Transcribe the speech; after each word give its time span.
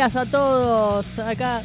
buenos 0.00 0.12
días 0.14 0.16
a 0.16 0.30
todos. 0.30 1.18
Acá, 1.18 1.60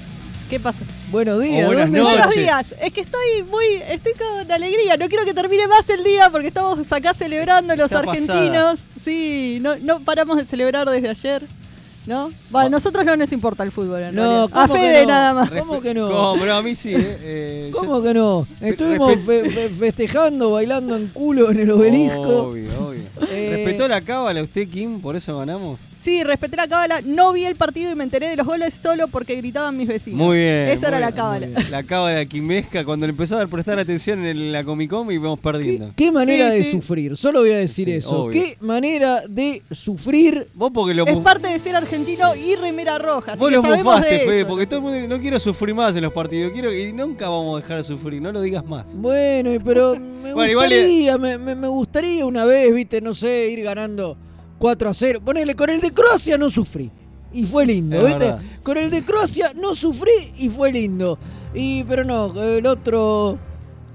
¿qué 0.50 0.59
pasa? 0.59 0.79
Buenos 1.09 1.41
días. 1.41 1.63
O 1.63 1.68
buenas 1.68 1.85
¿dónde- 1.85 2.00
noches. 2.00 2.18
Buenos 2.18 2.35
días. 2.35 2.66
Es 2.81 2.91
que 2.94 3.01
estoy 3.01 3.44
muy, 3.50 3.63
estoy 3.90 4.12
con 4.13 4.51
alegría. 4.51 4.97
No 4.97 5.07
quiero 5.07 5.23
que 5.23 5.34
termine 5.34 5.68
más 5.68 5.88
el 5.90 6.03
día 6.03 6.29
porque 6.31 6.47
estamos 6.50 6.91
acá 6.91 7.13
celebrando 7.13 7.73
los 7.78 7.85
Está 7.91 8.00
argentinos. 8.00 8.79
Sí, 9.03 9.59
no, 9.62 9.75
no 9.78 10.00
paramos 10.01 10.35
de 10.38 10.46
celebrar 10.46 10.90
desde 10.90 11.09
ayer. 11.09 11.44
¿No? 12.07 12.29
Bueno, 12.51 12.68
a 12.68 12.69
nosotros 12.69 13.03
no 13.03 13.16
nos 13.18 13.31
importa 13.31 13.63
el 13.63 13.72
fútbol. 13.72 14.00
En 14.00 14.13
No, 14.16 14.44
a 14.44 14.50
¿cómo 14.50 14.73
que 14.75 14.79
Fede 14.79 15.02
no? 15.03 15.07
nada 15.12 15.34
más. 15.34 15.50
¿Cómo 15.50 15.81
que 15.81 15.94
no? 15.96 16.07
¿Cómo? 16.12 16.40
Pero 16.40 16.53
a 16.56 16.62
mí 16.62 16.75
sí, 16.75 16.94
¿eh? 16.94 17.17
Eh, 17.23 17.69
yo- 17.73 17.79
¿Cómo 17.79 18.00
que 18.03 18.13
no? 18.13 18.46
Estuvimos 18.62 19.16
fe- 19.25 19.50
fe- 19.50 19.69
festejando, 19.69 20.52
bailando 20.52 20.96
en 20.97 21.07
culo 21.07 21.50
en 21.50 21.62
el 21.62 21.72
obelisco. 21.72 22.50
Obvio, 22.50 22.69
obvio. 22.90 23.02
Eh, 23.31 23.50
¿Respetó 23.56 23.88
la 23.88 24.02
cábala 24.02 24.44
usted, 24.44 24.67
Kim? 24.67 25.02
¿Por 25.02 25.16
eso 25.16 25.35
ganamos? 25.40 25.79
Sí, 26.06 26.24
respeté 26.24 26.56
la 26.56 26.68
cábala. 26.68 27.02
No 27.04 27.34
vi 27.34 27.46
el 27.46 27.56
partido 27.56 27.92
y 27.92 27.96
me 27.96 28.04
enteré 28.04 28.30
de 28.30 28.36
los 28.36 28.46
goles 28.46 28.76
solo 28.76 29.08
porque 29.08 29.36
gritaban 29.38 29.76
mis 29.76 29.88
vecinos. 29.88 30.20
Muy 30.20 30.38
bien. 30.38 30.70
Esa 30.70 30.90
era 30.90 31.00
la 31.00 31.12
cábala. 31.12 31.48
La 31.72 31.82
cábala 31.82 32.24
quimesca 32.28 32.86
cuando 32.86 33.08
le 33.08 33.10
empezó 33.10 33.34
a 33.36 33.40
dar 33.40 33.48
prestar 33.48 33.80
atención 33.80 34.24
en 34.24 34.52
la 34.52 34.64
Comic 34.64 34.92
Con 34.92 35.12
y 35.12 35.18
vamos 35.18 35.40
¿Qué, 35.40 35.44
perdiendo. 35.44 35.92
qué 35.96 36.12
manera 36.12 36.52
Sí, 36.52 36.58
de 36.58 36.64
sí. 36.64 36.72
sufrir? 36.72 37.18
Solo 37.18 37.40
voy 37.40 37.54
a 37.54 37.58
decir 37.58 37.88
Sí, 37.88 37.94
eso. 37.94 38.26
obvio. 38.26 38.40
¿Qué 38.40 38.56
manera 38.60 39.24
de 39.28 39.64
sufrir? 39.72 40.48
Vos 40.54 40.70
porque 40.72 40.94
lo 40.94 41.08
Es 41.08 41.18
parte 41.18 41.48
de 41.48 41.58
ser 41.58 41.76
argentino 41.76 42.36
y 42.36 42.56
remera 42.56 43.00
roja. 43.00 43.32
así 43.32 43.40
Vos 43.40 43.52
lo 43.52 43.62
sabemos 43.64 43.84
bufaste, 43.96 44.14
de 44.14 44.20
Fede, 44.20 44.40
eso. 44.42 44.48
porque 44.48 44.68
todo 44.68 44.76
el 44.76 44.82
mundo 44.84 45.08
no 45.16 45.20
quiero 45.22 45.40
sufrir 45.40 45.74
más 45.74 45.96
en 45.96 46.04
los 46.04 46.14
partidos. 46.14 46.52
Quiero 46.54 46.72
y 46.72 46.94
nunca 46.94 47.30
vamos 47.30 47.58
a 47.58 47.62
dejar 47.64 47.78
de 47.78 47.84
sufrir, 47.84 48.22
no 48.22 48.32
lo 48.32 48.42
digas 48.42 48.64
más. 48.64 48.96
Bueno, 48.96 49.52
y 49.52 49.58
pero 49.58 49.96
me 50.00 50.34
Bueno, 50.34 50.52
igual 50.52 50.70
gustaría, 50.70 51.18
me, 51.18 51.38
me- 51.40 51.56
me 51.56 51.68
gustaría 51.68 52.26
una 52.28 52.46
vez, 52.46 52.72
viste, 52.76 53.02
no 53.02 53.14
sé, 53.16 53.50
ir 53.50 53.64
ganando 53.64 54.18
4 54.60 54.90
a 54.90 54.94
0. 54.94 55.22
Ponele, 55.24 55.56
con 55.56 55.70
el 55.70 55.82
de 55.82 55.92
Croacia 55.94 56.38
no 56.38 56.50
sufrí. 56.50 56.92
Y 57.34 57.44
fue 57.46 57.66
lindo, 57.66 57.98
Es 57.98 58.04
¿viste? 58.04 58.20
verdad. 58.20 58.42
Con 58.64 58.78
el 58.78 58.90
de 58.90 59.04
Croacia 59.04 59.52
no 59.54 59.76
sufrí 59.76 60.34
y 60.38 60.50
fue 60.50 60.72
lindo. 60.72 61.18
Y 61.54 61.84
pero 61.84 62.04
no, 62.06 62.42
el 62.44 62.66
otro 62.66 63.38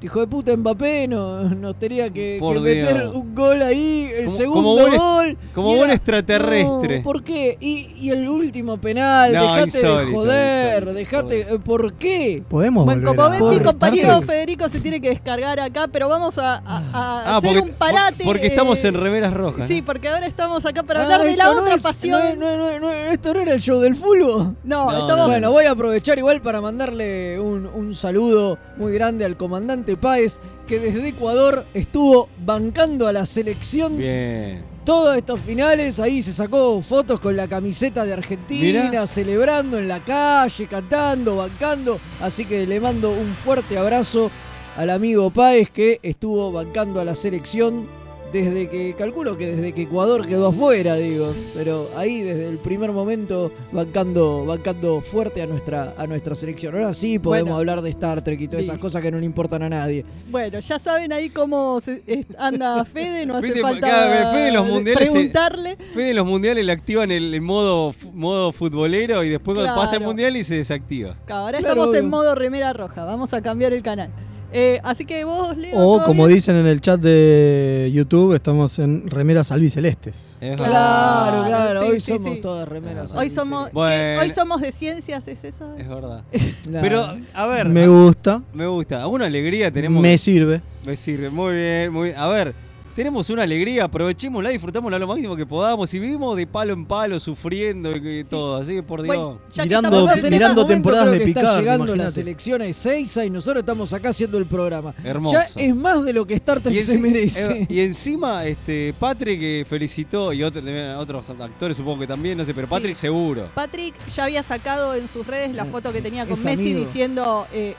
hijo 0.02 0.20
de 0.20 0.26
puta 0.26 0.56
Mbappé 0.56 1.06
no, 1.08 1.44
nos 1.50 1.78
tenía 1.78 2.10
que, 2.10 2.36
Por 2.40 2.54
que 2.56 2.60
meter 2.60 3.08
un 3.08 3.34
gol 3.34 3.62
ahí, 3.62 4.08
el 4.18 4.24
Como- 4.26 4.36
segundo 4.36 4.60
como 4.62 4.72
buen 4.76 4.92
est- 4.92 5.02
gol. 5.02 5.38
como 5.54 5.68
buen 5.68 5.84
era- 5.84 5.94
extraterrestre. 5.94 6.98
No, 6.98 7.02
¿Por 7.04 7.22
qué? 7.22 7.56
Y, 7.60 7.88
y 7.98 8.10
el 8.10 8.28
último 8.28 8.78
penal, 8.78 9.32
No, 9.32 9.42
dejate 9.42 9.62
insólito, 9.78 10.04
de 10.06 10.12
joder, 10.12 10.74
insólito, 10.78 10.92
dejate, 10.98 11.44
por 11.44 11.54
eh, 11.54 11.58
¿por 11.64 11.92
qué? 11.94 12.42
¿Podemos 12.48 12.84
Bueno, 12.84 13.14
como 13.14 13.30
ven, 13.30 13.48
mi 13.48 13.60
compañero? 13.60 14.22
Federico 14.22 14.68
se 14.68 14.80
tiene 14.80 15.00
que 15.00 15.10
descargar 15.10 15.60
acá, 15.60 15.86
pero 15.90 16.08
vamos 16.08 16.38
a, 16.38 16.54
a- 16.54 16.60
a 16.64 16.82
Ah, 16.92 17.36
hacer 17.38 17.54
porque, 17.56 17.70
un 17.70 17.76
parate. 17.76 18.24
porque 18.24 18.46
estamos 18.46 18.82
eh, 18.84 18.88
en 18.88 18.94
remeras 18.94 19.32
rojas. 19.34 19.68
Sí, 19.68 19.80
¿no? 19.80 19.86
porque 19.86 20.08
ahora 20.08 20.26
estamos 20.26 20.64
acá 20.66 20.82
para 20.82 21.00
Ah, 21.00 21.02
hablar 21.04 21.22
de 21.24 21.36
la 21.36 21.50
otra 21.50 21.74
es- 21.74 21.82
pasión. 21.82 22.38
no, 22.38 22.56
no, 22.56 22.70
no, 22.70 22.78
no, 22.80 22.90
¿Esto 22.92 23.34
no 23.34 23.40
era 23.40 23.54
el 23.54 23.60
show 23.60 23.80
del 23.80 23.94
fútbol? 23.94 24.56
No, 24.64 24.84
No, 24.84 24.90
estamos. 24.92 25.16
no, 25.16 25.26
Bueno, 25.28 25.50
voy 25.52 25.64
a 25.66 25.72
aprovechar 25.72 26.18
igual 26.18 26.40
para 26.40 26.60
mandarle 26.60 27.38
un, 27.40 27.66
un 27.66 27.94
saludo 27.94 28.58
muy 28.76 28.92
grande 28.92 29.24
al 29.24 29.36
comandante 29.36 29.89
Páez, 29.96 30.40
que 30.66 30.78
desde 30.78 31.08
Ecuador 31.08 31.64
estuvo 31.74 32.28
bancando 32.44 33.06
a 33.06 33.12
la 33.12 33.26
selección 33.26 33.96
Bien. 33.96 34.64
todos 34.84 35.16
estos 35.16 35.40
finales. 35.40 35.98
Ahí 36.00 36.22
se 36.22 36.32
sacó 36.32 36.80
fotos 36.82 37.20
con 37.20 37.36
la 37.36 37.48
camiseta 37.48 38.04
de 38.04 38.12
Argentina, 38.12 38.84
Mirá. 38.84 39.06
celebrando 39.06 39.78
en 39.78 39.88
la 39.88 40.04
calle, 40.04 40.66
cantando, 40.66 41.36
bancando. 41.36 42.00
Así 42.20 42.44
que 42.44 42.66
le 42.66 42.80
mando 42.80 43.10
un 43.10 43.34
fuerte 43.34 43.76
abrazo 43.78 44.30
al 44.76 44.90
amigo 44.90 45.30
Páez 45.30 45.70
que 45.70 45.98
estuvo 46.02 46.52
bancando 46.52 47.00
a 47.00 47.04
la 47.04 47.14
selección 47.14 47.86
desde 48.32 48.68
que, 48.68 48.94
calculo 48.94 49.36
que 49.36 49.46
desde 49.56 49.72
que 49.72 49.82
Ecuador 49.82 50.26
quedó 50.26 50.48
afuera, 50.48 50.94
digo. 50.96 51.32
Pero 51.54 51.90
ahí 51.96 52.22
desde 52.22 52.48
el 52.48 52.58
primer 52.58 52.92
momento 52.92 53.50
bancando, 53.72 54.44
bancando 54.46 55.00
fuerte 55.00 55.42
a 55.42 55.46
nuestra, 55.46 55.94
a 55.96 56.06
nuestra 56.06 56.34
selección. 56.34 56.74
Ahora 56.74 56.94
sí 56.94 57.18
podemos 57.18 57.50
Bueno. 57.54 57.58
hablar 57.58 57.82
de 57.82 57.90
Star 57.90 58.22
Trek 58.22 58.40
y 58.40 58.48
todas 58.48 58.64
esas 58.64 58.78
cosas 58.78 59.02
que 59.02 59.10
no 59.10 59.18
le 59.18 59.26
importan 59.26 59.62
a 59.62 59.68
nadie. 59.68 60.04
Bueno, 60.30 60.58
ya 60.60 60.78
saben 60.78 61.12
ahí 61.12 61.30
cómo 61.30 61.80
se- 61.80 62.02
anda 62.38 62.84
Fede, 62.84 63.26
no 63.26 63.36
hace 63.38 63.46
Viste, 63.46 63.60
falta 63.60 63.88
cada- 63.88 64.32
Fede 64.32 64.52
los 64.52 64.66
mundiales 64.68 65.04
se- 65.06 65.10
preguntarle. 65.12 65.76
Fede 65.94 66.10
en 66.10 66.16
los 66.16 66.26
mundiales 66.26 66.64
le 66.64 66.72
activan 66.72 67.10
el, 67.10 67.34
el 67.34 67.40
modo, 67.40 67.94
modo 68.12 68.52
futbolero 68.52 69.24
y 69.24 69.28
después 69.28 69.56
cuando 69.58 69.74
pasa 69.74 69.92
el 69.94 69.98
Claro. 69.98 70.06
mundial 70.06 70.36
y 70.36 70.44
se 70.44 70.56
desactiva. 70.56 71.16
Ahora 71.28 71.58
Claro, 71.58 71.74
estamos 71.82 71.96
en 71.96 72.08
modo 72.08 72.34
remera 72.34 72.72
roja, 72.72 73.04
vamos 73.04 73.32
a 73.34 73.40
cambiar 73.42 73.72
el 73.72 73.82
canal. 73.82 74.10
Eh, 74.52 74.80
así 74.82 75.04
que 75.04 75.22
vos, 75.24 75.56
Leo. 75.56 75.76
O 75.78 75.96
¿todo 75.98 76.06
como 76.06 76.26
bien? 76.26 76.36
dicen 76.36 76.56
en 76.56 76.66
el 76.66 76.80
chat 76.80 77.00
de 77.00 77.90
YouTube, 77.94 78.34
estamos 78.34 78.78
en 78.78 79.08
remeras 79.08 79.52
albicelestes. 79.52 80.38
Es 80.40 80.56
Claro, 80.56 81.44
Claro, 81.46 81.82
sí, 81.82 81.88
hoy 81.90 82.00
sí, 82.00 82.12
somos 82.12 82.34
sí. 82.34 82.40
todas 82.40 82.68
remeras. 82.68 83.14
Hoy 83.14 83.30
somos, 83.30 83.68
hoy 83.72 84.30
somos 84.34 84.60
de 84.60 84.72
ciencias, 84.72 85.28
¿es 85.28 85.44
eso? 85.44 85.74
Es 85.78 85.88
verdad. 85.88 86.22
Claro. 86.62 86.82
Pero, 86.82 87.16
a 87.34 87.46
ver. 87.46 87.68
Me 87.68 87.86
gusta, 87.88 88.42
me 88.52 88.66
gusta. 88.66 89.06
Una 89.06 89.26
alegría 89.26 89.70
tenemos. 89.72 90.00
me 90.02 90.16
sirve. 90.18 90.60
Me 90.84 90.96
sirve, 90.96 91.30
muy 91.30 91.54
bien, 91.54 91.92
muy 91.92 92.08
bien. 92.08 92.18
A 92.20 92.28
ver, 92.28 92.54
tenemos 92.94 93.30
una 93.30 93.44
alegría, 93.44 93.84
aprovechémosla, 93.84 94.50
disfrutémosla 94.50 94.98
lo 94.98 95.06
máximo 95.06 95.36
que 95.36 95.46
podamos 95.46 95.92
y 95.94 95.98
vivimos 95.98 96.36
de 96.36 96.46
palo 96.46 96.72
en 96.74 96.84
palo, 96.86 97.18
sufriendo 97.20 97.94
y 97.96 98.00
que 98.02 98.24
Sí. 98.24 98.30
todo. 98.30 98.56
Así 98.56 98.74
que 98.74 98.82
por 98.82 99.06
Bueno, 99.06 99.22
Dios. 99.22 99.38
ya 99.52 99.64
Mirando- 99.64 99.88
en 99.88 99.94
mirando 100.04 100.20
este 100.20 100.28
momento 100.34 100.66
temporadas 100.66 101.10
de 101.12 101.18
que 101.20 101.24
Picard, 101.24 101.44
Está 101.46 101.58
llegando 101.60 101.84
la 101.86 101.90
imagínate. 101.92 102.14
selección 102.14 102.62
a 102.62 102.66
Ezeiza 102.66 103.24
y 103.24 103.30
nosotros 103.30 103.60
estamos 103.62 103.92
acá 103.92 104.10
haciendo 104.10 104.36
el 104.38 104.46
programa. 104.46 104.94
Hermoso. 105.04 105.36
Ya 105.38 105.62
es 105.62 105.74
más 105.74 106.04
de 106.04 106.12
lo 106.12 106.26
que 106.26 106.34
Star 106.34 106.60
Trek 106.60 106.82
se 106.82 106.98
merece. 106.98 107.52
eh, 107.62 107.66
y 107.70 107.80
encima, 107.80 108.44
este, 108.46 108.92
Patrick 108.98 109.40
que 109.40 109.66
felicitó, 109.68 110.32
y 110.32 110.42
otro- 110.42 110.60
otros 110.98 111.30
actores 111.30 111.76
supongo 111.76 112.00
que 112.00 112.06
también, 112.06 112.36
no 112.36 112.44
sé, 112.44 112.52
pero 112.52 112.66
Sí. 112.66 112.70
Patrick 112.70 112.96
seguro. 112.96 113.50
Patrick 113.54 113.94
ya 114.08 114.24
había 114.24 114.42
sacado 114.42 114.94
en 114.94 115.08
sus 115.08 115.26
redes 115.26 115.54
la 115.54 115.62
Eh, 115.64 115.70
foto 115.70 115.92
que 115.92 116.02
tenía 116.02 116.24
con 116.24 116.34
es 116.34 116.44
Messi 116.44 116.60
amigo. 116.72 116.80
diciendo 116.80 117.46
eh, 117.52 117.76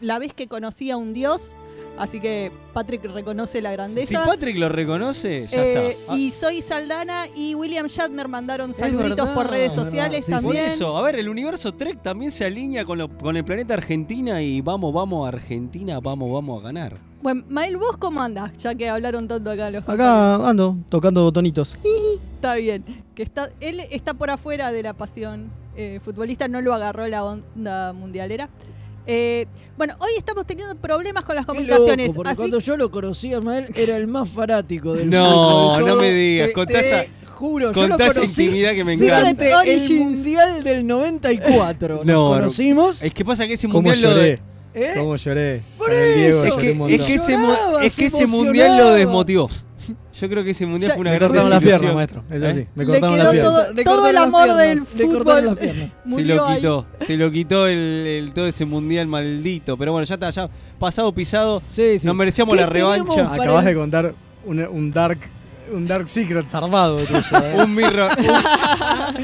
la 0.00 0.18
vez 0.18 0.34
que 0.34 0.46
conocí 0.48 0.90
a 0.90 0.96
un 0.96 1.12
dios. 1.14 1.54
Así 1.98 2.20
que 2.20 2.50
Patrick 2.72 3.04
reconoce 3.04 3.60
la 3.60 3.68
Si 3.70 3.74
grandeza. 3.76 4.24
Patrick 4.24 4.56
lo 4.56 4.68
reconoce, 4.70 5.46
ya 5.46 5.62
Eh, 5.62 5.90
está. 5.92 6.12
Ah, 6.12 6.16
y 6.16 6.30
Soy 6.30 6.62
Saldana 6.62 7.26
y 7.36 7.54
William 7.54 7.86
Shatner 7.86 8.28
mandaron 8.28 8.72
saluditos 8.72 9.10
verdad, 9.16 9.34
por 9.34 9.50
redes 9.50 9.74
sociales 9.74 10.24
sí, 10.24 10.32
sí. 10.32 10.32
por 10.32 10.42
también. 10.42 10.64
eso, 10.66 10.96
a 10.96 11.02
ver, 11.02 11.16
el 11.16 11.28
universo 11.28 11.72
Trek 11.74 12.02
también 12.02 12.30
se 12.30 12.46
alinea 12.46 12.84
con, 12.86 12.96
lo- 12.98 13.08
con 13.18 13.36
el 13.36 13.44
planeta 13.44 13.74
Argentina 13.74 14.40
y 14.42 14.62
vamos, 14.62 14.92
vamos 14.94 15.26
a 15.26 15.28
Argentina, 15.28 16.00
vamos, 16.00 16.32
vamos 16.32 16.60
a 16.60 16.64
ganar. 16.64 16.96
Bueno, 17.22 17.44
Mael, 17.48 17.76
¿vos 17.76 17.96
cómo 17.98 18.20
andás? 18.22 18.56
Ya 18.56 18.74
que 18.74 18.88
hablaron 18.88 19.28
tanto 19.28 19.50
acá 19.50 19.70
los 19.70 19.86
Acá 19.88 20.48
ando, 20.48 20.76
tocando 20.88 21.22
botonitos. 21.22 21.78
Está 22.36 22.54
bien. 22.56 22.84
Que 23.14 23.22
está, 23.22 23.50
él 23.60 23.80
está 23.90 24.14
por 24.14 24.30
afuera 24.30 24.72
de 24.72 24.82
la 24.82 24.94
pasión 24.94 25.50
eh, 25.76 26.00
futbolista, 26.04 26.48
no 26.48 26.60
lo 26.62 26.72
agarró 26.74 27.06
la 27.06 27.22
onda 27.22 27.92
mundialera. 27.92 28.48
Eh, 29.06 29.46
bueno, 29.76 29.94
hoy 29.98 30.10
estamos 30.16 30.46
teniendo 30.46 30.74
problemas 30.76 31.24
con 31.24 31.34
las 31.36 31.44
comunicaciones. 31.46 32.06
loco, 32.08 32.16
porque 32.16 32.30
así 32.30 32.36
cuando 32.36 32.58
yo 32.60 32.76
lo 32.76 32.90
conocí 32.90 33.32
a 33.34 33.40
Mael 33.40 33.66
era 33.74 33.96
el 33.96 34.06
más 34.06 34.28
fanático 34.28 34.92
del 34.94 35.10
No, 35.10 35.74
fútbol. 35.78 35.86
no 35.88 35.96
me 35.96 36.10
digas, 36.12 36.48
te- 36.48 36.52
contá 36.52 36.80
te 36.80 36.88
esa- 36.88 37.04
juro, 37.32 37.72
yo 37.72 37.88
lo 37.88 37.98
conocí 37.98 38.42
intimidad 38.44 38.72
que 38.74 38.84
me 38.84 38.92
encanta. 38.94 39.62
el. 39.64 39.90
Mundial 39.98 40.62
del 40.62 40.86
94. 40.86 41.96
Nos 41.96 42.06
No, 42.06 42.28
conocimos. 42.28 43.02
Es 43.02 43.12
que 43.12 43.24
pasa 43.24 43.46
que 43.46 43.54
ese 43.54 43.66
¿Cómo 43.66 43.82
mundial 43.82 44.00
lo 44.02 44.10
lloré? 44.16 44.40
¿eh? 44.74 44.92
¿Cómo 44.96 45.16
lloré? 45.16 45.62
Por 45.76 45.92
el 45.92 46.14
Diego 46.14 46.28
eso. 46.38 46.46
Es 46.46 46.52
lloré 46.54 46.62
que, 46.62 46.94
es 46.94 47.02
que 47.02 47.14
ese, 47.14 47.32
Lloraba, 47.32 47.84
es 47.84 47.96
que 47.96 48.08
se 48.10 48.16
ese 48.18 48.26
mundial 48.28 48.78
lo 48.78 48.92
desmotivó. 48.94 49.50
Yo 50.20 50.28
creo 50.28 50.44
que 50.44 50.50
ese 50.50 50.66
mundial 50.66 50.90
Ya- 50.90 50.94
fue 50.94 51.00
una 51.00 51.10
Me 51.10 51.16
gran 51.16 51.28
cortaron 51.30 51.50
las 51.50 51.60
desilusión. 51.62 51.80
piernas, 51.96 51.96
maestro. 51.96 52.36
Es 52.36 52.42
¿Eh? 52.42 52.46
así. 52.60 52.66
Me 52.74 52.84
cortaron 52.86 53.18
las 53.18 53.30
piernas. 53.30 53.52
todo- 53.52 53.72
Le 53.72 53.84
todo 53.84 54.06
el 54.08 54.14
las 54.14 54.24
amor 54.24 54.42
piernas, 54.44 54.58
del 54.66 54.78
las 54.78 54.88
fútbol. 54.88 55.56
piernas. 55.58 55.90
Se 56.16 56.22
lo 56.24 56.46
ahí. 56.46 56.56
quitó, 56.56 56.86
se 57.06 57.16
lo 57.16 57.30
quitó 57.32 57.66
el, 57.66 57.78
el- 57.78 58.32
todo 58.34 58.46
ese 58.46 58.64
mundial 58.66 59.06
maldito. 59.06 59.76
Pero 59.78 59.92
bueno, 59.92 60.04
ya 60.04 60.14
está, 60.14 60.30
ya 60.30 60.50
pasado 60.78 61.12
pisado. 61.12 61.62
Sí, 61.70 61.98
sí. 61.98 62.06
Nos 62.06 62.14
merecíamos 62.14 62.54
¿Qué 62.54 62.60
la 62.60 62.66
revancha. 62.66 63.32
Acabas 63.32 63.64
de 63.64 63.74
contar 63.74 64.14
un, 64.44 64.60
un 64.66 64.92
dark 64.92 65.18
un 65.72 65.86
dark 65.86 66.08
secret 66.08 66.46
zarpado 66.46 66.98
tuyo. 66.98 67.18
¿eh? 67.44 67.62
Un 67.64 67.74
mirror. 67.74 68.10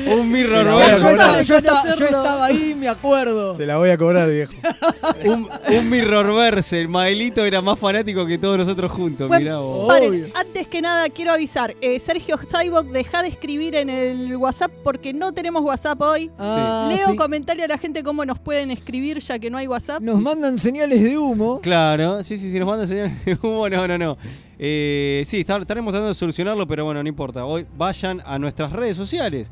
Un, 0.06 0.12
un 0.20 0.30
mirror 0.32 0.64
Yo 0.66 0.80
estaba, 1.10 1.42
yo 1.42 1.56
estaba- 1.56 1.82
yo 1.82 1.88
Conocerlo. 1.90 2.16
estaba 2.18 2.44
ahí, 2.46 2.74
me 2.78 2.88
acuerdo. 2.88 3.54
Te 3.54 3.66
la 3.66 3.76
voy 3.78 3.90
a 3.90 3.96
cobrar, 3.98 4.28
viejo. 4.30 4.52
Un, 5.24 5.48
un 5.76 5.90
mirror 5.90 6.34
verse. 6.34 6.80
El 6.80 6.88
Maelito 6.88 7.44
era 7.44 7.60
más 7.62 7.78
fanático 7.78 8.26
que 8.26 8.38
todos 8.38 8.58
nosotros 8.58 8.90
juntos. 8.92 9.28
Bueno, 9.28 9.42
Mirá 9.42 9.58
vos. 9.58 9.88
Paren, 9.88 10.30
antes 10.34 10.66
que 10.66 10.80
nada 10.82 11.08
quiero 11.10 11.32
avisar, 11.32 11.74
eh, 11.80 11.98
Sergio 11.98 12.36
Cyborg, 12.38 12.88
deja 12.88 13.22
de 13.22 13.28
escribir 13.28 13.74
en 13.74 13.90
el 13.90 14.36
WhatsApp 14.36 14.70
porque 14.84 15.12
no 15.12 15.32
tenemos 15.32 15.62
WhatsApp 15.62 16.00
hoy. 16.00 16.30
Ah, 16.38 16.90
Leo, 16.94 17.10
sí. 17.10 17.16
comentale 17.16 17.64
a 17.64 17.68
la 17.68 17.78
gente 17.78 18.02
cómo 18.02 18.24
nos 18.24 18.38
pueden 18.38 18.70
escribir 18.70 19.18
ya 19.20 19.38
que 19.38 19.50
no 19.50 19.58
hay 19.58 19.66
WhatsApp. 19.66 20.00
Nos 20.02 20.20
mandan 20.20 20.58
señales 20.58 21.02
de 21.02 21.16
humo. 21.18 21.60
Claro, 21.60 22.22
sí, 22.22 22.36
sí, 22.36 22.50
sí, 22.52 22.58
nos 22.58 22.68
manda 22.68 22.86
señales 22.86 23.24
de 23.24 23.38
humo, 23.42 23.68
no, 23.68 23.88
no, 23.88 23.98
no. 23.98 24.18
Eh, 24.58 25.22
sí, 25.26 25.40
estaremos 25.40 25.92
tratando 25.92 26.08
de 26.08 26.14
solucionarlo, 26.14 26.66
pero 26.66 26.84
bueno, 26.84 27.02
no 27.02 27.08
importa. 27.08 27.44
Hoy 27.44 27.66
vayan 27.76 28.20
a 28.24 28.38
nuestras 28.38 28.72
redes 28.72 28.96
sociales. 28.96 29.50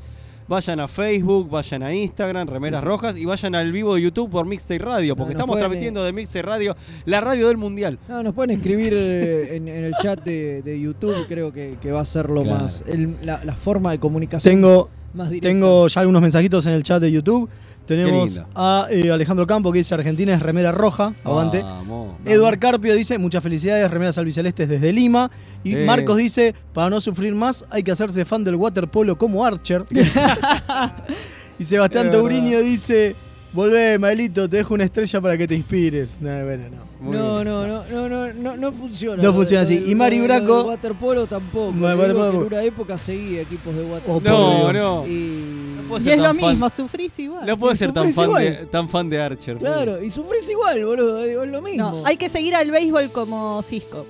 Vayan 0.48 0.78
a 0.78 0.86
Facebook, 0.86 1.50
vayan 1.50 1.82
a 1.82 1.92
Instagram, 1.92 2.46
Remeras 2.46 2.78
Sí, 2.80 2.84
sí. 2.84 2.88
Rojas, 2.88 3.16
y 3.18 3.24
vayan 3.24 3.56
al 3.56 3.72
vivo 3.72 3.96
de 3.96 4.02
YouTube 4.02 4.30
por 4.30 4.46
Mixtape 4.46 4.78
Radio, 4.78 5.16
porque 5.16 5.32
estamos 5.32 5.54
pueden, 5.54 5.62
transmitiendo 5.62 6.04
de 6.04 6.12
Mixtape 6.12 6.42
Radio, 6.42 6.76
la 7.04 7.20
radio 7.20 7.48
del 7.48 7.56
Mundial. 7.56 7.98
No, 8.08 8.22
nos 8.22 8.32
pueden 8.32 8.52
escribir 8.52 8.92
eh, 8.94 9.56
en, 9.56 9.66
en 9.66 9.84
el 9.86 9.94
chat 10.00 10.22
de, 10.22 10.62
de 10.62 10.80
YouTube, 10.80 11.26
creo 11.26 11.52
que, 11.52 11.78
que 11.82 11.90
va 11.90 12.00
a 12.02 12.04
ser 12.04 12.30
lo 12.30 12.42
Claro. 12.42 12.60
más. 12.60 12.84
el- 12.86 13.16
la, 13.22 13.42
la 13.44 13.56
forma 13.56 13.90
de 13.90 13.98
comunicación 13.98 14.54
Tengo, 14.54 14.88
más 15.14 15.30
directa. 15.30 15.48
Tengo 15.48 15.88
ya 15.88 16.00
algunos 16.02 16.22
mensajitos 16.22 16.64
en 16.66 16.74
el 16.74 16.84
chat 16.84 17.00
de 17.02 17.10
YouTube. 17.10 17.48
Tenemos 17.86 18.40
a 18.54 18.86
eh, 18.90 19.10
Alejandro 19.10 19.46
Campo 19.46 19.70
que 19.72 19.78
dice 19.78 19.94
Argentina 19.94 20.34
es 20.34 20.42
remera 20.42 20.72
roja. 20.72 21.14
Aguante. 21.24 21.62
Vamos. 21.62 22.16
Eduard 22.24 22.58
Carpio 22.58 22.94
dice, 22.94 23.16
muchas 23.18 23.42
felicidades, 23.42 23.90
remeras 23.90 24.18
albicelestes 24.18 24.68
desde 24.68 24.92
Lima. 24.92 25.30
Y 25.64 25.74
Eh. 25.74 25.84
Marcos 25.84 26.16
dice, 26.18 26.54
para 26.72 26.90
no 26.90 27.00
sufrir 27.00 27.34
más, 27.34 27.64
hay 27.70 27.82
que 27.82 27.90
hacerse 27.92 28.24
fan 28.24 28.44
del 28.44 28.56
waterpolo 28.56 29.16
como 29.16 29.44
Archer. 29.44 29.84
y 31.58 31.64
Sebastián. 31.64 32.10
Tauriño 32.10 32.60
dice, 32.60 33.14
volvé, 33.52 33.98
Maelito, 33.98 34.48
te 34.48 34.58
dejo 34.58 34.74
una 34.74 34.84
estrella 34.84 35.20
para 35.20 35.36
que 35.38 35.46
te 35.48 35.54
inspires. 35.54 36.18
No, 36.20 36.44
bueno, 36.44 36.64
no. 36.70 36.86
No, 36.98 37.10
bien. 37.10 37.44
no, 37.44 37.44
no, 37.44 37.84
no, 37.90 38.08
no, 38.08 38.32
no, 38.32 38.56
no 38.56 38.72
funciona. 38.72 39.22
No 39.22 39.32
funciona 39.34 39.62
así. 39.62 39.84
Y 39.86 39.94
Mari 39.94 40.18
Braco- 40.20 40.64
waterpolo 40.66 41.26
tampoco. 41.26 41.72
No, 41.72 41.86
waterpolo- 41.88 42.30
en 42.42 42.46
una 42.46 42.62
época 42.62 42.96
seguía 42.98 43.42
equipos 43.42 43.74
de 43.76 43.82
waterpolo. 43.84 44.38
Oh, 44.38 44.72
No, 44.72 45.02
no. 45.02 45.06
Y... 45.06 45.45
puedo 45.86 46.04
Y 46.06 46.10
es 46.12 46.18
lo 46.18 46.24
fan. 46.34 46.36
mismo, 46.36 46.70
sufrís 46.70 47.18
igual. 47.18 47.46
No 47.46 47.56
puedo 47.58 47.72
Y 47.72 47.76
ser 47.76 47.92
tan 47.92 48.12
fan, 48.12 48.24
igual. 48.24 48.42
de, 48.44 48.66
tan 48.66 48.88
fan 48.88 49.08
de 49.08 49.20
Archer. 49.20 49.56
Claro, 49.58 50.02
y 50.02 50.10
sufrís 50.10 50.48
igual, 50.50 50.84
boludo. 50.84 51.22
digo, 51.22 51.42
Es 51.44 51.50
lo 51.50 51.62
mismo. 51.62 51.90
No, 51.90 52.06
hay 52.06 52.16
que 52.16 52.28
seguir 52.28 52.54
al 52.54 52.70
béisbol 52.70 53.10
como 53.12 53.62
Cisco. 53.62 54.06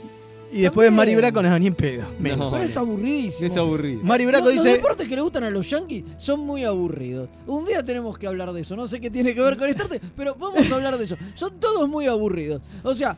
Y 0.53 0.61
después. 0.63 0.91
Mari 0.93 1.17
Braco 1.17 1.43
no 1.43 1.53
es 1.53 1.61
ni 1.61 1.67
en 1.67 1.75
pedo. 1.75 2.05
Menos. 2.21 2.39
No. 2.39 2.49
Son 2.51 2.61
es 2.63 2.77
aburridísimo. 2.77 3.51
Es 3.51 3.57
aburrido. 3.59 4.01
Mari 4.05 4.27
Braco 4.27 4.45
Los- 4.47 4.55
Los 4.55 4.65
dice, 4.65 4.77
deportes 4.77 5.09
que 5.09 5.17
le 5.17 5.21
gustan 5.21 5.43
a 5.45 5.51
los 5.51 5.69
yankees 5.69 6.05
son 6.19 6.41
muy 6.41 6.63
aburridos. 6.65 7.29
Un 7.49 7.65
día 7.65 7.85
tenemos 7.85 8.17
que 8.17 8.27
hablar 8.29 8.53
de 8.53 8.61
eso. 8.61 8.77
No 8.77 8.87
sé 8.87 9.01
qué 9.01 9.11
tiene 9.11 9.35
que 9.35 9.41
ver 9.41 9.57
con 9.57 9.69
Estarte, 9.69 10.01
pero 10.17 10.37
vamos 10.37 10.71
a 10.71 10.75
hablar 10.77 10.97
de 10.97 11.05
eso. 11.05 11.17
Son 11.35 11.59
todos 11.59 11.89
muy 11.89 12.07
aburridos. 12.07 12.63
O 12.85 12.95
sea, 12.95 13.17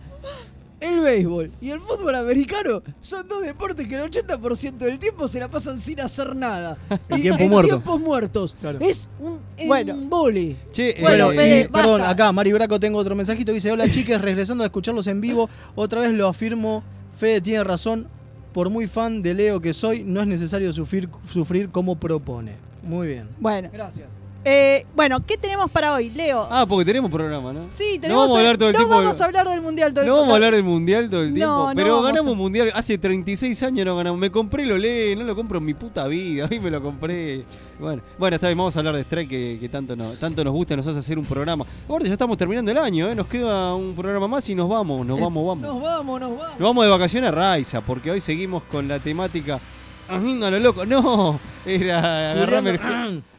el 0.80 1.00
béisbol 1.00 1.50
y 1.60 1.70
el 1.70 1.80
fútbol 1.80 2.14
americano 2.14 2.82
son 3.00 3.26
dos 3.28 3.42
deportes 3.42 3.86
que 3.88 3.96
el 3.96 4.10
80% 4.10 4.76
del 4.76 4.98
tiempo 4.98 5.26
se 5.28 5.40
la 5.40 5.48
pasan 5.48 5.78
sin 5.78 6.00
hacer 6.00 6.34
nada. 6.36 6.76
El 7.08 7.19
Y 7.19 7.22
tiempo 7.22 7.42
en 7.42 7.50
muerto. 7.50 7.69
tiempos 7.76 8.00
muertos. 8.00 8.56
Claro. 8.60 8.78
Es 8.80 9.08
un 9.20 9.38
Bueno. 9.66 9.94
embole. 9.94 10.56
Che, 10.72 10.96
Bueno, 11.00 11.32
eh, 11.32 11.36
Fede, 11.36 11.60
y, 11.62 11.69
perdón, 11.69 12.02
acá 12.02 12.30
Mari 12.32 12.52
Braco 12.52 12.78
tengo 12.78 12.98
otro 12.98 13.14
mensajito 13.14 13.50
que 13.52 13.54
dice, 13.54 13.72
hola 13.72 13.90
chiques, 13.90 14.20
regresando 14.20 14.62
a 14.64 14.66
escucharlos 14.69 15.06
en 15.08 15.20
vivo, 15.20 15.49
otra 15.75 16.00
vez 16.02 16.12
lo 16.12 16.28
afirmo, 16.28 16.82
Fede 17.16 17.40
tiene 17.40 17.64
razón, 17.64 18.06
por 18.52 18.70
muy 18.70 18.87
fan 18.87 19.23
de 19.23 19.35
Leo 19.35 19.61
que 19.61 19.73
soy, 19.73 20.02
no 20.04 20.20
es 20.20 20.26
necesario 20.26 20.73
sufrir, 20.73 21.08
sufrir 21.30 21.68
como 21.70 21.97
propone. 21.97 22.56
Muy 22.82 23.08
bien. 23.08 23.28
Bueno, 23.38 23.68
Gracias. 23.73 24.06
Eh, 24.50 24.87
bueno, 24.97 25.21
¿qué 25.26 25.37
tenemos 25.37 25.71
para 25.71 25.93
hoy, 25.95 26.11
Leo? 26.11 26.47
Ah, 26.50 26.64
porque 26.67 26.85
tenemos 26.85 27.11
programa, 27.11 27.52
¿no? 27.52 27.67
sí, 27.71 27.99
tenemos. 28.00 28.23
vamos 28.23 28.37
a 28.37 28.40
hablar 28.40 28.57
todo 28.59 28.69
el 28.69 28.73
no 28.75 28.78
tiempo 28.78 28.95
vamos 28.97 29.21
a 29.21 29.25
hablar 29.26 29.49
del 29.49 29.61
mundial 29.61 29.93
todo 29.93 30.02
el 30.02 30.09
No 30.09 30.17
vamos 30.17 30.31
a 30.33 30.35
hablar 30.37 30.55
del 30.55 30.62
mundial 30.64 31.11
todo 31.11 31.23
el 31.23 31.28
No, 31.31 31.35
tiempo. 31.35 31.69
no 31.69 31.73
pero 31.75 31.88
vamos 31.97 32.05
ganamos 32.05 32.33
a- 32.33 32.37
mundial. 32.37 32.73
Hace 32.75 32.97
36 32.99 33.62
años 33.62 33.85
no 33.85 33.97
ganamos. 33.97 34.19
Me 34.19 34.31
compré 34.31 34.64
lo 34.64 34.78
lee, 34.78 35.14
no 35.17 35.25
lo 35.25 35.37
compro 35.37 35.59
en 35.59 35.64
mi 35.67 35.75
puta 35.75 36.07
vida. 36.07 36.49
Hoy 36.50 36.61
me 36.61 36.71
lo 36.71 36.83
compré. 36.83 37.45
Bueno, 37.78 38.02
bueno 38.19 38.35
está 38.37 38.49
bien, 38.49 38.59
vamos 38.59 38.75
a 38.76 38.78
hablar 38.81 38.95
de 38.97 39.02
Strike 39.02 39.28
que, 39.28 39.59
que 39.61 39.69
tanto, 39.69 39.95
no, 39.95 40.11
tanto 40.12 40.43
nos 40.43 40.52
gusta 40.52 40.76
nos 40.76 40.87
hace 40.87 40.99
hacer 41.00 41.19
un 41.19 41.25
programa. 41.25 41.67
Aparte, 41.87 42.07
ya 42.07 42.12
estamos 42.14 42.37
terminando 42.37 42.71
el 42.71 42.78
año, 42.78 43.09
¿eh? 43.11 43.14
Nos 43.14 43.26
queda 43.26 43.75
un 43.75 43.95
programa 43.95 44.26
más 44.28 44.49
y 44.49 44.55
nos 44.55 44.69
vamos, 44.69 45.07
nos 45.07 45.21
vamos, 45.21 45.47
vamos. 45.47 45.62
Nos 45.69 45.83
vamos, 45.83 46.21
nos 46.21 46.31
vamos. 46.31 46.59
Nos 46.59 46.69
vamos 46.69 46.85
de 46.85 46.90
vacaciones 46.90 47.28
a 47.28 47.33
Raiza, 47.33 47.81
porque 47.83 48.11
hoy 48.11 48.21
seguimos 48.21 48.62
con 48.64 48.88
la 48.88 48.99
temática. 48.99 49.61
¡Ah, 50.08 50.18
lo 50.18 50.58
loco! 50.58 50.86
No, 50.86 51.38
era 51.66 52.30
agarrame 52.32 52.70
el, 52.70 52.80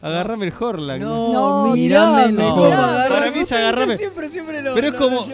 agarrame 0.02 0.46
el 0.46 0.54
Horlack. 0.60 1.02
No, 1.02 1.34
No, 1.34 1.76
no. 1.76 2.66
agarrame. 2.66 3.10
Para 3.10 3.32
mí 3.32 3.40
es 3.40 3.52
agarrame. 3.52 3.98
Siempre, 3.98 4.30
siempre 4.30 4.62
lo, 4.62 4.76
Pero 4.76 4.88
es 4.90 4.94
como-. 4.94 5.26
Sí, 5.26 5.32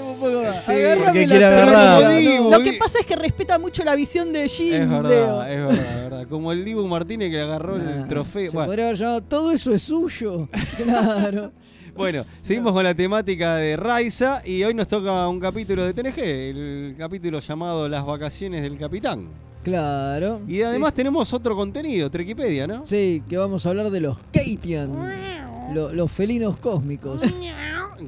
Agárrame 0.72 1.06
porque 1.06 1.28
la 1.28 1.48
agarrar. 1.48 2.02
no, 2.04 2.10
Dibu. 2.18 2.52
Lo 2.52 2.60
que 2.60 2.74
pasa 2.74 3.00
es 3.00 3.06
que 3.06 3.16
respeta 3.18 3.60
mucho 3.60 3.84
la 3.84 3.96
visión 3.96 4.32
de 4.32 4.48
Jim. 4.48 4.74
Es 4.74 4.90
verdad, 4.90 5.52
es 5.52 5.66
verdad. 6.04 6.28
Como 6.30 6.52
el 6.52 6.64
Dibu 6.64 6.88
Martínez 6.88 7.30
que 7.30 7.36
le 7.38 7.44
agarró 7.44 7.76
el 7.76 8.04
Ah, 8.04 8.06
trofeo. 8.08 8.50
Se 8.52 8.56
Bueno, 8.56 8.68
podría 8.68 8.86
haber 8.86 8.98
llamado 8.98 9.22
todo 9.24 9.52
eso 9.52 9.74
es 9.74 9.82
suyo. 9.84 10.48
Claro. 10.78 11.52
bueno, 11.96 12.26
seguimos 12.42 12.74
con 12.74 12.84
la 12.84 12.94
temática 12.94 13.56
de 13.56 13.76
Raiza 13.78 14.42
y 14.46 14.64
hoy 14.64 14.74
nos 14.74 14.88
toca 14.88 15.28
un 15.28 15.40
capítulo 15.40 15.86
de 15.86 15.94
TNG, 15.94 16.20
el 16.20 16.96
capítulo 16.98 17.40
llamado 17.40 17.88
Las 17.90 18.06
vacaciones 18.06 18.62
del 18.62 18.78
capitán. 18.78 19.30
Claro. 19.66 20.42
Y 20.48 20.62
además 20.62 20.94
tenemos 20.94 21.34
otro 21.34 21.56
contenido, 21.56 22.10
Trequipedia, 22.10 22.68
¿no? 22.68 22.86
Sí, 22.88 23.22
que 23.28 23.36
vamos 23.38 23.66
a 23.66 23.70
hablar 23.70 23.90
de 23.90 24.00
los 24.00 24.18
Keitian. 24.32 24.92
lo- 25.74 25.92
los 25.92 26.12
felinos 26.12 26.58
cósmicos. 26.58 27.22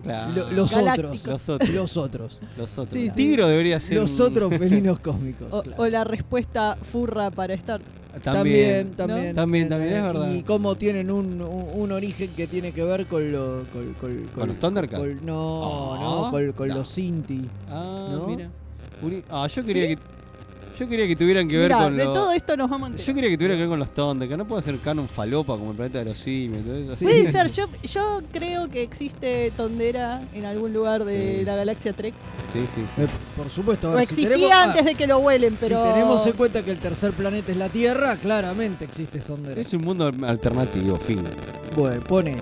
Claro. 0.03 0.33
Lo- 0.33 0.51
los 0.51 0.75
otros. 0.75 1.25
Los 1.25 1.49
otros. 1.49 1.69
Los 1.69 1.97
otros. 1.97 2.39
Los 2.57 2.77
otros. 2.77 2.93
Sí, 2.93 3.05
sí. 3.09 3.15
Tigro 3.15 3.47
debería 3.47 3.79
ser. 3.79 3.97
Los 3.97 4.19
un- 4.19 4.27
otros 4.27 4.55
felinos 4.57 4.99
cósmicos. 4.99 5.47
O, 5.51 5.61
claro. 5.63 5.81
o 5.81 5.87
la 5.87 6.03
respuesta 6.03 6.77
furra 6.81 7.31
para 7.31 7.53
estar. 7.53 7.79
También, 8.21 8.91
También. 8.91 8.95
también, 8.95 9.35
También, 9.35 9.69
también, 9.69 9.93
es 9.95 10.03
verdad. 10.03 10.33
Y 10.33 10.43
cómo 10.43 10.75
tienen 10.75 11.09
un, 11.09 11.41
un- 11.41 11.69
un 11.73 11.91
origen 11.93 12.31
que 12.35 12.47
tiene 12.47 12.73
que 12.73 12.83
ver 12.83 13.07
con, 13.07 13.31
lo, 13.31 13.63
con, 13.71 13.93
con- 13.93 14.25
¿Con 14.35 14.47
los 14.49 14.59
Thundercats? 14.59 14.99
con- 15.01 15.25
no, 15.25 15.93
Ah, 15.95 15.99
no, 16.01 16.31
con, 16.31 16.51
con 16.51 16.67
no. 16.67 16.75
los 16.75 16.89
Sinti. 16.89 17.49
Ah, 17.69 18.09
¿No? 18.11 18.27
mira. 18.27 18.49
Ah, 19.29 19.47
yo 19.47 19.63
quería 19.63 19.87
que. 19.87 19.97
Yo 20.77 20.87
quería 20.87 21.07
que 21.07 21.15
tuvieran 21.15 21.47
que 21.47 21.57
ver 21.57 21.69
Mirá, 21.71 21.83
con 21.85 21.97
de 21.97 22.03
todo 22.05 22.31
esto 22.31 22.55
nos 22.55 22.69
vamos 22.69 22.87
a 22.87 22.91
enterar. 22.91 23.07
Yo 23.07 23.13
quería 23.15 23.29
que 23.29 23.37
tuviera 23.37 23.53
que 23.55 23.59
ver 23.61 23.69
con 23.69 23.79
los 23.79 23.93
Thundercats. 23.93 24.37
No 24.37 24.47
puede 24.47 24.61
ser 24.61 24.79
canon 24.79 25.07
falopa 25.09 25.57
como 25.57 25.71
el 25.71 25.77
planeta 25.77 25.99
de 25.99 26.05
los 26.05 26.17
simios. 26.17 26.63
todo 26.63 26.75
eso. 26.75 26.95
Sí. 26.95 27.05
Puede 27.05 27.31
ser, 27.31 27.51
yo, 27.51 27.65
yo 27.83 28.21
creo 28.31 28.69
que 28.69 28.83
existe 28.83 29.51
Tondera 29.57 30.21
en 30.33 30.45
algún 30.45 30.73
lugar 30.73 31.03
de 31.05 31.37
Sí. 31.39 31.45
la 31.45 31.55
galaxia 31.55 31.93
Trek. 31.93 32.13
Sí, 32.53 32.59
sí, 32.75 32.81
sí. 32.95 33.01
Eh, 33.01 33.07
por 33.35 33.49
supuesto. 33.49 33.87
a 33.89 33.91
O 33.91 33.95
ver, 33.95 34.05
si 34.05 34.23
existía 34.23 34.59
ah, 34.61 34.63
antes 34.65 34.85
de 34.85 34.95
que 34.95 35.07
lo 35.07 35.17
huelen, 35.19 35.57
pero. 35.59 35.83
Si 35.85 35.91
tenemos 35.93 36.27
en 36.27 36.33
cuenta 36.33 36.63
que 36.63 36.71
el 36.71 36.79
tercer 36.79 37.11
planeta 37.13 37.51
es 37.51 37.57
la 37.57 37.69
Tierra, 37.69 38.15
claramente 38.17 38.85
existe 38.85 39.19
Thunder. 39.19 39.57
Es 39.57 39.73
un 39.73 39.81
mundo 39.83 40.11
alternativo, 40.25 40.95
fin. 40.97 41.23
Bueno, 41.75 42.01
pone. 42.01 42.37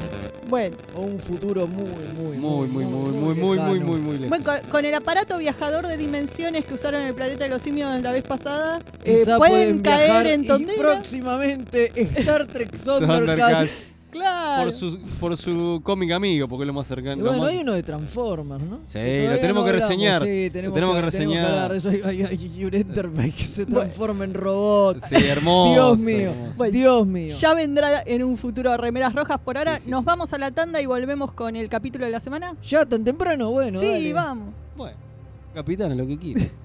Bueno, 0.48 0.78
O 0.96 1.02
un 1.02 1.20
futuro 1.20 1.66
muy, 1.68 1.84
muy, 2.16 2.38
Muy, 2.38 2.68
muy, 2.68 2.86
muy, 2.86 3.12
muy, 3.12 3.36
muy, 3.36 3.58
muy, 3.58 3.80
muy, 3.80 4.00
muy 4.00 4.18
lejos. 4.20 4.30
bueno, 4.30 4.46
con, 4.46 4.60
con 4.70 4.86
el 4.86 4.94
aparato 4.94 5.38
viajador 5.38 5.88
de 5.88 5.98
dimensiones 5.98 6.66
que 6.66 6.74
usaron 6.76 7.02
en 7.02 7.08
el 7.08 7.16
planeta 7.16 7.46
de 7.46 7.50
los 7.50 7.62
simios 7.62 8.02
la 8.02 8.12
vez 8.12 8.24
pasada, 8.24 8.80
eh, 9.04 9.24
pueden, 9.38 9.82
caer 9.82 10.06
viajar 10.06 10.28
en 10.28 10.44
y 10.44 10.48
Tondera. 10.48 10.82
próximamente 10.82 11.92
Star 12.20 12.46
Trek 12.46 12.72
Thundercats. 12.84 13.95
Claro. 14.16 14.64
Por 14.64 14.74
su, 14.74 14.98
por 15.20 15.38
su 15.38 15.82
cómic 15.84 16.12
amigo, 16.12 16.48
porque 16.48 16.64
es 16.64 16.68
lo 16.68 16.74
más 16.74 16.86
Y 16.86 16.90
cercano. 16.90 17.18
lo 17.24 17.30
bueno, 17.32 17.44
más- 17.44 17.52
hay 17.52 17.58
uno 17.60 17.74
de 17.74 17.84
Transformers, 17.84 18.64
¿no? 18.66 18.80
Sí, 18.86 18.94
Que 19.00 19.28
lo 19.30 19.36
tenemos 19.40 19.62
no 19.62 19.64
que 19.66 19.70
hablamos. 19.72 19.90
reseñar. 19.90 20.22
Sí, 20.22 20.46
Lo 20.48 20.52
tenemos, 20.52 20.76
tenemos 20.76 20.96
que, 20.96 21.02
que 21.06 21.12
tenemos 21.12 21.36
reseñar. 21.36 21.46
hablar 21.52 21.72
de 21.72 21.78
eso. 21.78 21.90
Hay, 21.90 22.02
hay- 22.22 22.24
hay 22.56 22.66
un 22.66 22.74
Enterprise 22.76 23.32
que 23.38 23.44
se 23.44 23.66
transforma 23.68 24.24
en 24.24 24.34
robot. 24.34 25.04
Sí, 25.10 25.16
hermoso. 25.16 25.74
Dios 25.74 26.00
mío, 26.00 26.32
hermoso. 26.32 26.54
Bueno, 26.58 26.74
Dios 26.74 27.08
mío. 27.08 27.36
Ya 27.38 27.54
vendrá 27.54 28.04
en 28.06 28.24
un 28.24 28.38
futuro 28.38 28.76
remeras 28.78 29.14
rojas. 29.14 29.38
Por 29.40 29.58
ahora 29.58 29.78
Sí, 29.78 29.86
sí, 29.86 29.90
nos 29.92 30.02
sí. 30.02 30.06
vamos 30.06 30.34
a 30.34 30.38
la 30.38 30.52
tanda 30.52 30.82
y 30.82 30.86
volvemos 30.86 31.32
con 31.32 31.56
el 31.56 31.70
capítulo 31.70 32.06
de 32.06 32.12
la 32.12 32.20
semana. 32.20 32.56
¿Ya 32.64 32.86
tan 32.86 33.04
temprano? 33.04 33.52
Bueno, 33.52 33.80
sí, 33.80 33.88
dale. 33.88 34.14
vamos. 34.14 34.54
Bueno, 34.76 34.98
capitán, 35.54 35.98
lo 35.98 36.08
que 36.08 36.18
quiera. 36.18 36.42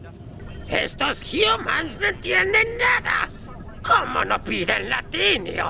Estos 0.71 1.21
humans 1.33 1.99
no 1.99 2.07
entienden 2.07 2.65
nada. 2.77 3.27
¿Cómo 3.85 4.23
no 4.23 4.41
piden 4.41 4.89
latinio? 4.89 5.65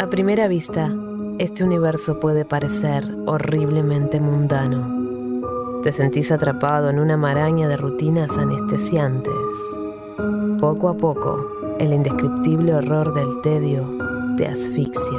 A 0.00 0.06
primera 0.10 0.46
vista, 0.46 0.92
este 1.40 1.64
universo 1.64 2.20
puede 2.20 2.44
parecer 2.44 3.04
horriblemente 3.26 4.20
mundano. 4.20 5.80
Te 5.82 5.90
sentís 5.90 6.30
atrapado 6.30 6.88
en 6.88 7.00
una 7.00 7.16
maraña 7.16 7.66
de 7.66 7.76
rutinas 7.76 8.38
anestesiantes. 8.38 9.32
Poco 10.60 10.88
a 10.88 10.96
poco, 10.96 11.76
el 11.80 11.92
indescriptible 11.92 12.74
horror 12.74 13.12
del 13.12 13.40
tedio 13.42 13.92
te 14.36 14.46
asfixia. 14.46 15.18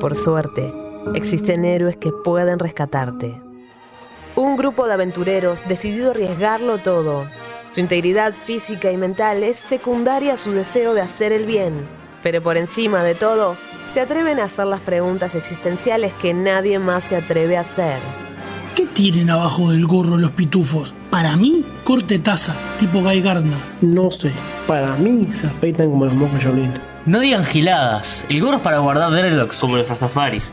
Por 0.00 0.14
suerte, 0.14 0.87
existen 1.14 1.64
héroes 1.64 1.96
que 1.96 2.10
pueden 2.12 2.58
rescatarte. 2.58 3.40
Un 4.36 4.56
grupo 4.56 4.86
de 4.86 4.94
aventureros 4.94 5.64
decidido 5.66 6.08
a 6.08 6.10
arriesgarlo 6.12 6.78
todo. 6.78 7.26
Su 7.70 7.80
integridad 7.80 8.32
física 8.32 8.92
y 8.92 8.96
mental 8.96 9.42
es 9.42 9.58
secundaria 9.58 10.34
a 10.34 10.36
su 10.36 10.52
deseo 10.52 10.94
de 10.94 11.00
hacer 11.00 11.32
el 11.32 11.44
bien. 11.44 11.86
Pero 12.22 12.42
por 12.42 12.56
encima 12.56 13.02
de 13.02 13.14
todo, 13.14 13.56
se 13.92 14.00
atreven 14.00 14.38
a 14.38 14.44
hacer 14.44 14.66
las 14.66 14.80
preguntas 14.80 15.34
existenciales 15.34 16.12
que 16.14 16.34
nadie 16.34 16.78
más 16.78 17.04
se 17.04 17.16
atreve 17.16 17.56
a 17.56 17.60
hacer. 17.60 17.98
¿Qué 18.76 18.86
tienen 18.86 19.28
abajo 19.28 19.72
del 19.72 19.86
gorro 19.86 20.18
los 20.18 20.30
pitufos? 20.30 20.94
Para 21.10 21.36
mí, 21.36 21.64
corte 21.82 22.18
taza, 22.20 22.54
tipo 22.78 23.00
Guy 23.00 23.20
Gardner. 23.22 23.58
No 23.80 24.10
sé, 24.10 24.32
para 24.68 24.94
mí 24.94 25.26
se 25.32 25.48
afeitan 25.48 25.90
como 25.90 26.04
los 26.04 26.14
monjes 26.14 26.44
Jolín. 26.44 26.74
No 27.04 27.18
digan 27.18 27.44
giladas, 27.44 28.24
el 28.28 28.40
gorro 28.40 28.58
es 28.58 28.62
para 28.62 28.78
guardar 28.78 29.10
dreadlocks 29.10 29.56
como 29.56 29.78
los 29.78 29.88
rastafaris. 29.88 30.52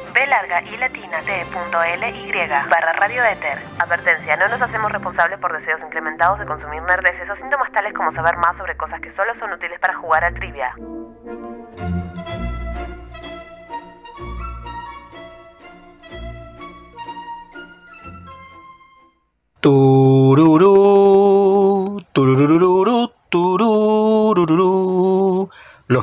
b 0.13 0.27
larga 0.27 0.61
y 0.63 0.77
latina 0.77 1.21
t.ly 1.21 2.41
barra 2.69 2.93
radioéter. 2.93 3.59
Advertencia, 3.79 4.35
no 4.35 4.47
nos 4.47 4.61
hacemos 4.61 4.91
responsables 4.91 5.39
por 5.39 5.57
deseos 5.57 5.79
incrementados 5.81 6.39
de 6.39 6.45
consumir 6.45 6.81
nerdeces 6.81 7.29
o 7.29 7.35
síntomas 7.37 7.71
tales 7.71 7.93
como 7.93 8.11
saber 8.13 8.35
más 8.37 8.57
sobre 8.57 8.75
cosas 8.75 8.99
que 8.99 9.13
solo 9.13 9.33
son 9.39 9.53
útiles 9.53 9.79
para 9.79 9.95
jugar 9.95 10.23
a 10.25 10.31
trivia. 10.31 10.75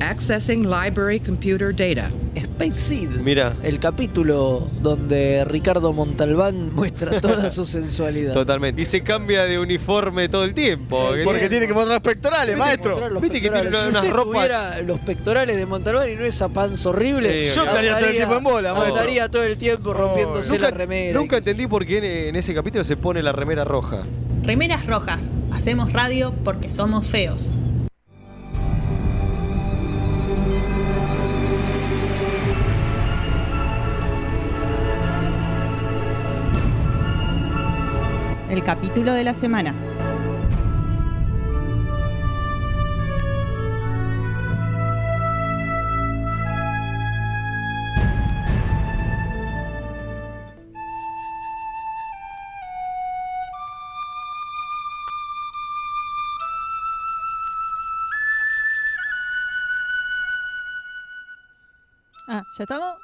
Accessing 0.00 0.64
library 0.68 1.20
computer 1.20 1.74
data. 1.74 2.10
Space 2.34 2.74
Seed. 2.80 3.10
Mira. 3.10 3.54
El 3.62 3.78
capítulo 3.80 4.68
donde 4.80 5.44
Ricardo 5.44 5.92
Montalbán 5.92 6.74
muestra 6.74 7.20
toda 7.20 7.50
su 7.50 7.66
sensualidad. 7.66 8.32
Totalmente. 8.32 8.82
Y 8.82 8.86
se 8.86 9.02
cambia 9.02 9.44
de 9.44 9.58
uniforme 9.58 10.28
todo 10.28 10.44
el 10.44 10.54
tiempo. 10.54 11.10
Porque 11.24 11.48
tiene 11.48 11.66
que 11.66 11.74
mostrar 11.74 11.94
los 11.96 12.02
pectorales, 12.02 12.56
maestro. 12.56 13.20
Viste 13.20 13.40
que 13.42 13.50
tiene 13.50 13.70
Si 13.70 13.86
unas 13.88 14.04
usted 14.04 14.14
tuviera 14.16 14.80
los 14.82 15.00
pectorales 15.00 15.56
de 15.56 15.66
Montalbán 15.66 16.08
y 16.10 16.16
no 16.16 16.24
esa 16.24 16.48
panza 16.48 16.88
horrible, 16.88 17.50
Sí, 17.50 17.56
Yo 17.56 17.64
estaría 17.64 17.98
todo 17.98 18.08
el 18.08 18.16
tiempo 18.16 18.36
en 18.36 18.44
bola, 18.44 18.72
maestro. 18.72 18.94
Estaría 18.96 19.28
todo 19.30 19.42
el 19.42 19.58
tiempo 19.58 19.92
rompiéndose 19.92 20.52
Nunca, 20.52 20.70
la 20.70 20.76
remera. 20.76 21.18
nunca 21.18 21.36
entendí 21.38 21.66
por 21.66 21.84
qué 21.86 21.98
en, 21.98 22.04
en 22.04 22.36
ese 22.36 22.54
capítulo 22.54 22.84
se 22.84 22.96
pone 22.96 23.22
la 23.22 23.32
remera 23.32 23.64
roja. 23.64 24.02
Remeras 24.42 24.86
rojas. 24.86 25.30
Hacemos 25.52 25.92
radio 25.92 26.34
porque 26.44 26.70
somos 26.70 27.06
feos. 27.06 27.56
El 38.50 38.64
capítulo 38.64 39.12
de 39.12 39.22
la 39.22 39.32
semana. 39.32 39.72
Ah, 62.26 62.42
¿ya 62.56 62.64
estamos? 62.64 62.96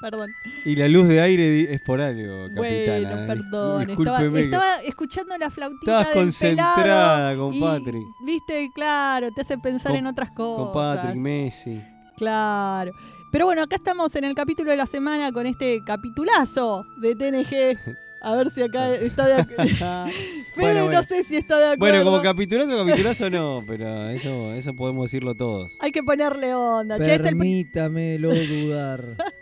Perdón. 0.00 0.30
Y 0.64 0.76
la 0.76 0.88
luz 0.88 1.08
de 1.08 1.20
aire 1.20 1.72
es 1.74 1.80
por 1.82 2.00
algo, 2.00 2.44
capitana. 2.54 2.56
Bueno, 2.56 3.22
eh. 3.22 3.24
perdón. 3.26 3.82
Estaba, 3.82 3.84
Discúlpeme 3.84 4.38
que- 4.38 4.44
estaba 4.44 4.76
escuchando 4.82 5.36
la 5.38 5.50
flautita 5.50 5.98
Estabas 6.00 6.06
del 6.14 6.24
concentrada 6.24 7.36
Patrick. 7.60 8.04
Viste, 8.24 8.70
claro, 8.74 9.30
te 9.32 9.42
hace 9.42 9.58
pensar 9.58 9.92
Con- 9.92 9.98
en 9.98 10.06
otras 10.06 10.30
cosas. 10.30 10.64
Con 10.64 10.72
Patrick, 10.72 11.16
Messi. 11.16 11.82
Claro. 12.16 12.92
Pero 13.30 13.44
bueno, 13.46 13.62
acá 13.62 13.76
estamos 13.76 14.14
en 14.16 14.24
el 14.24 14.34
capítulo 14.34 14.70
de 14.70 14.76
la 14.76 14.86
semana 14.86 15.30
con 15.32 15.46
este 15.46 15.80
capitulazo 15.84 16.84
de 17.00 17.14
TNG. 17.14 17.78
A 18.22 18.36
ver 18.36 18.52
si 18.52 18.60
acá 18.62 18.94
está 18.96 19.26
de 19.26 19.34
acuerdo. 19.34 19.64
Fede, 19.74 20.12
Bueno, 20.56 20.84
bueno. 20.84 20.92
no 21.00 21.02
sé 21.04 21.24
si 21.24 21.36
está 21.36 21.56
de 21.58 21.64
acuerdo. 21.72 21.78
Bueno, 21.78 22.04
como 22.04 22.22
capitulazo, 22.22 22.84
capitulazo 22.84 23.30
no, 23.30 23.64
pero 23.66 24.10
eso, 24.10 24.52
eso 24.52 24.74
podemos 24.74 25.04
decirlo 25.04 25.34
todos. 25.34 25.74
Hay 25.80 25.90
que 25.90 26.02
ponerle 26.02 26.54
onda. 26.54 26.98
Permítamelo 26.98 28.30
dudar. 28.34 29.04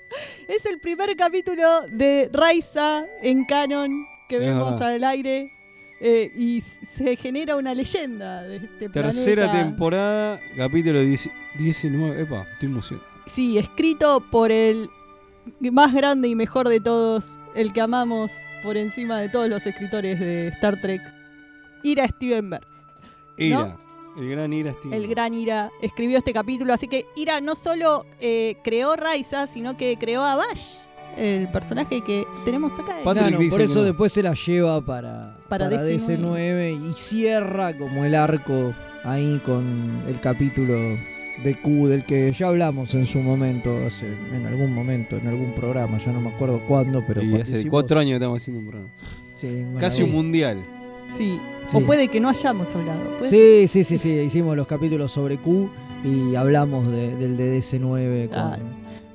es 0.49 0.65
el 0.67 0.79
primer 0.81 1.15
capítulo 1.17 1.83
de 1.89 2.29
Raiza 2.33 3.05
en 3.23 3.45
canon 3.45 4.07
que 4.29 4.39
vemos 4.39 4.81
al 4.81 5.05
aire. 5.05 5.53
eh, 6.01 6.31
y 6.37 6.63
se 6.63 7.17
genera 7.17 7.57
una 7.57 7.75
leyenda 7.75 8.43
de 8.45 8.57
este 8.57 8.89
Tercera 8.89 9.47
planeta. 9.47 9.65
temporada, 9.69 10.41
capítulo 10.57 11.01
10 11.01 11.29
19. 11.59 12.23
Epa, 12.23 12.47
estoy 12.53 12.69
emocionado. 12.69 13.07
Sí, 13.27 13.59
escrito 13.59 14.21
por 14.31 14.53
el 14.53 14.89
más 15.73 15.93
grande 15.93 16.29
y 16.29 16.35
mejor 16.37 16.69
de 16.69 16.79
todos, 16.81 17.27
el 17.55 17.73
que 17.73 17.81
amamos 17.81 18.31
por 18.63 18.77
encima 18.77 19.21
de 19.21 19.29
todos 19.29 19.49
los 19.49 19.67
escritores 19.67 20.21
de 20.21 20.49
Star 20.49 20.81
Trek, 20.81 21.01
Ira 21.83 22.07
Stevenberg. 22.09 22.65
Ira. 23.37 23.77
El 24.19 24.31
gran 24.31 24.53
Ira. 24.53 24.75
El 24.91 25.07
gran 25.07 25.33
Ira 25.33 25.71
escribió 25.81 26.19
este 26.19 26.33
capítulo, 26.33 26.75
así 26.75 26.89
que 26.89 27.07
Ira 27.15 27.41
no 27.41 27.55
solo 27.55 28.05
eh, 28.21 28.57
creó 28.65 28.97
Raiza, 28.97 29.47
sino 29.47 29.77
que 29.77 29.97
creó 29.97 30.25
a 30.25 30.35
Bash, 30.35 30.79
el 31.17 31.49
personaje 31.51 32.03
que 32.03 32.27
tenemos 32.45 32.73
acá. 32.79 32.97
No, 33.05 33.39
por 33.51 33.61
eso 33.61 33.83
después 33.83 34.13
se 34.13 34.23
la 34.23 34.35
lleva 34.35 34.85
para, 34.85 35.39
Para 35.49 35.69
para, 35.69 35.83
DC9. 35.85 36.19
DC9 36.19 36.91
y 36.91 36.95
cierra 36.95 37.77
como 37.77 38.05
el 38.05 38.15
arco 38.15 38.75
ahí 39.05 39.41
con 39.45 40.03
el 40.07 40.21
capítulo 40.21 40.75
de 41.43 41.55
Q 41.63 41.89
del 41.89 42.05
que 42.05 42.33
ya 42.33 42.49
hablamos 42.49 42.95
en 42.95 43.07
su 43.07 43.21
momento, 43.21 43.77
hace, 43.87 44.07
en 44.07 44.47
algún 44.47 44.73
momento, 44.75 45.17
en 45.17 45.29
algún 45.29 45.53
programa, 45.55 45.99
ya 45.99 46.13
no 46.13 46.21
me 46.21 46.31
acuerdo 46.31 46.61
cuándo, 46.67 47.05
pero 47.07 47.23
y 47.23 47.41
hace 47.41 47.67
cuatro 47.69 48.01
años 48.01 48.11
que 48.11 48.17
estamos 48.17 48.43
haciendo 48.43 48.61
un 48.61 48.69
programa. 48.69 48.93
Sí, 49.37 49.65
Casi 49.79 50.03
un 50.03 50.13
mundial. 50.13 50.65
Sí. 51.17 51.39
Sí. 51.69 51.77
O 51.77 51.81
puede 51.87 52.09
que 52.09 52.19
no 52.21 52.29
hayamos 52.29 52.69
hablado. 52.75 53.01
puede- 53.19 53.31
Sí, 53.31 53.69
sí, 53.69 53.85
sí, 53.85 53.99
sí, 53.99 54.11
hicimos 54.21 54.57
los 54.57 54.67
capítulos 54.67 55.13
sobre 55.13 55.37
Q 55.39 55.69
y 56.05 56.35
hablamos 56.35 56.87
de- 56.91 57.15
del 57.17 57.37
de 57.37 57.51
DC9 57.61 58.29
con, 58.29 58.37
Claro. 58.39 58.63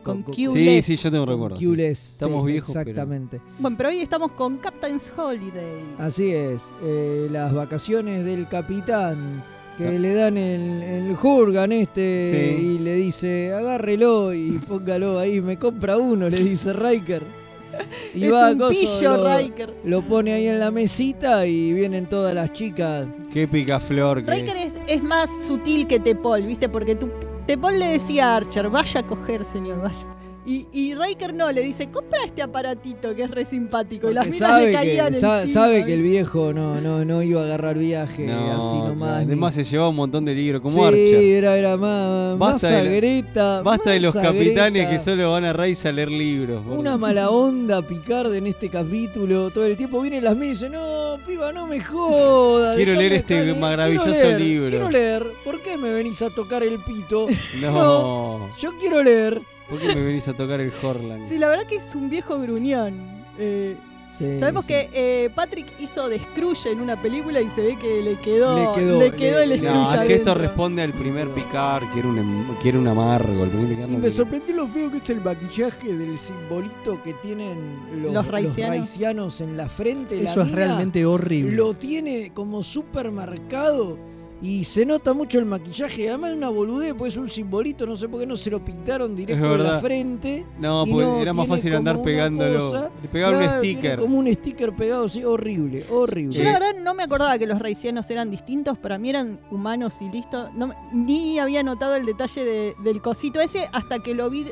Con 0.04 0.18
Sí, 0.34 0.46
Q-Less. 0.48 0.84
sí, 0.86 0.96
yo 0.98 1.10
tengo 1.12 1.26
con 1.26 1.34
recuerdo. 1.36 1.56
sí. 1.58 1.82
Estamos 1.82 2.46
sí, 2.46 2.52
viejos, 2.52 2.70
pero- 2.74 2.90
Exactamente. 2.92 3.40
Bueno, 3.58 3.78
pero 3.78 3.90
hoy 3.90 4.00
estamos 4.02 4.34
con 4.34 4.58
Captain's 4.58 5.10
Holiday. 5.18 5.82
Así 5.98 6.30
es, 6.32 6.74
eh, 6.84 7.28
las 7.32 7.54
vacaciones 7.54 8.26
del 8.26 8.48
capitán 8.50 9.42
que 9.78 9.98
le 9.98 10.14
dan 10.14 10.38
el, 10.38 10.84
el 10.84 11.12
Hurgan 11.20 11.72
este 11.72 12.56
Sí. 12.60 12.66
y 12.66 12.80
le 12.80 12.96
dice 12.96 13.54
agárrelo 13.54 14.34
y 14.34 14.60
póngalo 14.68 15.18
ahí, 15.20 15.40
me 15.42 15.58
compra 15.58 15.98
uno, 15.98 16.30
le 16.30 16.44
dice 16.44 16.74
Riker. 16.74 17.24
Y 18.16 18.26
Es 18.26 18.34
va 18.34 18.52
un 18.52 18.58
coso, 18.58 18.70
pillo, 18.72 19.18
lo, 19.18 19.38
Riker. 19.38 19.74
lo 19.84 20.02
pone 20.04 20.34
ahí 20.34 20.48
en 20.48 20.60
la 20.60 20.72
mesita 20.72 21.46
y 21.46 21.74
vienen 21.74 22.06
todas 22.06 22.34
las 22.36 22.52
chicas. 22.54 23.08
Qué 23.32 23.48
picaflor 23.48 24.24
que 24.24 24.32
Riker 24.32 24.56
es. 24.56 24.74
es, 24.76 24.82
es 24.88 25.04
más 25.04 25.30
sutil 25.46 25.88
que 25.88 26.00
Tepol, 26.00 26.44
¿viste? 26.44 26.70
Porque 26.70 26.96
tu, 26.96 27.10
Tepol 27.48 27.78
le 27.80 27.88
decía 27.88 28.34
a 28.34 28.36
Archer, 28.38 28.70
vaya 28.70 29.00
a 29.02 29.04
coger, 29.08 29.44
señor, 29.46 29.82
vaya. 29.82 30.06
Y, 30.46 30.68
y 30.74 30.94
Riker 30.94 31.34
no, 31.34 31.50
le 31.54 31.62
dice, 31.62 31.90
compra 31.90 32.20
este 32.26 32.42
aparatito 32.42 33.16
que 33.16 33.24
es 33.24 33.32
re 33.32 33.46
simpático. 33.46 34.10
y 34.12 34.14
las 34.14 34.28
minas 34.28 34.62
le 34.62 34.74
caían 34.74 35.12
que, 35.12 35.18
encima, 35.20 35.48
sabe 35.48 35.86
que 35.86 35.94
el 35.94 36.02
viejo 36.02 36.52
no, 36.52 36.82
no, 36.82 37.06
no 37.06 37.22
iba 37.24 37.40
a 37.40 37.46
agarrar 37.46 37.78
viaje 37.78 38.26
No, 38.26 38.52
así 38.60 38.76
nomás. 38.78 39.20
ni- 39.20 39.28
además 39.28 39.56
se 39.56 39.64
llevaba 39.64 39.90
un 39.90 39.96
montón 39.96 40.26
de 40.26 40.36
libros, 40.36 40.62
como 40.62 40.82
sí, 40.82 40.84
Archer. 40.86 41.24
era, 41.36 41.58
era 41.58 41.78
más, 41.78 42.38
más 42.38 42.54
Basta 42.54 42.68
de 42.68 42.74
la- 42.74 42.84
sagreta. 42.84 43.62
Basta 43.62 43.92
de 43.92 43.96
más 44.02 44.04
los 44.04 44.16
capitanes 44.22 44.88
que 44.90 45.00
solo 45.00 45.32
van 45.32 45.46
a 45.46 45.54
raíz 45.54 45.86
a 45.86 45.94
leer 45.94 46.12
libros. 46.12 46.62
por 46.66 46.78
Una 46.78 46.98
mala 46.98 47.30
onda 47.30 47.82
Picard 47.82 48.34
en 48.36 48.48
este 48.48 48.68
capítulo. 48.68 49.50
Todo 49.50 49.66
el 49.66 49.78
tiempo 49.78 50.02
vienen 50.02 50.26
las 50.26 50.34
minas 50.36 50.48
y 50.48 50.66
dicen, 50.66 50.72
no, 50.74 51.20
piba, 51.26 51.54
no 51.54 51.68
me 51.68 51.80
jodas. 51.80 52.76
Quiero 52.76 52.96
leer 52.96 53.14
este 53.14 53.54
maravilloso 53.54 54.08
quiero 54.12 54.28
leer, 54.28 54.42
libro". 54.42 54.68
Quiero 54.70 54.90
leer. 54.92 55.26
¿Por 55.46 55.62
qué 55.62 55.78
me 55.78 55.94
venís 55.94 56.22
a 56.22 56.30
tocar 56.30 56.64
el 56.64 56.80
pito? 56.80 57.28
No. 57.62 58.50
yo 58.60 58.74
quiero 58.78 59.02
leer. 59.02 59.40
¿Por 59.74 59.80
qué 59.82 59.96
me 59.96 60.04
venís 60.04 60.28
a 60.28 60.34
tocar 60.34 60.60
el 60.62 60.72
Horland? 60.84 61.28
Sí, 61.28 61.38
la 61.40 61.48
verdad 61.48 61.66
que 61.66 61.78
es 61.78 61.96
un 61.96 62.10
viejo 62.10 62.40
gruñón. 62.40 62.94
Eh, 63.40 63.76
Sí, 64.16 64.38
Sabemos 64.40 64.66
sí. 64.66 64.74
que 64.74 64.90
eh, 64.94 65.32
Patrick 65.34 65.74
hizo 65.80 66.08
de 66.08 66.20
Scrooge 66.20 66.70
en 66.70 66.82
una 66.82 67.02
película 67.02 67.42
y 67.42 67.50
se 67.50 67.64
ve 67.64 67.76
que 67.78 68.00
le 68.04 68.20
quedó, 68.20 68.56
Le 68.76 68.80
quedó, 68.80 69.00
le 69.00 69.12
quedó 69.12 69.38
le- 69.40 69.44
el 69.44 69.50
le- 69.50 69.58
No, 69.58 69.86
Scrooge 69.88 70.02
es 70.04 70.08
que 70.08 70.14
esto 70.14 70.36
responde 70.36 70.84
al 70.84 70.94
primer 70.94 71.30
Picard, 71.30 71.92
que 71.92 71.98
era 71.98 72.08
un, 72.10 72.20
em- 72.20 72.56
que 72.62 72.70
era 72.70 72.78
un 72.78 72.88
amargo. 72.88 73.44
El 73.44 73.50
primer 73.50 73.70
Picard 73.70 73.90
Y 73.90 73.94
no 73.94 73.98
me 73.98 74.12
sorprendió 74.12 74.56
lo 74.56 74.68
feo 74.68 74.92
que 74.92 74.98
es 74.98 75.10
el 75.10 75.20
maquillaje 75.20 75.98
del 75.98 76.16
simbolito 76.20 77.02
que 77.04 77.14
tienen 77.24 77.58
los, 78.04 78.14
Los 78.14 78.28
raicianos. 78.28 78.76
raicianos 78.78 79.42
en 79.42 79.58
la 79.58 79.68
frente. 79.68 80.22
La 80.22 80.30
Eso 80.30 80.44
es 80.44 80.52
realmente 80.52 81.04
horrible. 81.08 81.56
Lo 81.56 81.74
tiene 81.74 82.30
como 82.36 82.62
súper 82.62 83.10
marcado 83.10 83.98
y 84.44 84.66
se 84.66 84.86
nota 84.86 85.14
mucho 85.14 85.40
el 85.40 85.46
maquillaje. 85.46 86.10
Además 86.10 86.32
es 86.32 86.36
una 86.36 86.50
boludez, 86.50 86.94
pues 86.98 87.14
es 87.14 87.18
un 87.20 87.30
simbolito, 87.30 87.86
no 87.88 87.96
sé 87.96 88.10
por 88.10 88.20
qué 88.20 88.28
no 88.28 88.36
se 88.36 88.52
lo 88.52 88.64
pintaron 88.64 89.16
directo 89.16 89.56
en 89.56 89.64
la 89.64 89.80
frente. 89.80 90.46
No, 90.60 90.86
porque 90.86 91.22
era 91.22 91.32
más 91.32 91.48
fácil 91.48 91.74
andar 91.76 92.02
pegándolo. 92.02 92.60
cosa. 92.60 92.90
Le 93.02 93.08
pegaban 93.08 93.38
Claro, 93.40 93.54
un 93.54 93.60
sticker. 93.60 94.00
como 94.02 94.20
un 94.20 94.34
sticker 94.34 94.76
pegado, 94.76 95.08
sí, 95.08 95.24
horrible, 95.24 95.86
horrible. 95.90 96.38
Yo 96.38 96.44
la 96.44 96.52
verdad 96.54 96.74
no 96.84 96.94
me 96.94 97.04
acordaba 97.04 97.38
que 97.38 97.48
los 97.48 97.58
raicianos 97.58 98.10
eran 98.12 98.30
distintos, 98.30 98.78
para 98.78 98.98
mí 98.98 99.10
eran 99.10 99.40
humanos 99.50 99.96
y 100.02 100.10
listo. 100.10 100.50
No, 100.54 100.68
me- 100.68 100.76
ni 100.94 101.40
había 101.40 101.64
notado 101.64 101.96
el 101.96 102.06
detalle 102.06 102.44
de- 102.44 102.76
del 102.84 103.02
cosito 103.02 103.40
ese 103.40 103.70
hasta 103.72 104.00
que 104.00 104.14
lo 104.14 104.30
vi. 104.30 104.46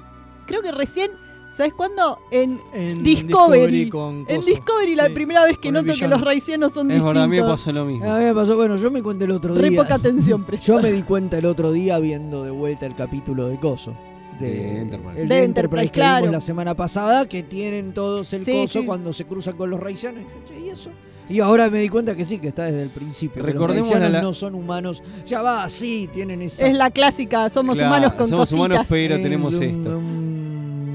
Creo 0.48 0.62
que 0.62 0.72
recién, 0.72 1.12
¿sabes 1.56 1.74
cuándo? 1.74 2.20
En, 2.32 2.60
En 2.74 3.04
Discovery. 3.04 3.72
Discovery 3.72 3.90
con 3.90 4.26
en. 4.28 4.42
Discovery 4.42 4.96
la 4.96 5.08
Sí, 5.08 5.14
primera 5.14 5.46
vez 5.46 5.58
que 5.58 5.72
noto 5.72 5.94
que 5.98 6.08
los 6.08 6.22
raicianos 6.22 6.74
son 6.74 6.90
Es 6.92 6.96
distintos. 6.96 7.08
verdad, 7.08 7.24
a 7.24 7.28
mí 7.28 7.42
me 7.42 7.48
pasó 7.48 7.72
lo 7.72 7.86
mismo. 7.86 8.12
A 8.12 8.18
mí 8.20 8.26
me 8.26 8.34
pasó, 8.34 8.56
bueno, 8.56 8.78
yo 8.78 8.92
me 8.92 9.02
conté 9.02 9.26
el 9.26 9.32
otro 9.32 9.54
Re 9.56 9.70
día. 9.70 9.82
poca 9.82 9.96
atención. 9.96 10.46
Yo 10.64 10.80
me 10.82 10.92
di 10.92 11.04
cuenta 11.04 11.38
el 11.38 11.46
otro 11.46 11.72
día 11.72 12.00
viendo 12.00 12.44
de 12.44 12.52
vuelta 12.52 12.86
el 12.86 12.96
capítulo 12.96 13.48
de 13.48 13.58
Coso. 13.60 13.94
De, 14.40 14.48
De 14.50 14.82
Enterprise. 14.82 15.22
El 15.22 15.28
De 15.28 15.36
de, 15.36 15.44
Enterprise, 15.44 15.86
que 15.88 15.92
claro. 15.92 16.22
vimos 16.22 16.34
la 16.34 16.42
semana 16.42 16.74
pasada, 16.76 17.26
que 17.28 17.44
tienen 17.44 17.94
todos 17.94 18.34
el 18.34 18.44
Sí, 18.44 18.52
coso 18.54 18.80
sí. 18.82 18.86
cuando 18.88 19.14
se 19.14 19.26
cruzan 19.26 19.56
con 19.56 19.70
los 19.70 19.80
raicianos. 19.80 20.22
Y 20.22 20.26
dije, 20.26 20.38
"Che, 20.48 20.60
¿y 20.66 20.70
eso? 20.70 20.90
Y 21.30 21.40
ahora 21.42 21.70
me 21.70 21.78
di 21.80 21.90
cuenta 21.90 22.16
que 22.16 22.26
sí, 22.26 22.40
que 22.40 22.48
está 22.48 22.64
desde 22.64 22.82
el 22.82 22.90
principio. 22.90 23.44
que 23.44 23.52
Recordemos 23.52 23.84
los 23.90 23.92
raicianos 23.92 24.12
la- 24.14 24.22
no 24.22 24.34
son 24.34 24.56
humanos. 24.56 25.04
O 25.22 25.26
sea, 25.26 25.42
va, 25.44 25.70
sí, 25.70 26.10
tienen 26.12 26.42
esa... 26.42 26.66
Es 26.66 26.76
la 26.76 26.90
clásica, 26.90 27.50
somos 27.50 27.78
Claro, 27.78 27.92
humanos 27.92 28.14
con 28.14 28.28
somos 28.28 28.50
cositas. 28.50 28.58
humanos, 28.68 28.88
pero 28.90 29.16
es 29.16 29.22
tenemos 29.24 29.54
esto. 29.54 30.02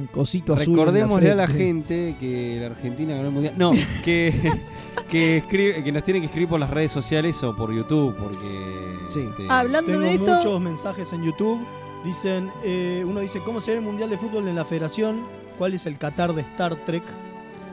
Un 0.06 0.12
cosito 0.12 0.54
azul. 0.54 0.74
Recordémosle 0.74 1.32
a 1.32 1.34
la 1.34 1.46
gente 1.46 2.16
que 2.18 2.58
la 2.60 2.66
Argentina 2.66 3.14
ganó 3.14 3.28
el 3.28 3.34
mundial. 3.34 3.54
No, 3.56 3.72
que, 4.04 4.52
que, 5.10 5.38
escribe, 5.38 5.82
que 5.82 5.92
nos 5.92 6.02
tienen 6.02 6.22
que 6.22 6.26
escribir 6.26 6.48
por 6.48 6.60
las 6.60 6.70
redes 6.70 6.92
sociales 6.92 7.42
o 7.42 7.54
por 7.54 7.72
YouTube, 7.72 8.14
porque. 8.16 8.96
Sí. 9.10 9.20
este, 9.28 9.46
Hablando 9.48 9.90
Tengo 9.90 10.04
de 10.04 10.14
eso, 10.14 10.36
muchos 10.36 10.60
mensajes 10.60 11.12
en 11.12 11.24
YouTube. 11.24 11.58
Dicen, 12.04 12.50
eh, 12.64 13.04
uno 13.06 13.20
dice, 13.20 13.40
¿cómo 13.40 13.60
se 13.60 13.72
ve 13.72 13.78
el 13.78 13.82
Mundial 13.82 14.10
de 14.10 14.18
Fútbol 14.18 14.46
en 14.46 14.54
la 14.54 14.64
Federación? 14.64 15.26
¿Cuál 15.58 15.74
es 15.74 15.86
el 15.86 15.98
Qatar 15.98 16.34
de 16.34 16.42
Star 16.42 16.76
Trek? 16.84 17.02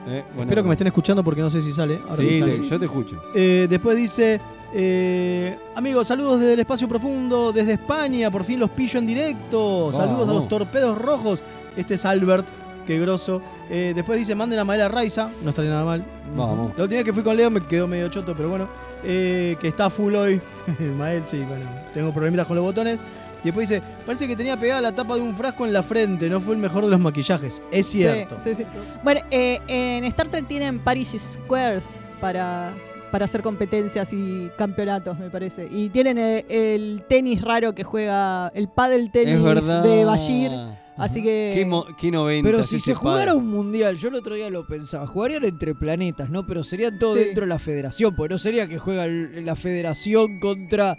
Eh, 0.08 0.24
bueno, 0.36 0.44
Espero 0.44 0.64
que 0.64 0.68
me 0.70 0.74
estén 0.74 0.88
escuchando 0.88 1.24
porque 1.24 1.42
no 1.42 1.50
sé 1.50 1.62
si 1.62 1.72
sale. 1.72 2.02
Ahora 2.04 2.18
Sí, 2.18 2.34
sí 2.34 2.40
sale. 2.40 2.70
yo 2.70 2.80
te 2.80 2.86
escucho. 2.86 3.22
Eh, 3.36 3.68
después 3.70 3.96
dice, 3.96 4.40
eh, 4.74 5.58
amigos, 5.76 6.08
saludos 6.08 6.40
desde 6.40 6.54
el 6.54 6.60
espacio 6.60 6.88
profundo, 6.88 7.52
desde 7.52 7.74
España, 7.74 8.30
por 8.32 8.44
fin 8.44 8.60
los 8.60 8.70
pillo 8.72 9.00
en 9.00 9.08
directo. 9.08 9.92
Saludos 9.92 10.30
a 10.30 10.34
los 10.34 10.48
torpedos 10.48 10.98
rojos. 10.98 11.44
Este 11.76 11.96
es 11.96 12.06
Albert, 12.06 12.48
qué 12.86 13.00
grosso. 13.00 13.42
Después 13.70 14.20
dice, 14.20 14.36
manden 14.36 14.60
a 14.60 14.64
Maela 14.64 14.88
Raiza, 14.90 15.30
no 15.44 15.50
estaría 15.50 15.72
nada 15.72 15.86
mal. 15.86 16.06
Vamos. 16.36 16.72
La 16.78 16.84
última 16.84 16.98
vez 17.00 17.06
que 17.06 17.14
fui 17.14 17.24
con 17.24 17.36
Leo 17.36 17.50
me 17.50 17.62
quedó 17.62 17.88
medio 17.88 18.08
choto, 18.10 18.34
pero 18.36 18.50
bueno. 18.50 18.68
Que 19.04 19.58
está 19.62 19.90
full 19.90 20.14
hoy. 20.16 20.40
Mael, 20.98 21.24
sí, 21.26 21.44
bueno, 21.48 21.66
tengo 21.94 22.12
problemitas 22.14 22.46
con 22.46 22.56
los 22.56 22.64
botones. 22.64 23.00
Y 23.44 23.48
después 23.48 23.68
dice, 23.68 23.82
parece 24.06 24.28
que 24.28 24.36
tenía 24.36 24.58
pegada 24.58 24.82
la 24.82 24.96
tapa 24.96 25.16
de 25.16 25.22
un 25.22 25.36
frasco 25.36 25.66
en 25.66 25.74
la 25.74 25.84
frente, 25.84 26.30
no 26.30 26.40
fue 26.40 26.54
el 26.56 26.62
mejor 26.62 26.86
de 26.86 26.92
los 26.92 27.00
maquillajes. 27.00 27.62
Es 27.72 27.88
cierto. 27.88 28.38
Sí, 28.44 28.52
sí, 28.56 28.64
sí. 28.64 28.66
Bueno, 29.04 29.22
eh, 29.32 29.60
en 29.68 30.06
Star 30.06 30.30
Trek 30.30 30.48
tienen 30.48 30.80
Parish 30.80 31.18
Squares 31.20 32.08
para, 32.22 32.74
para 33.12 33.26
hacer 33.26 33.42
competencias 33.42 34.14
y 34.14 34.50
campeonatos, 34.58 35.20
me 35.20 35.30
parece. 35.30 35.68
Y 35.70 35.90
tienen 35.90 36.18
eh, 36.18 36.46
el 36.50 37.04
tenis 37.10 37.42
raro 37.42 37.76
que 37.76 37.84
juega, 37.84 38.48
el 38.56 38.70
paddle 38.70 39.10
tenis 39.10 39.44
de 39.44 40.06
Bashir. 40.06 40.52
Así 40.96 41.24
que. 41.24 41.52
Qué, 41.56 41.66
mo- 41.66 41.88
qué 42.00 42.12
90. 42.12 42.48
Pero 42.48 42.64
si 42.64 42.80
se 42.80 42.94
jugara 42.94 43.34
un 43.34 43.48
mundial, 43.48 43.98
yo 43.98 44.10
el 44.10 44.16
otro 44.16 44.36
día 44.36 44.50
lo 44.52 44.66
pensaba, 44.68 45.08
jugarían 45.08 45.44
entre 45.44 45.74
planetas, 45.74 46.30
¿no? 46.30 46.46
Pero 46.46 46.64
serían 46.64 47.00
todo 47.00 47.16
Sí. 47.18 47.26
dentro 47.26 47.42
de 47.42 47.48
la 47.50 47.58
federación, 47.60 48.16
porque 48.16 48.34
no 48.36 48.38
sería 48.38 48.68
que 48.68 48.78
juega 48.78 49.08
la 49.08 49.56
federación 49.56 50.40
contra 50.40 50.96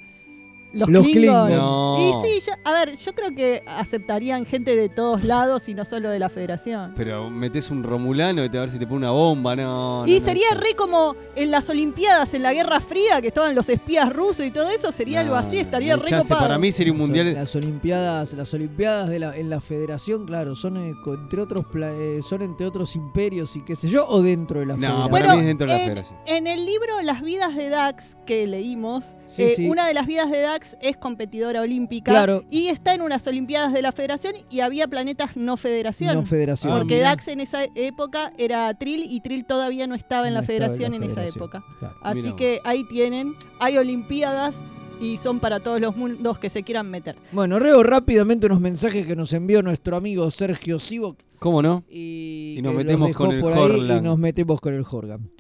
Los, 0.75 0.89
Los 0.91 1.03
Klingon. 1.07 1.47
Klingon. 1.47 1.57
No. 1.57 1.97
Y 1.99 2.13
sí, 2.41 2.41
yo- 2.47 2.53
a 2.65 2.73
ver, 2.73 2.97
yo 2.97 3.15
creo 3.15 3.35
que 3.35 3.63
aceptarían 3.67 4.45
gente 4.45 4.75
de 4.77 4.89
todos 4.89 5.25
lados 5.25 5.69
y 5.69 5.75
no 5.75 5.85
solo 5.85 6.09
de 6.11 6.19
la 6.19 6.29
Federación. 6.29 6.93
Pero 6.97 7.31
metes 7.31 7.71
un 7.71 7.83
romulano 7.83 8.45
y 8.45 8.49
te 8.49 8.59
a 8.59 8.63
ver 8.63 8.71
si 8.71 8.79
te 8.79 8.87
pone 8.87 8.99
una 8.99 9.11
bomba, 9.13 9.55
no. 9.57 10.01
no, 10.03 10.07
y 10.07 10.19
no, 10.19 10.25
sería 10.25 10.49
no. 10.55 10.61
re 10.61 10.75
como 10.75 11.15
en 11.37 11.51
las 11.51 11.69
Olimpiadas, 11.71 12.35
en 12.35 12.43
la 12.43 12.53
Guerra 12.53 12.81
Fría, 12.81 13.21
que 13.21 13.29
estaban 13.29 13.55
los 13.55 13.69
espías 13.69 14.13
rusos 14.13 14.45
y 14.47 14.51
todo 14.51 14.69
eso, 14.71 14.91
sería 14.93 15.21
algo 15.21 15.35
No, 15.35 15.41
así, 15.41 15.57
no, 15.57 15.63
estaría 15.63 15.97
no 15.97 16.03
hay 16.03 16.05
re 16.05 16.11
chance. 16.11 16.25
copado. 16.29 16.41
Para 16.43 16.59
mí 16.59 16.73
sería 16.73 16.93
un 16.93 16.99
Las- 16.99 17.07
mundial. 17.09 17.35
Las 17.35 17.55
Olimpiadas, 17.57 18.33
las 18.33 18.53
Olimpiadas 18.55 19.09
de 19.09 19.19
la, 19.19 19.37
en 19.37 19.51
la 19.51 19.61
Federación, 19.61 20.27
claro, 20.27 20.55
son 20.55 20.77
eh, 20.77 20.95
co- 21.05 21.15
entre 21.15 21.41
otros 21.41 21.67
pla- 21.67 21.93
eh, 21.93 22.21
son 22.29 22.43
entre 22.43 22.67
otros 22.67 22.97
imperios 22.97 23.55
y 23.57 23.63
qué 23.63 23.77
sé 23.77 23.89
yo, 23.89 24.07
o 24.09 24.23
dentro 24.23 24.61
de 24.61 24.67
la 24.67 24.75
No, 24.75 24.81
Federación. 24.81 25.11
para 25.11 25.25
Bueno, 25.27 25.35
mí 25.35 25.41
es 25.41 25.47
dentro 25.47 25.67
de 25.67 25.73
la 25.73 25.79
en, 25.79 25.85
federación. 25.89 26.19
en 26.27 26.47
el 26.47 26.65
libro 26.67 27.03
Las 27.03 27.23
vidas 27.23 27.55
de 27.55 27.69
Dax 27.69 28.17
que 28.27 28.47
leímos, 28.47 29.05
Sí, 29.27 29.43
eh, 29.43 29.53
sí. 29.57 29.67
una 29.69 29.87
de 29.87 29.95
las 29.95 30.07
vidas 30.07 30.31
de 30.31 30.41
Dax 30.41 30.77
es 30.83 30.97
competidora 30.97 31.61
olímpica 31.63 32.13
Claro. 32.13 32.45
y 32.51 32.69
está 32.69 32.95
en 32.95 33.03
unas 33.03 33.27
Olimpiadas 33.27 33.73
de 33.73 33.83
la 33.83 33.91
Federación 33.93 34.35
y 34.51 34.61
había 34.61 34.87
planetas 34.87 35.37
no 35.37 35.57
Federación. 35.57 36.15
No 36.15 36.27
Federación. 36.27 36.73
Ah, 36.73 36.77
Porque 36.79 36.97
mirá. 36.97 37.09
Dax 37.11 37.29
en 37.29 37.41
esa 37.41 37.65
época 37.75 38.33
era 38.39 38.73
Trill 38.75 39.05
y 39.11 39.21
Trill 39.21 39.45
todavía 39.47 39.87
no 39.87 39.95
estaba 39.95 40.29
en 40.29 40.35
No 40.35 40.41
la 40.41 40.43
estaba 40.43 40.57
en 40.57 40.63
la 40.63 40.67
Federación 40.69 40.95
en, 40.95 41.11
esa 41.11 41.27
época. 41.27 41.65
claro. 41.79 41.95
Así 42.03 42.23
Mirá 42.23 42.37
que 42.37 42.61
ahí 42.65 42.85
tienen, 42.85 43.35
hay 43.61 43.79
Olimpiadas 43.79 44.63
y 45.01 45.17
son 45.17 45.41
para 45.41 45.59
todos 45.61 45.81
los 45.81 45.97
mundos 45.97 46.39
que 46.39 46.49
se 46.51 46.63
quieran 46.63 46.91
meter. 46.91 47.17
Bueno, 47.33 47.59
reo 47.59 47.83
rápidamente 47.83 48.47
unos 48.47 48.61
mensajes 48.61 49.07
que 49.07 49.17
nos 49.17 49.33
envió 49.33 49.63
nuestro 49.63 49.97
amigo 49.97 50.31
Sergio 50.31 50.79
Sivok 50.79 51.19
¿Cómo 51.41 51.63
no? 51.63 51.83
y, 51.91 52.57
Y 52.59 52.63
nos 52.63 52.75
metemos 52.75 53.09
dejó 53.09 53.25
con 53.25 53.35
el 53.35 53.41
por 53.41 53.53
ahí 53.53 53.59
Horland. 53.59 54.01
y 54.01 54.05
nos 54.09 54.19
metemos 54.19 54.61
con 54.61 54.75
el 54.75 54.85
Horgan. 54.89 55.31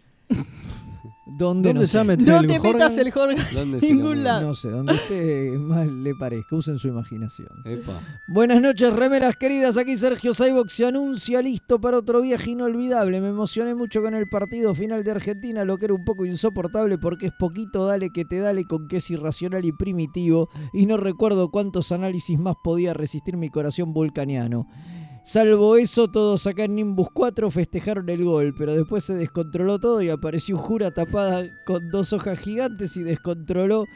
¿Dónde, 1.27 1.71
¿Dónde 1.71 1.81
no 1.81 1.87
se 1.87 2.05
meter 2.05 2.29
No 2.29 2.41
el 2.41 2.47
te 2.47 2.61
metas 2.61 2.99
el 2.99 3.11
Jorge 3.11 3.55
¿Dónde 3.55 3.79
en 3.79 3.81
se 3.81 3.89
lo 3.89 3.95
ningún 3.95 4.25
lado. 4.25 4.49
No 4.49 4.55
sé, 4.55 4.71
donde 4.71 4.95
esté 4.95 5.51
más 5.59 5.87
le 5.87 6.15
parezca, 6.15 6.57
usen 6.57 6.79
su 6.79 6.89
imaginación. 6.89 7.49
Epa. 7.65 8.01
Buenas 8.29 8.61
noches, 8.61 8.93
remeras 8.93 9.37
queridas. 9.37 9.79
Aquí 9.79 9.97
Sergio 9.97 10.35
Saibox 10.35 10.73
se 10.73 10.87
anuncia 10.87 11.41
listo 11.41 11.81
para 11.81 11.99
otro 11.99 12.21
viaje 12.21 12.51
inolvidable. 12.51 13.21
Me 13.23 13.29
emocioné 13.29 13.75
mucho 13.75 14.03
con 14.03 14.15
el 14.15 14.29
partido 14.29 14.75
final 14.75 15.03
de 15.03 15.13
Argentina, 15.13 15.65
lo 15.65 15.79
que 15.79 15.87
era 15.87 15.95
un 15.95 16.05
poco 16.05 16.27
insoportable 16.27 16.99
porque 16.99 17.27
es 17.27 17.33
poquito 17.39 17.87
dale 17.87 18.11
que 18.11 18.25
te 18.25 18.41
dale 18.41 18.65
con 18.65 18.87
que 18.87 18.99
es 18.99 19.11
irracional 19.11 19.65
y 19.65 19.73
primitivo. 19.73 20.51
Y 20.73 20.85
no 20.85 20.99
recuerdo 20.99 21.51
cuántos 21.51 21.91
análisis 21.93 22.39
más 22.39 22.57
podía 22.63 22.93
resistir 22.93 23.37
mi 23.37 23.49
corazón 23.49 23.93
vulcaniano. 23.95 24.67
Salvo 25.25 25.79
eso, 25.79 26.09
todos 26.09 26.47
acá 26.47 26.65
en 26.65 26.75
Nimbus 26.75 27.09
4 27.11 27.51
festejaron 27.51 28.11
el 28.11 28.25
gol, 28.25 28.55
pero 28.57 28.75
después 28.75 29.05
se 29.05 29.15
descontroló 29.15 29.79
todo 29.79 30.03
y 30.03 30.11
apareció 30.11 30.59
Jura 30.59 30.91
tapada 30.91 31.49
con 31.65 31.89
dos 31.91 32.13
hojas 32.13 32.39
gigantes 32.41 32.95
y 32.99 33.03
descontroló 33.03 33.87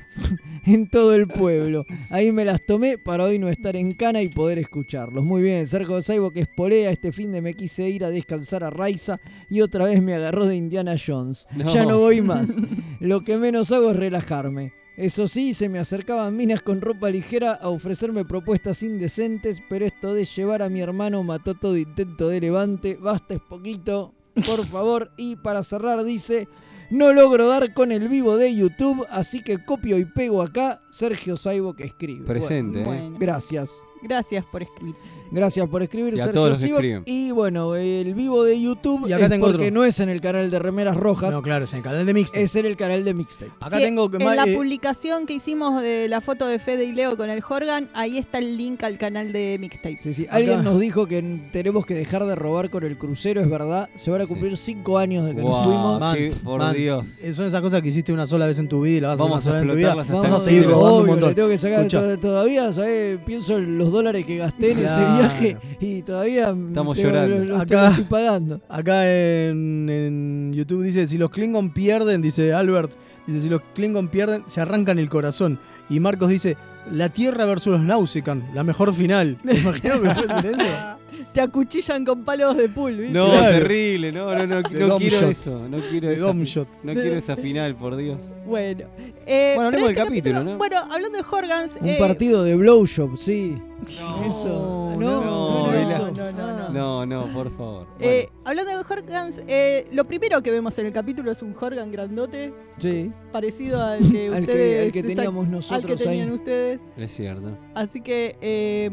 en 0.64 0.88
todo 0.88 1.14
el 1.14 1.28
pueblo. 1.28 1.84
Ahí 2.08 2.32
me 2.32 2.46
las 2.46 2.64
tomé 2.64 2.96
para 2.96 3.24
hoy 3.24 3.38
no 3.38 3.50
estar 3.50 3.76
en 3.76 3.92
cana 3.92 4.22
y 4.22 4.30
poder 4.30 4.58
escucharlos. 4.58 5.22
Muy 5.22 5.42
bien, 5.42 5.66
Sergio 5.66 6.00
Saibo 6.00 6.30
que 6.30 6.40
es 6.40 6.48
polea. 6.48 6.90
Este 6.90 7.12
fin 7.12 7.30
de 7.30 7.42
me 7.42 7.52
quise 7.52 7.86
ir 7.86 8.02
a 8.02 8.10
descansar 8.10 8.64
a 8.64 8.70
Raiza 8.70 9.20
y 9.50 9.60
otra 9.60 9.84
vez 9.84 10.02
me 10.02 10.14
agarró 10.14 10.46
de 10.46 10.56
Indiana 10.56 10.94
Jones. 10.96 11.46
No. 11.54 11.74
Ya 11.74 11.84
no 11.84 11.98
voy 11.98 12.22
más. 12.22 12.56
Lo 13.00 13.20
que 13.20 13.36
menos 13.36 13.70
hago 13.70 13.90
es 13.90 13.96
relajarme. 13.96 14.79
Eso 15.00 15.26
sí, 15.26 15.54
se 15.54 15.70
me 15.70 15.78
acercaban 15.78 16.36
minas 16.36 16.60
con 16.60 16.82
ropa 16.82 17.08
ligera 17.08 17.54
a 17.54 17.70
ofrecerme 17.70 18.26
propuestas 18.26 18.82
indecentes, 18.82 19.62
pero 19.66 19.86
esto 19.86 20.12
de 20.12 20.26
llevar 20.26 20.60
a 20.60 20.68
mi 20.68 20.82
hermano 20.82 21.22
mató 21.22 21.54
todo 21.54 21.78
intento 21.78 22.28
de 22.28 22.38
levante. 22.38 22.98
Basta 23.00 23.32
es 23.32 23.40
poquito, 23.40 24.12
por 24.34 24.66
favor. 24.66 25.10
Y 25.16 25.36
para 25.36 25.62
cerrar 25.62 26.04
dice, 26.04 26.48
no 26.90 27.14
logro 27.14 27.48
dar 27.48 27.72
con 27.72 27.92
el 27.92 28.08
vivo 28.08 28.36
de 28.36 28.54
YouTube, 28.54 29.06
así 29.08 29.42
que 29.42 29.64
copio 29.64 29.96
y 29.96 30.04
pego 30.04 30.42
acá 30.42 30.82
Sergio 30.90 31.38
Saibo 31.38 31.72
que 31.72 31.84
escribe. 31.84 32.26
Presente, 32.26 32.84
Bueno, 32.84 32.92
¿eh? 32.92 33.00
Bueno. 33.04 33.18
Gracias. 33.18 33.82
Gracias 34.02 34.44
por 34.52 34.60
escribir. 34.64 34.96
Gracias 35.30 35.68
por 35.68 35.82
escribir, 35.82 36.14
Y 36.14 36.20
a 36.20 36.24
Sergio 36.24 36.32
todos 36.34 36.48
los 36.50 36.58
que 36.58 36.64
Sivok. 36.64 36.80
escriben. 36.80 37.02
Y 37.06 37.30
bueno, 37.30 37.74
el 37.76 38.14
vivo 38.14 38.42
de 38.44 38.60
YouTube 38.60 39.06
Y 39.08 39.12
acá 39.12 39.24
es 39.24 39.30
tengo 39.30 39.46
porque 39.46 39.66
otro. 39.68 39.74
no 39.74 39.84
es 39.84 40.00
en 40.00 40.08
el 40.08 40.20
canal 40.20 40.50
de 40.50 40.58
Remeras 40.58 40.96
Rojas, 40.96 41.32
No, 41.32 41.40
claro, 41.42 41.64
es 41.64 41.72
en 41.72 41.78
el 41.78 41.82
canal 41.84 42.04
de 42.06 42.14
Mixtape. 42.14 42.42
es 42.42 42.56
en 42.56 42.66
el 42.66 42.76
canal 42.76 43.04
de 43.04 43.14
Mixtape. 43.14 43.52
Acá 43.60 43.76
Sí, 43.76 43.82
tengo 43.84 44.10
que 44.10 44.16
en 44.16 44.36
la 44.36 44.44
eh, 44.44 44.54
publicación 44.56 45.26
que 45.26 45.34
hicimos 45.34 45.80
de 45.82 46.08
la 46.08 46.20
foto 46.20 46.46
de 46.46 46.58
Fede 46.58 46.84
y 46.84 46.92
Leo 46.92 47.16
con 47.16 47.30
el 47.30 47.40
Jorgan, 47.40 47.88
ahí 47.94 48.18
está 48.18 48.38
el 48.38 48.56
link 48.56 48.82
al 48.82 48.98
canal 48.98 49.32
de 49.32 49.56
Mixtape. 49.60 49.98
Sí, 50.00 50.12
sí. 50.14 50.24
Acá- 50.26 50.36
Alguien 50.36 50.64
nos 50.64 50.80
dijo 50.80 51.06
que 51.06 51.22
tenemos 51.52 51.86
que 51.86 51.94
dejar 51.94 52.24
de 52.24 52.34
robar 52.34 52.68
con 52.70 52.82
el 52.84 52.98
crucero, 52.98 53.40
es 53.40 53.48
verdad. 53.48 53.88
Se 53.94 54.10
van 54.10 54.22
a 54.22 54.26
cumplir 54.26 54.56
cinco 54.56 54.98
años 54.98 55.24
de 55.26 55.34
que 55.36 55.42
nos 55.42 55.50
Guau. 55.50 55.62
fuimos. 55.64 56.00
Man, 56.00 56.16
qué- 56.16 56.32
por 56.42 56.58
man, 56.60 56.74
Dios. 56.74 57.04
eh, 57.22 57.32
Son 57.32 57.46
esas 57.46 57.60
cosas 57.62 57.80
que 57.82 57.88
hiciste 57.88 58.12
una 58.12 58.26
sola 58.26 58.46
vez 58.46 58.58
en 58.58 58.68
tu 58.68 58.80
vida 58.82 58.96
y 58.96 59.00
la 59.00 59.08
vas 59.08 59.20
a 59.20 59.22
Vamos 59.22 59.38
hacer 59.38 59.50
a 59.50 59.52
una 59.52 59.60
sola 59.60 59.62
en 59.62 59.68
tu 59.68 59.78
vida. 59.78 59.88
explotarlas 59.88 60.16
hasta 60.16 60.28
Vamos 60.28 60.42
a 60.42 60.50
seguir 60.50 60.64
robando 60.66 60.86
un 60.96 61.00
obvio, 61.02 61.12
montón. 61.12 61.28
le 61.28 61.34
tengo 61.36 61.48
que 61.48 61.58
sacar 61.58 61.78
Escuchá. 61.80 62.00
to- 62.02 62.18
todavía, 62.18 62.72
¿sabes? 62.72 63.18
Pienso 63.24 63.56
en 63.58 63.78
los 63.78 63.92
dólares 63.92 64.24
que 64.26 64.36
gasté 64.38 64.72
en 64.72 64.78
ese 64.78 64.86
Claro. 64.96 65.19
Viaje 65.20 65.56
y 65.80 66.02
todavía 66.02 66.48
Estamos 66.68 66.96
tengo- 66.96 67.10
llorando. 67.10 67.38
lo- 67.38 67.44
lo 67.44 67.56
Acá- 67.58 67.90
estoy 67.90 68.04
pagando. 68.04 68.60
Acá 68.68 69.04
en, 69.10 69.88
en 69.90 70.52
YouTube 70.52 70.82
dice, 70.82 71.06
si 71.06 71.18
los 71.18 71.30
Klingon 71.30 71.72
pierden, 71.72 72.22
dice 72.22 72.52
Albert, 72.52 72.92
dice, 73.26 73.40
si 73.40 73.48
los 73.48 73.60
Klingon 73.74 74.08
pierden, 74.08 74.42
se 74.46 74.60
arrancan 74.60 74.98
el 74.98 75.08
corazón. 75.08 75.58
Y 75.88 76.00
Marcos 76.00 76.28
dice, 76.28 76.56
la 76.90 77.08
Tierra 77.08 77.44
versus 77.46 77.72
los 77.74 77.82
Nausicaan, 77.82 78.50
la 78.54 78.64
mejor 78.64 78.92
final. 78.94 79.36
¿Te 79.44 79.56
imaginas 79.58 79.98
que 79.98 80.04
puede 80.24 80.42
ser 80.42 80.46
eso? 80.60 80.96
Te 81.34 81.40
acuchillan 81.40 82.04
con 82.04 82.24
palos 82.24 82.56
de 82.56 82.68
pool, 82.68 82.96
¿viste? 82.96 83.12
No, 83.12 83.30
Claro. 83.30 83.52
terrible, 83.58 84.10
no, 84.10 84.34
no, 84.34 84.46
no, 84.46 84.62
De 84.62 84.86
no 84.86 84.96
quiero 84.98 85.20
Shot. 85.20 85.30
eso, 85.30 85.68
no 85.68 85.78
quiero 85.78 86.08
De 86.08 86.14
esa 86.14 86.32
fi-. 86.32 86.66
No 86.82 86.92
quiero 86.94 87.16
esa 87.18 87.36
final, 87.36 87.76
por 87.76 87.94
Dios. 87.94 88.20
Bueno. 88.46 88.86
eh, 89.26 89.52
Bueno, 89.54 89.68
hablemos 89.68 89.88
pero 89.90 89.98
del 90.00 90.08
capítulo, 90.08 90.42
¿no? 90.44 90.58
Bueno, 90.58 90.78
hablando 90.90 91.18
de 91.18 91.22
Jorgans. 91.22 91.74
Un 91.80 91.88
eh, 91.88 91.96
partido 92.00 92.42
de 92.42 92.56
blowjob, 92.56 93.16
sí. 93.16 93.54
No, 94.00 94.24
eso. 94.28 94.92
no, 94.98 94.98
No, 94.98 95.20
no, 95.24 95.66
no, 95.66 95.72
era 95.72 95.82
no, 95.82 95.90
eso. 95.90 96.10
no, 96.10 96.32
no, 96.32 96.56
no. 96.56 96.68
No, 96.70 97.06
no, 97.06 97.32
por 97.32 97.56
favor. 97.56 97.86
eh, 98.00 98.28
hablando 98.44 98.76
de 98.76 98.82
Jorgans, 98.82 99.42
eh, 99.46 99.86
lo 99.92 100.04
primero 100.06 100.42
que 100.42 100.50
vemos 100.50 100.76
en 100.78 100.86
el 100.86 100.92
capítulo 100.92 101.30
es 101.30 101.42
un 101.42 101.54
Jorgan 101.54 101.92
grandote, 101.92 102.52
Sí. 102.78 103.12
parecido 103.30 103.80
al 103.82 103.98
que 104.10 104.28
Al 104.28 104.34
que- 104.34 104.40
ustedes. 104.40 104.84
al 104.86 104.92
que 104.92 105.02
teníamos 105.02 105.44
al 105.44 105.50
que 105.50 105.56
nosotros 105.56 106.02
tenían 106.02 106.28
ahí. 106.30 106.34
ustedes. 106.34 106.79
Es 106.96 107.14
cierto. 107.14 107.56
Así 107.74 108.00
que, 108.00 108.36
eh, 108.40 108.90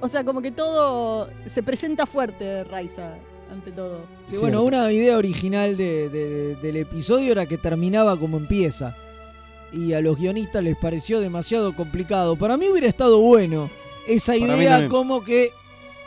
o 0.00 0.08
sea, 0.08 0.24
como 0.24 0.40
que 0.42 0.50
todo 0.52 1.28
se 1.52 1.62
presenta 1.62 2.06
fuerte 2.06 2.64
Raiza, 2.64 3.14
ante 3.50 3.72
todo. 3.72 4.00
Sí, 4.26 4.36
bueno, 4.38 4.62
una 4.62 4.90
idea 4.92 5.16
original 5.16 5.76
de- 5.76 6.08
de- 6.08 6.56
del 6.56 6.76
episodio 6.76 7.32
era 7.32 7.46
que 7.46 7.58
terminaba 7.58 8.18
como 8.18 8.36
empieza. 8.36 8.96
Y 9.72 9.92
a 9.92 10.00
los 10.00 10.18
guionistas 10.18 10.62
les 10.62 10.76
pareció 10.76 11.20
demasiado 11.20 11.74
complicado. 11.74 12.36
Para 12.36 12.56
mí 12.56 12.68
hubiera 12.68 12.86
estado 12.88 13.20
bueno 13.20 13.68
esa 14.06 14.32
Para 14.32 14.56
idea 14.56 14.88
como 14.88 15.22
que 15.24 15.50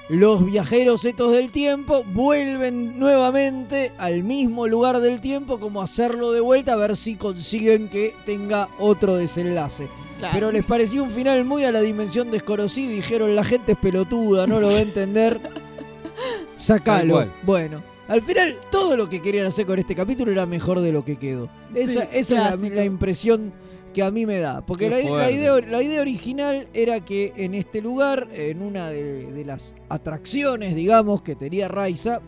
los 0.09 0.43
viajeros 0.43 1.05
estos 1.05 1.31
del 1.31 1.51
tiempo 1.51 2.03
vuelven 2.03 2.97
nuevamente 2.97 3.91
al 3.99 4.23
mismo 4.23 4.67
lugar 4.67 4.99
del 4.99 5.21
tiempo, 5.21 5.59
como 5.59 5.81
hacerlo 5.83 6.31
de 6.31 6.41
vuelta 6.41 6.73
a 6.73 6.77
ver 6.77 6.97
si 6.97 7.15
consiguen 7.15 7.89
que 7.89 8.15
tenga 8.25 8.69
otro 8.79 9.15
desenlace. 9.15 9.87
Claro. 10.17 10.33
Pero 10.33 10.51
les 10.51 10.65
pareció 10.65 11.03
un 11.03 11.11
final 11.11 11.45
muy 11.45 11.63
a 11.63 11.71
la 11.71 11.81
dimensión 11.81 12.31
desconocida 12.31 12.91
y 12.91 12.95
dijeron 12.95 13.35
la 13.35 13.43
gente 13.43 13.73
es 13.73 13.77
pelotuda, 13.77 14.47
no 14.47 14.59
lo 14.59 14.67
va 14.67 14.77
a 14.77 14.81
entender. 14.81 15.39
Sacalo. 16.57 17.27
Bueno, 17.43 17.83
al 18.07 18.23
final 18.23 18.57
todo 18.71 18.97
lo 18.97 19.07
que 19.07 19.21
querían 19.21 19.45
hacer 19.45 19.67
con 19.67 19.77
este 19.77 19.93
capítulo 19.93 20.31
era 20.31 20.47
mejor 20.47 20.81
de 20.81 20.91
lo 20.91 21.05
que 21.05 21.17
quedó. 21.17 21.49
Esa, 21.75 22.01
Sí, 22.01 22.07
esa 22.13 22.53
es 22.55 22.59
la 22.59 22.83
impresión 22.83 23.53
que 23.99 24.03
a 24.07 24.11
mí 24.11 24.25
me 24.25 24.39
da. 24.39 24.65
Porque 24.65 24.89
la, 24.89 24.99
idea, 25.01 25.59
la 25.67 25.83
idea 25.83 26.01
original 26.01 26.67
era 26.73 26.99
que 27.03 27.33
en 27.35 27.53
este 27.53 27.81
lugar, 27.81 28.27
en 28.33 28.61
una 28.61 28.89
de, 28.89 29.31
de 29.31 29.45
las 29.45 29.75
atracciones, 29.89 30.75
digamos, 30.75 31.21
que 31.21 31.35
tenía 31.35 31.67
Raiza, 31.67 32.21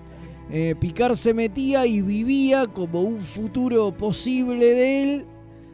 eh, 0.50 0.76
Picard 0.80 1.16
se 1.16 1.34
metía 1.34 1.86
y 1.86 2.02
vivía 2.02 2.68
como 2.68 3.02
un 3.02 3.22
futuro 3.22 3.96
posible 3.98 4.66
de 4.74 5.04
él, 5.04 5.26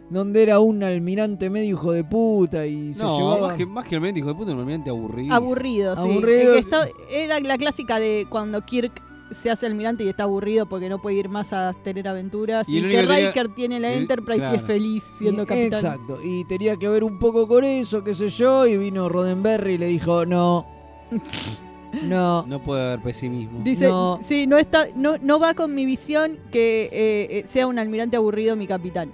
donde 0.10 0.44
era 0.44 0.60
un 0.60 0.84
almirante 0.84 1.50
medio 1.50 1.72
hijo 1.72 1.92
de 1.92 2.04
puta 2.04 2.66
y 2.68 2.94
se 2.94 3.04
No, 3.04 3.18
llevaba... 3.18 3.48
más 3.50 3.54
que, 3.54 3.66
más 3.66 3.84
que 3.86 3.90
el 3.92 3.96
almirante 3.98 4.20
hijo 4.20 4.30
de 4.30 4.36
puta, 4.36 4.52
un 4.54 4.60
almirante 4.60 4.90
aburrido. 4.92 5.34
Aburrido, 5.34 5.96
sí. 5.96 6.02
Aburrido. 6.02 6.42
El 6.42 6.54
que 6.54 6.60
está- 6.60 6.88
era 7.12 7.40
la 7.40 7.58
clásica 7.58 8.00
de 8.00 8.26
cuando 8.30 8.62
Kirk 8.64 9.02
se 9.32 9.50
hace 9.50 9.66
almirante 9.66 10.04
y 10.04 10.10
está 10.10 10.24
aburrido 10.24 10.68
porque 10.68 10.90
no 10.90 11.02
puede 11.02 11.18
ir 11.18 11.30
más 11.30 11.52
a 11.54 11.74
tener 11.74 12.08
aventuras. 12.08 12.68
Y 12.70 12.82
que 12.82 12.88
tenía- 13.06 13.28
Riker 13.28 13.48
tiene 13.50 13.80
la 13.80 13.92
el- 13.94 14.02
Enterprise 14.02 14.44
y 14.52 14.56
es 14.56 14.64
feliz 14.64 15.04
siendo 15.18 15.44
Y- 15.44 15.46
capitán. 15.46 15.74
Exacto, 15.80 16.18
y 16.24 16.46
tenía 16.46 16.76
que 16.78 16.88
ver 16.88 17.04
un 17.04 17.20
poco 17.20 17.48
con 17.48 17.64
eso, 17.64 18.04
qué 18.04 18.14
sé 18.14 18.30
yo, 18.30 18.66
y 18.68 18.78
vino 18.78 19.10
Roddenberry 19.10 19.74
y 19.74 19.78
le 19.78 19.86
dijo, 19.88 20.26
no, 20.26 20.66
no, 22.04 22.44
No 22.48 22.62
puede 22.62 22.84
haber 22.86 23.00
pesimismo. 23.02 23.62
Dice, 23.64 23.88
No. 23.88 24.20
sí, 24.22 24.46
no 24.48 24.58
está, 24.58 24.88
no, 24.96 25.18
no 25.22 25.40
va 25.40 25.54
con 25.54 25.74
mi 25.74 25.86
visión 25.86 26.38
que 26.52 26.84
eh, 26.92 27.40
eh, 27.40 27.44
sea 27.48 27.68
un 27.68 27.80
almirante 27.80 28.18
aburrido 28.18 28.56
mi 28.56 28.68
capitán. 28.68 29.12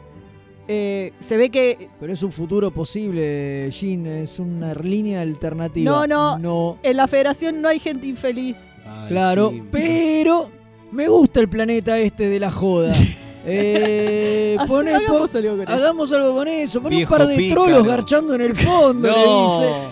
Eh, 0.68 1.12
se 1.20 1.36
ve 1.36 1.50
que 1.50 1.90
pero 2.00 2.14
es 2.14 2.24
un 2.24 2.32
futuro 2.32 2.72
posible, 2.72 3.70
Jean, 3.70 4.06
es 4.06 4.40
una 4.40 4.74
línea 4.74 5.20
alternativa. 5.22 5.92
No, 5.92 6.08
no. 6.08 6.40
No, 6.40 6.78
en 6.84 6.96
la 6.98 7.08
federación 7.08 7.62
no 7.62 7.68
hay 7.68 7.80
gente 7.80 8.08
infeliz. 8.08 8.56
Ay, 9.02 9.10
claro, 9.10 9.50
sí. 9.52 9.64
pero 9.72 10.50
me 10.92 11.08
gusta 11.08 11.40
el 11.40 11.50
planeta 11.50 11.98
este 11.98 12.30
de 12.30 12.40
la 12.40 12.52
joda. 12.52 12.96
Eh, 13.46 14.56
pone- 14.68 14.94
hagamos 14.94 15.30
po- 15.30 15.38
algo 15.38 15.52
con 15.58 15.62
eso. 15.64 15.74
hagamos 15.74 16.12
algo 16.14 16.34
con 16.34 16.48
eso. 16.48 16.82
Pon 16.82 16.94
un 16.94 17.06
par 17.06 17.28
de 17.28 17.36
pícaro. 17.36 17.64
trolos 17.66 17.86
garchando 17.88 18.36
en 18.36 18.42
el 18.42 18.56
fondo, 18.56 19.10
No. 19.10 19.60
le 19.60 19.68
dice. 19.68 19.84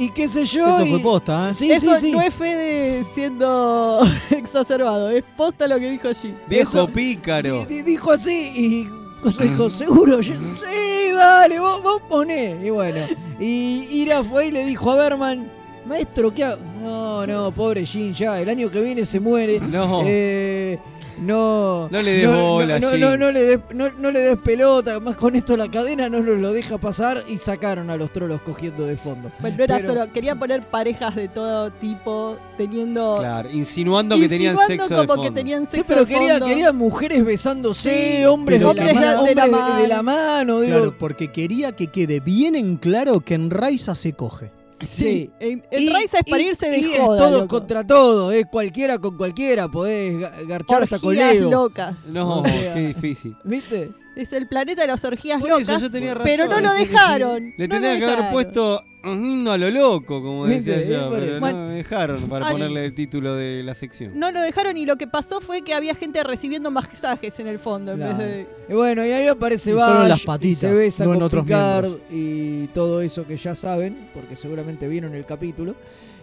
Y, 0.00 0.04
y 0.06 0.10
qué 0.10 0.26
sé 0.26 0.44
yo. 0.44 0.66
Eso 0.66 0.84
y- 0.86 0.90
fue 0.90 0.98
posta, 0.98 1.50
¿eh? 1.50 1.54
Sí, 1.54 1.70
Eso 1.70 1.94
sí, 1.94 2.06
sí. 2.06 2.12
no 2.12 2.20
es 2.20 2.34
Fede 2.34 3.04
siendo 3.14 4.00
exacerbado, 4.30 5.10
es 5.10 5.22
posta 5.36 5.68
lo 5.68 5.78
que 5.78 5.90
dijo 5.90 6.08
allí. 6.08 6.34
Viejo 6.48 6.78
Eso- 6.78 6.88
pícaro. 6.88 7.64
Di- 7.66 7.82
Dijo 7.82 8.10
así 8.10 8.50
y 8.56 8.88
cosa 9.22 9.44
dijo, 9.44 9.70
seguro, 9.70 10.20
yo- 10.20 10.34
sí, 10.34 11.12
dale, 11.14 11.60
vos, 11.60 11.80
vos 11.84 12.02
poné. 12.08 12.56
Y 12.64 12.70
bueno, 12.70 12.98
y 13.38 13.86
Ira 13.92 14.24
fue 14.24 14.48
y 14.48 14.50
le 14.50 14.64
dijo 14.64 14.90
a 14.90 14.96
Berman, 14.96 15.48
maestro, 15.86 16.32
¿qué 16.34 16.44
hago? 16.44 16.60
No, 16.82 17.26
no, 17.26 17.50
pobre 17.52 17.84
Jin, 17.86 18.12
ya, 18.12 18.38
el 18.40 18.48
año 18.48 18.70
que 18.70 18.80
viene 18.80 19.04
se 19.06 19.20
muere. 19.20 19.60
No. 19.60 20.02
Eh, 20.04 20.78
no, 21.18 21.88
No 21.90 22.02
le 22.02 22.12
des 22.12 22.24
no, 22.28 22.46
bola, 22.52 22.78
no, 22.78 22.94
no, 22.94 23.16
no 23.16 23.32
le 23.32 23.42
des, 23.42 23.58
no, 23.74 23.90
no 23.90 24.10
le 24.10 24.20
des 24.20 24.36
pelota, 24.36 24.90
además 24.90 25.16
con 25.16 25.34
esto 25.34 25.56
la 25.56 25.70
cadena 25.70 26.10
no 26.10 26.20
nos 26.20 26.38
lo 26.38 26.52
deja 26.52 26.76
pasar 26.76 27.24
y 27.26 27.38
sacaron 27.38 27.88
a 27.88 27.96
los 27.96 28.12
trolos 28.12 28.42
cogiendo 28.42 28.86
de 28.86 28.98
fondo. 28.98 29.32
Bueno, 29.40 29.56
no 29.56 29.64
era 29.64 29.76
Pero- 29.78 29.88
solo, 29.94 30.12
quería 30.12 30.34
poner 30.38 30.66
parejas 30.68 31.16
de 31.16 31.28
todo 31.28 31.70
tipo, 31.72 32.36
teniendo... 32.58 33.16
Claro, 33.20 33.50
insinuando 33.50 34.16
que 34.16 34.28
tenían 34.28 34.56
insinuando 34.56 34.84
sexo 34.84 35.00
de 35.00 35.06
como 35.06 35.22
que 35.22 35.28
fondo. 35.28 35.40
tenían 35.40 35.64
Sí, 35.64 35.76
sexo 35.76 35.88
pero 35.88 36.00
de 36.04 36.06
quería, 36.14 36.30
fondo. 36.32 36.46
quería 36.46 36.72
mujeres 36.74 37.24
besándose, 37.24 38.18
Sí, 38.18 38.24
hombres, 38.26 38.58
pero 38.58 38.74
de, 38.74 38.80
la, 38.80 38.86
que- 38.86 38.94
de 38.98 39.00
la 39.06 39.18
hombres 39.20 39.36
de- 39.36 39.82
de 39.82 39.88
la 39.88 40.02
mano. 40.02 40.20
mano, 40.36 40.60
digo, 40.60 40.76
Claro, 40.76 40.98
porque 40.98 41.28
quería 41.32 41.72
que 41.72 41.86
quede 41.86 42.20
bien 42.20 42.54
en 42.56 42.76
claro 42.76 43.20
que 43.20 43.32
en 43.34 43.48
Raiza 43.50 43.94
se 43.94 44.12
coge. 44.12 44.50
Sí, 44.80 45.30
en, 45.40 45.64
en 45.70 45.82
Y- 45.82 45.88
Raiza 45.90 46.18
es 46.18 46.24
para 46.30 46.42
y- 46.42 46.46
irse 46.46 46.68
de 46.68 46.78
y 46.78 46.84
es 46.92 46.96
todos 46.98 47.30
loco. 47.32 47.46
contra 47.48 47.86
todos, 47.86 48.34
es 48.34 48.44
cualquiera 48.50 48.98
con 48.98 49.16
cualquiera, 49.16 49.68
podés 49.68 50.16
ga- 50.16 50.46
garchar 50.46 50.82
hasta 50.82 50.98
con 50.98 51.14
Leo. 51.14 51.50
locas. 51.50 52.04
No, 52.06 52.42
qué 52.42 52.88
difícil. 52.94 53.34
¿Viste? 53.44 53.90
Es 54.16 54.32
el 54.32 54.48
planeta 54.48 54.82
de 54.82 54.88
las 54.88 55.04
orgías 55.04 55.40
Por 55.40 55.50
eso 55.50 55.60
locas. 55.60 55.80
yo 55.82 55.90
tenía 55.90 56.14
razón. 56.14 56.24
pero 56.26 56.46
no 56.48 56.60
lo 56.60 56.72
dejaron. 56.72 57.52
Le 57.56 57.68
no 57.68 57.74
tenía 57.74 57.98
que 57.98 58.04
haber 58.04 58.30
puesto 58.32 58.82
un 59.06 59.24
himno 59.24 59.52
a 59.52 59.58
lo 59.58 59.70
loco, 59.70 60.20
como 60.22 60.46
decía 60.46 60.76
¿Viste? 60.76 60.92
yo, 60.92 61.10
pero 61.10 61.40
no 61.40 61.66
me 61.68 61.74
dejaron 61.74 62.22
para 62.28 62.46
Ay. 62.48 62.52
ponerle 62.54 62.84
el 62.86 62.94
título 62.94 63.34
de 63.34 63.62
la 63.62 63.74
sección. 63.74 64.12
No 64.18 64.30
lo 64.30 64.40
dejaron 64.40 64.76
y 64.76 64.84
lo 64.86 64.96
que 64.96 65.06
pasó 65.06 65.40
fue 65.40 65.62
que 65.62 65.74
había 65.74 65.94
gente 65.94 66.22
recibiendo 66.24 66.70
mensajes 66.70 67.38
en 67.40 67.46
el 67.46 67.58
fondo 67.58 67.92
en 67.92 67.98
Claro. 67.98 68.18
vez 68.18 68.26
de... 68.26 68.46
Y 68.68 68.72
bueno, 68.74 69.06
y 69.06 69.12
ahí 69.12 69.26
aparece 69.26 69.70
Y 69.70 69.74
solo 69.78 70.02
en 70.02 70.08
las 70.08 70.22
y 70.22 70.26
patitas, 70.26 70.58
se 70.60 70.72
besa 70.72 71.04
no 71.04 71.12
en 71.12 71.16
con 71.18 71.26
otros 71.26 71.44
Picard 71.44 71.84
miembros. 71.84 72.02
y 72.10 72.66
todo 72.68 73.00
eso 73.00 73.26
que 73.26 73.36
ya 73.36 73.54
saben, 73.54 74.08
porque 74.14 74.36
seguramente 74.36 74.88
vieron 74.88 75.14
el 75.14 75.24
capítulo. 75.26 75.74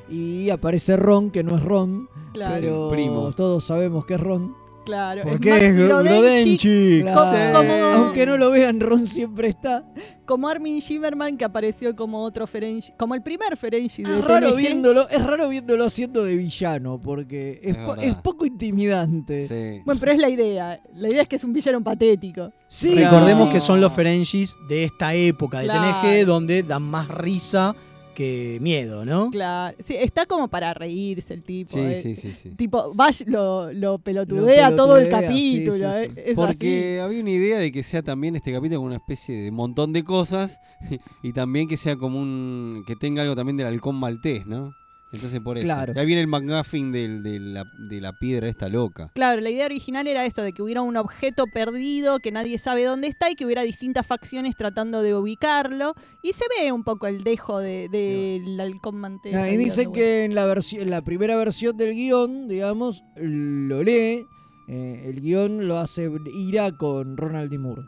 Y 0.09 0.49
aparece 0.49 0.97
Ron, 0.97 1.31
que 1.31 1.43
no 1.43 1.55
es 1.55 1.63
Ron, 1.63 2.09
Claro. 2.33 2.55
pero 2.59 2.89
primo. 2.89 3.31
todos 3.31 3.63
sabemos 3.63 4.05
que 4.05 4.15
es 4.15 4.19
Ron. 4.19 4.55
Claro. 4.85 5.21
¿Por 5.21 5.33
es 5.33 5.39
qué 5.39 5.49
Maxi 5.51 5.65
es 5.65 5.75
Gro- 5.75 5.85
Grodenchik, 6.03 6.61
Grodenchik? 6.61 7.01
Claro. 7.03 7.57
Como- 7.57 7.73
Aunque 8.03 8.25
no 8.25 8.37
lo 8.37 8.51
vean, 8.51 8.79
Ron 8.79 9.07
siempre 9.07 9.47
está. 9.47 9.85
Como 10.25 10.47
Armin 10.47 10.79
Shimmerman 10.79 11.37
que 11.37 11.45
apareció 11.45 11.95
como 11.95 12.21
otro 12.23 12.47
Ferengi, 12.47 12.91
como 12.97 13.15
el 13.15 13.21
primer 13.21 13.55
Ferengi 13.57 14.03
de 14.03 14.17
Es 14.19 14.23
raro 14.25 14.49
TNG. 14.51 14.57
viéndolo, 14.57 15.07
es 15.09 15.23
raro 15.25 15.47
viéndolo 15.49 15.85
haciendo 15.85 16.23
de 16.23 16.35
villano, 16.35 16.99
porque 17.01 17.59
es, 17.63 17.75
Es 17.75 17.75
po- 17.83 17.87
verdad. 17.91 18.03
es 18.05 18.15
poco 18.15 18.45
intimidante. 18.45 19.47
Sí. 19.47 19.81
Bueno, 19.85 19.99
pero 19.99 20.11
es 20.13 20.19
la 20.19 20.29
idea. 20.29 20.79
La 20.95 21.09
idea 21.09 21.21
es 21.23 21.29
que 21.29 21.35
es 21.37 21.43
un 21.43 21.53
villano 21.53 21.83
patético. 21.83 22.51
Sí, 22.67 22.95
Recordemos 22.95 23.47
sí. 23.47 23.53
que 23.53 23.61
son 23.61 23.79
los 23.81 23.93
Ferengis 23.93 24.55
de 24.67 24.83
esta 24.85 25.13
época 25.13 25.59
de 25.59 25.65
Claro. 25.65 26.01
TNG 26.01 26.25
donde 26.25 26.63
dan 26.63 26.83
más 26.83 27.07
risa 27.07 27.75
que 28.13 28.57
miedo, 28.61 29.05
¿no? 29.05 29.29
Claro. 29.31 29.75
Sí, 29.83 29.95
está 29.95 30.25
como 30.25 30.47
para 30.47 30.73
reírse 30.73 31.33
el 31.33 31.43
tipo. 31.43 31.73
Sí, 31.73 31.79
eh. 31.79 31.99
sí, 32.01 32.15
sí, 32.15 32.33
sí. 32.33 32.49
Tipo, 32.51 32.93
Bash 32.93 33.23
lo, 33.25 33.71
lo 33.73 33.99
pelotudea 33.99 34.69
Lo 34.69 34.75
todo 34.75 34.97
el 34.97 35.09
capítulo. 35.09 35.93
sí, 35.93 36.05
sí, 36.05 36.13
eh. 36.15 36.33
Porque 36.35 36.99
había 37.01 37.21
una 37.21 37.31
idea 37.31 37.59
de 37.59 37.71
que 37.71 37.83
sea 37.83 38.01
también 38.01 38.35
este 38.35 38.51
capítulo 38.51 38.79
como 38.79 38.87
una 38.87 38.97
especie 38.97 39.41
de 39.41 39.51
montón 39.51 39.93
de 39.93 40.03
cosas 40.03 40.59
y 41.23 41.33
también 41.33 41.67
que 41.67 41.77
sea 41.77 41.95
como 41.95 42.19
un. 42.19 42.83
que 42.87 42.95
tenga 42.95 43.21
algo 43.21 43.35
también 43.35 43.57
del 43.57 43.67
halcón 43.67 43.95
maltés, 43.95 44.45
¿no? 44.45 44.73
Entonces 45.13 45.39
por 45.39 45.57
eso. 45.57 45.65
Claro. 45.65 45.93
Y 45.95 45.99
ahí 45.99 46.05
viene 46.05 46.21
el 46.21 46.27
McGuffin 46.27 46.91
del- 46.91 47.21
de, 47.23 47.39
la, 47.39 47.65
de 47.77 48.01
la 48.01 48.13
piedra 48.13 48.49
esta 48.49 48.67
loca. 48.67 49.11
Claro, 49.13 49.39
la 49.41 49.49
idea 49.51 49.65
original 49.67 50.07
era 50.07 50.25
esto, 50.25 50.41
de 50.41 50.51
que 50.53 50.61
hubiera 50.63 50.81
un 50.81 50.97
objeto 50.97 51.45
perdido, 51.47 52.19
que 52.19 52.31
nadie 52.31 52.57
sabe 52.57 52.83
dónde 52.83 53.07
está 53.07 53.29
y 53.29 53.35
que 53.35 53.45
hubiera 53.45 53.61
distintas 53.61 54.05
facciones 54.07 54.55
tratando 54.55 55.01
de 55.03 55.15
ubicarlo. 55.15 55.93
Y 56.23 56.33
se 56.33 56.43
ve 56.59 56.71
un 56.71 56.83
poco 56.83 57.07
el 57.07 57.23
dejo 57.23 57.59
del 57.59 57.91
de, 57.91 58.41
del 58.43 58.59
halcón 58.59 58.95
mantel. 58.95 59.35
Ah, 59.35 59.49
y 59.49 59.55
dicen 59.57 59.91
que 59.91 60.23
en 60.25 60.33
la, 60.35 60.51
en 60.73 60.89
la 60.89 61.01
primera 61.03 61.35
versión 61.37 61.77
del 61.77 61.93
guion, 61.93 62.47
digamos, 62.47 63.03
lo 63.15 63.83
lee. 63.83 64.25
eh, 64.67 65.01
el 65.05 65.21
guion 65.21 65.67
lo 65.67 65.77
hace 65.77 66.09
Ira 66.33 66.71
con 66.71 67.17
Ronald 67.17 67.51
D. 67.51 67.59
Moore. 67.59 67.83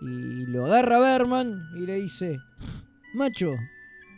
Y 0.00 0.46
lo 0.46 0.66
agarra 0.66 1.00
Berman 1.00 1.60
y 1.76 1.80
le 1.86 1.94
dice: 1.96 2.38
Macho, 3.14 3.50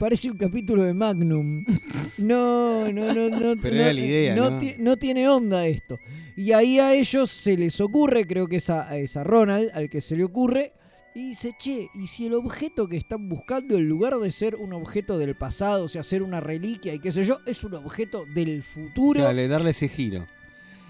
parece 0.01 0.29
un 0.31 0.37
capítulo 0.37 0.83
de 0.83 0.95
Magnum. 0.95 1.65
No, 2.19 2.91
no, 2.93 3.15
no, 3.15 3.29
no. 3.31 3.61
Pero 3.63 3.77
no, 3.77 3.81
era 3.83 3.93
la 3.93 4.01
idea, 4.01 4.35
no 4.35 4.51
¿no? 4.51 4.59
ti- 4.59 4.75
no 4.79 4.97
tiene 4.97 5.29
onda 5.29 5.67
esto. 5.67 5.99
Y 6.37 6.53
ahí 6.53 6.79
a 6.79 6.93
ellos 6.95 7.31
se 7.31 7.57
les 7.57 7.81
ocurre, 7.81 8.27
creo 8.27 8.47
que 8.49 8.57
es 8.57 8.69
a, 8.69 8.99
es 8.99 9.17
a 9.17 9.25
Ronald 9.25 9.71
al 9.73 9.89
que 9.89 10.01
se 10.01 10.17
le 10.17 10.25
ocurre. 10.25 10.73
Y 11.15 11.29
dice, 11.31 11.53
che, 11.59 11.89
¿y 11.95 12.07
si 12.07 12.27
el 12.27 12.35
objeto 12.35 12.89
que 12.89 12.97
están 12.97 13.29
buscando, 13.29 13.77
en 13.77 13.89
lugar 13.89 14.17
de 14.19 14.31
ser 14.31 14.55
un 14.57 14.73
objeto 14.73 15.19
del 15.19 15.35
pasado, 15.37 15.85
o 15.85 15.89
sea, 15.89 16.03
ser 16.03 16.23
una 16.23 16.41
reliquia 16.41 16.95
y 16.95 16.99
qué 17.01 17.11
sé 17.11 17.25
yo, 17.25 17.39
es 17.47 17.65
un 17.65 17.75
objeto 17.75 18.25
del 18.35 18.63
futuro? 18.63 19.23
Dale, 19.23 19.49
darle 19.49 19.71
ese 19.71 19.89
giro. 19.89 20.25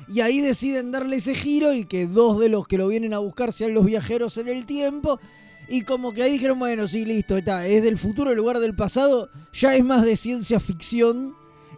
Y 0.09 0.21
ahí 0.21 0.41
deciden 0.41 0.91
darle 0.91 1.17
ese 1.17 1.35
giro 1.35 1.73
y 1.73 1.85
que 1.85 2.07
dos 2.07 2.41
de 2.41 2.49
los 2.49 2.67
que 2.67 2.77
lo 2.77 2.89
vienen 2.89 3.15
a 3.15 3.19
buscar 3.19 3.53
sean 3.53 3.73
los 3.73 3.85
viajeros 3.87 4.37
en 4.39 4.49
el 4.49 4.67
tiempo. 4.67 5.21
Y 5.71 5.83
como 5.83 6.13
que 6.13 6.23
ahí 6.25 6.33
dijeron, 6.33 6.59
bueno, 6.59 6.87
sí, 6.89 7.05
listo, 7.05 7.37
está, 7.37 7.65
es 7.67 7.83
del 7.83 7.97
futuro 7.97 8.31
en 8.33 8.37
lugar 8.37 8.59
del 8.59 8.75
pasado, 8.75 9.31
ya 9.53 9.75
es 9.77 9.85
más 9.85 10.05
de 10.05 10.17
ciencia 10.17 10.59
ficción, 10.61 11.35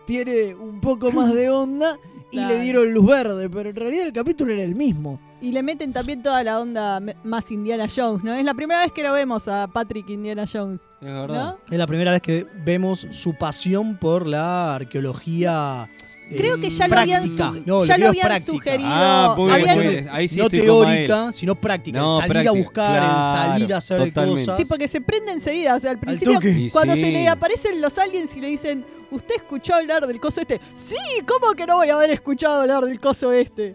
tiene 0.07 0.55
un 0.55 0.81
poco 0.81 1.13
más 1.13 1.33
de 1.35 1.51
onda 1.51 1.97
y 2.33 2.37
Claro. 2.39 2.55
le 2.55 2.61
dieron 2.63 2.93
luz 2.95 3.07
verde, 3.07 3.51
pero 3.51 3.69
en 3.69 3.77
realidad 3.77 4.07
el 4.07 4.13
capítulo 4.15 4.51
era 4.53 4.63
el 4.63 4.75
mismo. 4.75 5.21
Y 5.43 5.51
le 5.53 5.63
meten 5.63 5.93
también 5.93 6.23
toda 6.23 6.43
la 6.43 6.59
onda 6.61 7.01
más 7.25 7.51
Indiana 7.51 7.87
Jones, 7.95 8.25
¿no? 8.25 8.33
Es 8.33 8.45
la 8.45 8.55
primera 8.55 8.81
vez 8.83 8.93
que 8.93 9.03
lo 9.03 9.13
vemos 9.13 9.49
a 9.49 9.67
Patrick 9.67 10.09
Indiana 10.09 10.47
Jones. 10.51 10.83
Es 11.01 11.13
verdad. 11.13 11.43
¿No? 11.45 11.59
Es 11.71 11.77
la 11.79 11.87
primera 11.87 12.13
vez 12.13 12.23
que 12.23 12.47
vemos 12.65 13.07
su 13.11 13.35
pasión 13.35 13.97
por 13.99 14.27
la 14.27 14.77
arqueología. 14.77 15.91
Creo 16.31 16.59
que 16.59 16.71
ya 16.71 16.89
lo 16.89 16.99
habían 16.99 17.23
práctica. 17.23 17.49
su- 17.51 17.63
No, 17.67 17.85
ya 17.85 17.95
que 17.95 18.01
lo 18.01 18.11
digo 18.13 18.13
es 18.13 18.25
habían 18.25 18.27
práctica. 18.29 18.53
sugerido. 18.57 18.89
Ah, 18.91 19.35
muy 19.37 19.45
bien, 19.47 19.61
Habían- 19.61 19.77
muy 19.77 19.87
bien. 19.95 20.09
Ahí 20.13 20.29
sí 20.29 20.37
no 20.41 20.49
teórica, 20.49 21.33
sino 21.33 21.55
práctica. 21.55 21.99
No, 21.99 22.15
el 22.15 22.21
salir 22.21 22.33
práctica, 22.33 22.51
a 22.51 22.53
buscar, 22.63 22.99
claro, 22.99 23.47
el 23.47 23.51
salir 23.53 23.75
a 23.75 23.77
hacer 23.77 23.99
totalmente. 23.99 24.41
cosas. 24.43 24.57
Sí, 24.59 24.65
porque 24.65 24.89
se 24.89 25.01
prende 25.01 25.33
enseguida. 25.33 25.77
O 25.77 25.81
sea, 25.81 25.91
al 25.91 25.99
principio, 25.99 26.41
cuando 26.73 26.95
sí. 26.95 27.01
se 27.03 27.11
le 27.11 27.29
aparecen 27.29 27.81
los 27.83 27.99
aliens 27.99 28.35
y 28.37 28.41
le 28.41 28.47
dicen, 28.49 28.85
¿usted 29.11 29.35
escuchó 29.37 29.75
hablar 29.75 30.07
del 30.07 30.21
coso 30.21 30.41
este? 30.41 30.61
Sí, 30.75 30.97
¿cómo 31.27 31.55
que 31.55 31.67
no 31.67 31.77
voy 31.77 31.91
a 31.91 31.95
haber 31.97 32.11
escuchado 32.11 32.63
hablar 32.63 32.85
del 32.87 32.99
coso 32.99 33.31
este? 33.33 33.75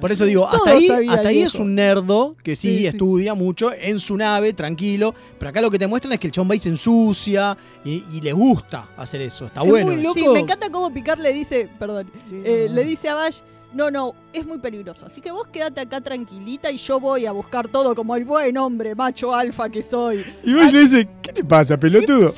Por 0.00 0.10
eso 0.10 0.24
digo, 0.24 0.48
hasta 0.48 0.70
ahí, 0.70 0.88
hasta 1.08 1.28
ahí 1.28 1.42
es 1.42 1.54
un 1.56 1.74
nerdo 1.74 2.36
que 2.42 2.56
sí, 2.56 2.68
Sí, 2.68 2.78
sí. 2.78 2.86
estudia 2.86 3.34
mucho 3.34 3.70
en 3.72 4.00
su 4.00 4.16
nave, 4.16 4.52
tranquilo. 4.54 5.14
Pero 5.38 5.50
acá 5.50 5.60
lo 5.60 5.70
que 5.70 5.78
te 5.78 5.86
muestran 5.86 6.12
es 6.14 6.18
que 6.18 6.28
el 6.28 6.32
chomba 6.32 6.56
se 6.58 6.70
ensucia 6.70 7.56
y, 7.84 8.02
y 8.12 8.20
le 8.22 8.32
gusta 8.32 8.88
hacer 8.96 9.20
eso. 9.20 9.46
Está 9.46 9.62
Es 9.62 9.68
bueno. 9.68 9.86
muy 9.92 10.02
loco. 10.02 10.14
Sí, 10.14 10.26
me 10.28 10.40
encanta 10.40 10.70
cómo 10.70 10.92
Picard 10.92 11.20
le 11.20 11.32
dice, 11.34 11.68
perdón, 11.78 12.10
eh, 12.32 12.68
le 12.70 12.84
dice 12.84 13.08
a 13.10 13.14
Bash, 13.14 13.40
no, 13.74 13.90
no, 13.90 14.14
es 14.32 14.46
muy 14.46 14.58
peligroso. 14.58 15.06
Así 15.06 15.20
que 15.20 15.30
vos 15.30 15.48
quédate 15.48 15.80
acá 15.80 16.00
tranquilita 16.00 16.70
y 16.70 16.76
yo 16.76 17.00
voy 17.00 17.26
a 17.26 17.32
buscar 17.32 17.68
todo 17.68 17.94
como 17.94 18.14
el 18.16 18.24
buen 18.24 18.56
hombre, 18.56 18.94
macho 18.94 19.34
alfa 19.34 19.68
que 19.68 19.82
soy. 19.82 20.24
Y 20.42 20.54
vos 20.54 20.72
le 20.72 20.80
dices, 20.80 21.06
¿qué 21.22 21.32
te 21.32 21.44
pasa, 21.44 21.76
pelotudo? 21.76 22.34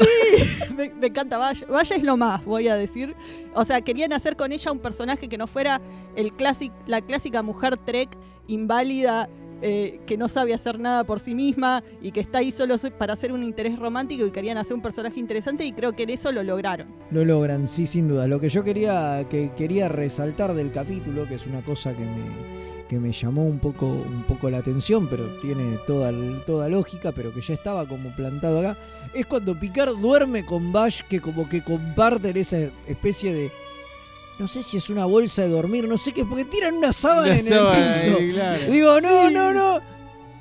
me, 0.77 0.89
me 0.95 1.07
encanta 1.09 1.39
Vaya. 1.39 1.67
Vaya 1.69 1.97
es 1.97 2.03
lo 2.03 2.17
más, 2.17 2.45
voy 2.45 2.69
a 2.69 2.77
decir. 2.77 3.15
O 3.55 3.65
sea, 3.65 3.81
querían 3.83 4.13
hacer 4.13 4.37
con 4.37 4.53
ella 4.53 4.73
un 4.73 4.79
personaje 4.79 5.29
que 5.29 5.39
no 5.39 5.47
fuera 5.47 5.81
el 6.17 6.33
la 6.87 7.01
clásica 7.03 7.43
mujer 7.43 7.77
Trek 7.77 8.17
inválida. 8.47 9.29
Eh, 9.63 10.01
que 10.07 10.17
no 10.17 10.29
sabe 10.29 10.53
hacer 10.53 10.79
nada 10.79 11.05
por 11.05 11.21
sí 11.21 11.35
misma 11.35 11.83
y 12.01 12.13
que 12.13 12.21
está 12.21 12.39
ahí 12.39 12.53
solo 12.53 12.77
para 12.99 13.15
hacer 13.15 13.33
un 13.33 13.43
interés 13.43 13.79
romántico 13.79 14.27
y 14.27 14.31
querían 14.31 14.59
hacer 14.59 14.75
un 14.75 14.83
personaje 14.83 15.19
interesante 15.19 15.65
y 15.65 15.73
creo 15.73 15.95
que 15.95 16.03
en 16.03 16.11
eso 16.11 16.31
lo 16.33 16.43
lograron. 16.43 16.89
Lo 17.11 17.25
logran, 17.25 17.67
sí, 17.67 17.87
sin 17.87 18.09
duda. 18.09 18.27
Lo 18.27 18.39
que 18.39 18.49
yo 18.49 18.63
quería, 18.63 19.27
que 19.31 19.51
quería 19.57 19.89
resaltar 19.89 20.55
del 20.55 20.73
capítulo, 20.73 21.27
que 21.27 21.37
es 21.37 21.47
una 21.47 21.63
cosa 21.63 21.95
que 21.95 22.05
me, 22.05 22.87
que 22.89 22.99
me 22.99 23.13
llamó 23.13 23.47
un 23.47 23.59
poco, 23.59 23.87
un 23.87 24.25
poco 24.25 24.51
la 24.51 24.59
atención, 24.59 25.09
pero 25.09 25.27
tiene 25.41 25.79
toda, 25.87 26.13
toda 26.45 26.69
lógica, 26.69 27.13
pero 27.13 27.33
que 27.33 27.41
ya 27.41 27.55
estaba 27.55 27.87
como 27.87 28.15
plantado 28.15 28.61
acá, 28.61 28.77
es 29.15 29.27
cuando 29.27 29.59
Picard 29.59 29.97
duerme 29.97 30.45
con 30.45 30.73
Bash, 30.73 31.03
que 31.09 31.21
como 31.21 31.49
que 31.49 31.63
comparten 31.63 32.37
esa 32.37 32.59
especie 32.87 33.33
de... 33.33 33.51
No 34.39 34.47
sé 34.49 34.63
si 34.63 34.77
es 34.77 34.91
una 34.91 35.07
bolsa 35.07 35.43
de 35.43 35.49
dormir, 35.49 35.89
no 35.89 35.97
sé 35.97 36.13
qué, 36.13 36.25
porque 36.25 36.45
tiran 36.45 36.75
una 36.75 36.93
sábana 36.93 37.23
Una 37.33 37.37
en 37.37 37.45
sábana, 37.45 37.87
el 37.95 38.03
piso. 38.05 38.19
eh, 38.19 38.33
claro. 38.35 38.71
Digo, 38.71 39.01
no, 39.01 39.31
no, 39.31 39.53
no. 39.53 39.81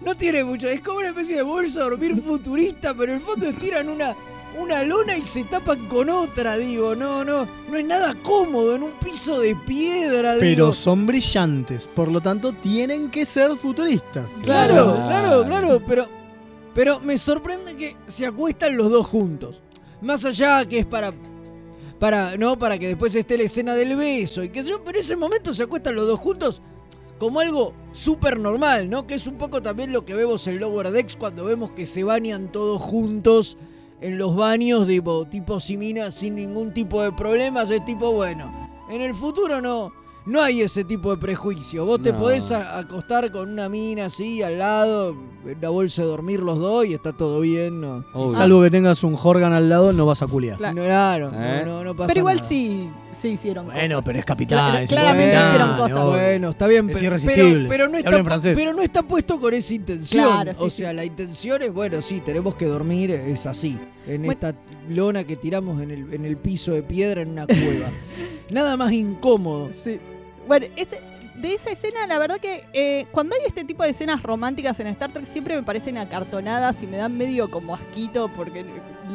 No 0.01 0.15
tiene 0.15 0.43
mucho. 0.43 0.67
Es 0.67 0.81
como 0.81 0.99
una 0.99 1.07
especie 1.09 1.37
de 1.37 1.41
bolsa 1.41 1.79
de 1.79 1.89
dormir 1.89 2.21
futurista, 2.21 2.93
pero 2.93 3.13
en 3.13 3.19
el 3.19 3.21
fondo 3.21 3.51
tiran 3.53 3.87
una, 3.89 4.13
una 4.59 4.83
lona 4.83 5.17
y 5.17 5.23
se 5.23 5.45
tapan 5.45 5.87
con 5.87 6.09
otra, 6.09 6.57
digo. 6.57 6.93
No, 6.93 7.23
no, 7.23 7.47
no 7.69 7.77
es 7.77 7.85
nada 7.85 8.13
cómodo 8.21 8.75
en 8.75 8.83
un 8.83 8.91
piso 8.99 9.39
de 9.39 9.55
piedra, 9.55 10.33
digo. 10.33 10.41
Pero 10.41 10.73
son 10.73 11.05
brillantes, 11.05 11.87
por 11.87 12.11
lo 12.11 12.19
tanto 12.21 12.51
tienen 12.53 13.09
que 13.09 13.25
ser 13.25 13.55
futuristas. 13.55 14.33
Claro, 14.43 15.05
claro, 15.07 15.45
claro, 15.47 15.81
pero, 15.87 16.07
pero 16.75 16.99
me 16.99 17.17
sorprende 17.17 17.75
que 17.75 17.95
se 18.05 18.25
acuestan 18.27 18.75
los 18.77 18.91
dos 18.91 19.07
juntos. 19.07 19.61
Más 20.01 20.23
allá 20.25 20.65
que 20.65 20.79
es 20.79 20.85
para, 20.85 21.13
para, 21.99 22.37
no, 22.37 22.57
para 22.57 22.77
que 22.77 22.87
después 22.87 23.15
esté 23.15 23.37
la 23.37 23.43
escena 23.43 23.73
del 23.73 23.95
beso 23.95 24.43
y 24.43 24.49
que 24.49 24.63
yo, 24.63 24.83
pero 24.83 24.97
en 24.97 25.03
ese 25.03 25.15
momento 25.15 25.53
se 25.53 25.63
acuestan 25.63 25.95
los 25.95 26.07
dos 26.07 26.19
juntos 26.19 26.61
como 27.17 27.39
algo 27.39 27.73
súper 27.91 28.39
normal, 28.39 28.89
¿no? 28.89 29.07
Que 29.07 29.15
es 29.15 29.27
un 29.27 29.37
poco 29.37 29.61
también 29.61 29.91
lo 29.91 30.05
que 30.05 30.13
vemos 30.13 30.47
en 30.47 30.59
Lower 30.59 30.91
Decks 30.91 31.15
cuando 31.15 31.45
vemos 31.45 31.71
que 31.71 31.85
se 31.85 32.03
bañan 32.03 32.51
todos 32.51 32.81
juntos 32.81 33.57
en 34.01 34.17
los 34.17 34.35
baños, 34.35 34.85
tipo, 34.85 35.25
tipo 35.25 35.59
Simina, 35.59 36.11
sin 36.11 36.35
ningún 36.35 36.73
tipo 36.73 37.01
de 37.01 37.13
problemas. 37.13 37.71
Es 37.71 37.85
tipo, 37.85 38.11
bueno, 38.11 38.69
en 38.89 39.01
el 39.01 39.15
futuro 39.15 39.61
no, 39.61 39.93
no 40.25 40.41
hay 40.41 40.61
ese 40.61 40.83
tipo 40.83 41.11
de 41.11 41.17
prejuicio. 41.17 41.85
Vos 41.85 42.01
te 42.01 42.11
podés 42.13 42.51
acostar 42.51 43.31
con 43.31 43.49
una 43.49 43.69
mina 43.69 44.05
así 44.05 44.41
al 44.41 44.57
lado, 44.59 45.15
en 45.45 45.57
la 45.61 45.69
bolsa 45.69 46.01
de 46.01 46.07
dormir 46.07 46.39
los 46.41 46.57
dos 46.57 46.85
y 46.85 46.93
está 46.95 47.13
todo 47.13 47.39
bien, 47.41 47.79
¿no? 47.81 48.03
Salvo 48.29 48.61
que 48.63 48.71
tengas 48.71 49.03
un 49.03 49.15
Jorgan 49.15 49.53
al 49.53 49.69
lado, 49.69 49.93
no 49.93 50.05
vas 50.05 50.21
a 50.23 50.27
culiar. 50.27 50.57
Claro. 50.57 50.75
No, 50.75 50.83
claro, 50.83 51.31
¿Eh? 51.33 51.63
no, 51.65 51.73
no, 51.73 51.83
no 51.83 51.95
pasa 51.95 52.07
Pero 52.07 52.19
igual 52.21 52.37
nada. 52.37 52.47
sí, 52.49 52.89
sí 53.21 53.27
hicieron 53.29 53.65
Bueno, 53.65 53.95
cosas. 53.97 54.05
pero 54.05 54.19
es 54.19 54.25
capitán. 54.25 54.77
Es 54.77 54.89
claramente 54.89 55.33
capitán, 55.35 55.49
hicieron 55.55 55.77
cosas. 55.77 56.05
Bueno, 56.19 56.49
está 56.49 56.67
bien, 56.67 56.89
Es 56.89 56.93
pero, 56.95 57.05
irresistible. 57.05 57.53
pero, 57.53 57.69
pero 57.69 57.87
no 57.89 57.97
está, 57.97 58.09
hablo 58.09 58.19
en 58.19 58.25
francés. 58.25 58.55
pero 58.57 58.73
no 58.73 58.81
está 58.81 59.03
puesto 59.03 59.39
con 59.39 59.53
esa 59.53 59.73
intención. 59.75 60.25
Claro, 60.25 60.51
sí, 60.53 60.57
o 60.59 60.69
sí. 60.71 60.77
sea, 60.77 60.93
la 60.93 61.05
intención 61.05 61.61
es, 61.61 61.71
bueno, 61.71 62.01
sí, 62.01 62.19
tenemos 62.21 62.55
que 62.55 62.65
dormir, 62.65 63.11
es 63.11 63.45
así. 63.45 63.77
En 64.07 64.23
Bueno. 64.23 64.31
esta 64.33 64.55
lona 64.89 65.23
que 65.23 65.35
tiramos 65.35 65.81
en 65.83 65.91
el, 65.91 66.13
en 66.13 66.25
el 66.25 66.37
piso 66.37 66.71
de 66.73 66.81
piedra 66.81 67.21
en 67.21 67.29
una 67.29 67.45
cueva. 67.45 67.89
Nada 68.49 68.75
más 68.77 68.91
incómodo. 68.91 69.69
Sí. 69.83 69.99
Bueno, 70.47 70.67
este, 70.75 71.01
de 71.35 71.53
esa 71.53 71.71
escena, 71.71 72.07
la 72.07 72.17
verdad 72.17 72.39
que 72.39 72.63
eh, 72.73 73.05
cuando 73.11 73.35
hay 73.35 73.41
este 73.45 73.63
tipo 73.63 73.83
de 73.83 73.89
escenas 73.89 74.23
románticas 74.23 74.79
en 74.79 74.87
Star 74.87 75.11
Trek 75.11 75.25
siempre 75.25 75.55
me 75.55 75.63
parecen 75.63 75.97
acartonadas 75.97 76.81
y 76.81 76.87
me 76.87 76.97
dan 76.97 77.17
medio 77.17 77.51
como 77.51 77.75
asquito 77.75 78.29
porque 78.35 78.65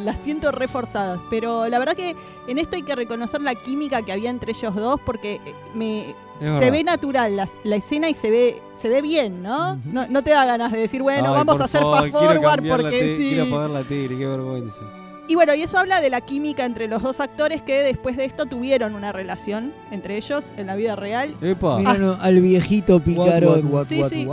las 0.05 0.19
siento 0.19 0.53
reforzadas. 0.53 1.21
Pero 1.31 1.69
la 1.69 1.79
verdad 1.79 1.95
que 1.95 2.15
en 2.47 2.59
esto 2.59 2.77
hay 2.77 2.83
que 2.83 2.95
reconocer 2.95 3.41
la 3.41 3.55
química 3.55 4.03
que 4.03 4.13
había 4.13 4.31
entre 4.31 4.53
ellos 4.53 4.75
dos 4.75 5.01
porque 5.05 5.35
eh, 5.47 5.55
me 5.75 6.15
se 6.41 6.71
ve 6.71 6.83
natural 6.83 7.37
la, 7.37 7.49
la 7.65 7.77
escena 7.77 8.09
y 8.09 8.15
se 8.15 8.31
ve 8.31 8.63
se 8.81 8.89
ve 8.89 9.03
bien, 9.03 9.43
¿no? 9.43 9.77
¿no? 9.85 10.07
no 10.09 10.23
te 10.23 10.31
da 10.31 10.47
ganas 10.47 10.73
de 10.73 10.79
decir, 10.79 11.03
bueno, 11.03 11.29
Ay, 11.29 11.45
vamos 11.45 11.61
a 11.61 11.65
hacer 11.65 11.83
favor, 11.83 12.11
fast 12.11 12.13
forward 12.13 12.67
porque 12.67 13.17
sí. 13.19 13.29
Quiero 13.31 13.45
apagar 13.45 13.71
la 13.71 13.83
tele, 13.83 14.17
qué 14.17 14.27
vergüenza. 14.27 15.00
Y 15.31 15.37
bueno, 15.37 15.55
y 15.55 15.63
eso 15.63 15.79
habla 15.79 16.01
de 16.01 16.11
la 16.11 16.23
química 16.23 16.65
entre 16.65 16.89
los 16.89 17.03
dos 17.05 17.21
actores 17.21 17.63
que 17.63 17.83
después 17.85 18.17
de 18.17 18.25
esto 18.25 18.47
tuvieron 18.47 18.97
una 18.97 19.13
relación 19.13 19.73
entre 19.93 20.17
ellos 20.17 20.53
en 20.57 20.67
la 20.67 20.75
vida 20.75 20.97
real. 20.97 21.37
Epa. 21.41 21.79
Mira 21.79 21.95
no, 21.95 22.19
al 22.21 22.41
viejito 22.41 22.99
picarón. 22.99 23.65
what, 23.73 23.87
sí, 23.87 24.03
sí. 24.11 24.27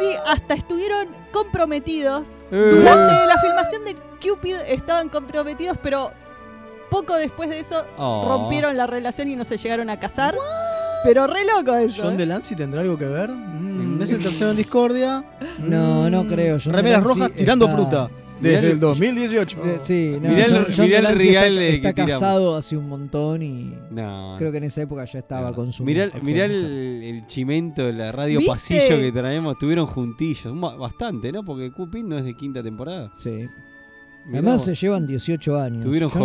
Sí, 0.00 0.06
hasta 0.26 0.54
estuvieron 0.54 1.06
comprometidos. 1.30 2.30
Eh. 2.50 2.68
Durante 2.72 3.26
la 3.28 3.38
filmación 3.40 3.84
de 3.84 3.94
Cupid 4.20 4.56
estaban 4.66 5.08
comprometidos, 5.08 5.78
pero 5.80 6.10
poco 6.90 7.14
después 7.14 7.48
de 7.48 7.60
eso 7.60 7.84
Oh. 7.96 8.24
rompieron 8.26 8.76
la 8.76 8.88
relación 8.88 9.28
y 9.28 9.36
no 9.36 9.44
se 9.44 9.56
llegaron 9.56 9.88
a 9.88 10.00
casar. 10.00 10.34
Pero 11.04 11.28
re 11.28 11.44
loco 11.44 11.76
eso. 11.76 12.02
¿John 12.02 12.14
¿eh? 12.14 12.16
DeLancey 12.16 12.56
tendrá 12.56 12.80
algo 12.80 12.98
que 12.98 13.06
ver? 13.06 13.30
Mm, 13.30 14.02
¿Es 14.02 14.10
el 14.10 14.20
tercero 14.20 14.50
en 14.50 14.56
discordia? 14.56 15.24
No, 15.60 16.10
no 16.10 16.26
creo. 16.26 16.58
John 16.62 16.72
Remeras 16.74 17.02
Delancey 17.04 17.22
rojas 17.22 17.36
tirando 17.36 17.66
está- 17.66 17.76
fruta. 17.76 18.10
Desde 18.40 18.58
el- 18.66 18.72
el 18.72 18.80
2018. 18.80 19.58
Eh, 19.64 19.78
Sí, 19.82 20.16
no, 20.20 20.28
Mirá 20.30 20.44
el- 20.46 20.52
John- 20.52 20.66
John 20.76 20.86
mirá 20.86 20.98
el 20.98 21.06
real 21.18 21.58
está, 21.58 21.60
que 21.60 21.74
está 21.76 21.92
tiramos. 21.92 22.12
casado 22.14 22.56
hace 22.56 22.76
un 22.76 22.88
montón 22.88 23.42
y 23.42 23.74
No. 23.90 24.34
creo 24.38 24.50
que 24.52 24.58
en 24.58 24.64
esa 24.64 24.82
época 24.82 25.04
ya 25.04 25.18
estaba 25.18 25.52
con 25.52 25.72
su 25.72 25.84
Mirá, 25.84 26.10
mirá 26.22 26.44
el, 26.46 27.02
el 27.02 27.26
chimento 27.26 27.90
la 27.92 28.12
radio 28.12 28.38
¿Viste? 28.38 28.52
pasillo 28.52 29.00
que 29.00 29.12
traemos. 29.12 29.52
Estuvieron 29.54 29.86
juntillos. 29.86 30.46
un 30.46 30.60
ba- 30.60 30.76
Bastante, 30.76 31.30
¿no? 31.32 31.44
Porque 31.44 31.70
Cupid 31.70 32.02
no 32.04 32.16
es 32.18 32.24
de 32.24 32.34
quinta 32.34 32.62
temporada. 32.62 33.12
Sí. 33.16 33.30
Mirá 34.26 34.38
Además 34.40 34.54
vos. 34.56 34.64
se 34.64 34.74
llevan 34.74 35.06
18 35.06 35.58
años. 35.58 35.78
Estuvieron 35.78 36.10
Yo- 36.10 36.18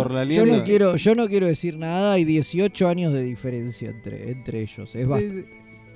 Yo 0.44 0.46
no 0.46 0.62
quiero, 0.62 0.96
yo 0.96 1.14
no 1.14 1.26
quiero 1.28 1.46
decir 1.46 1.78
nada, 1.78 2.12
hay 2.12 2.24
18 2.24 2.88
años 2.88 3.12
de 3.12 3.22
diferencia 3.22 3.88
entre, 3.90 4.30
entre 4.30 4.60
ellos. 4.60 4.94
Es 4.94 5.08
Sí, 5.08 5.30
sí. 5.30 5.44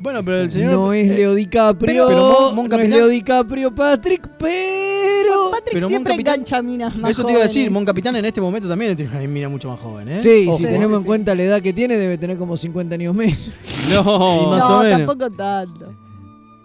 Bueno, 0.01 0.25
pero 0.25 0.41
el 0.41 0.51
señor. 0.51 0.73
no 0.73 0.93
es 0.95 1.09
eh, 1.11 1.15
Leo 1.15 1.35
DiCaprio, 1.35 2.07
pero 2.09 2.23
Mon- 2.23 2.55
Mon 2.55 2.55
no 2.57 2.63
es 2.63 2.69
Capitán- 2.71 2.91
Leo 2.99 3.09
DiCaprio 3.09 3.75
Patrick, 3.75 4.29
pero... 4.39 5.51
Patrick 5.51 5.73
Pero 5.75 5.87
Mon 5.87 5.91
siempre 5.91 6.13
Capitán- 6.15 6.35
engancha 6.37 6.63
minas 6.63 6.97
más 6.97 7.11
Eso 7.11 7.23
te 7.25 7.33
iba 7.33 7.41
a 7.41 7.43
decir. 7.45 7.71
Mon 7.71 7.85
Capitán 7.85 8.17
en 8.17 8.25
este 8.25 8.41
momento 8.41 8.67
también 8.69 8.97
tiene 8.97 9.11
una 9.11 9.21
mina 9.29 9.49
mucho 9.49 9.69
más 9.69 9.79
joven, 9.79 10.09
¿eh? 10.09 10.23
Sí, 10.23 10.47
Ojo. 10.49 10.57
si 10.59 10.65
tenemos 10.65 10.99
en 10.99 11.05
cuenta 11.05 11.35
la 11.35 11.43
edad 11.43 11.61
que 11.61 11.73
tiene, 11.75 11.97
debe 11.97 12.17
tener 12.17 12.39
como 12.39 12.57
50 12.57 12.95
años 12.95 13.15
menos. 13.15 13.39
No. 13.91 14.43
Y 14.43 14.47
más 14.47 14.69
no, 14.69 14.79
o 14.79 14.83
menos. 14.83 14.99
tampoco 15.07 15.31
tanto. 15.33 15.95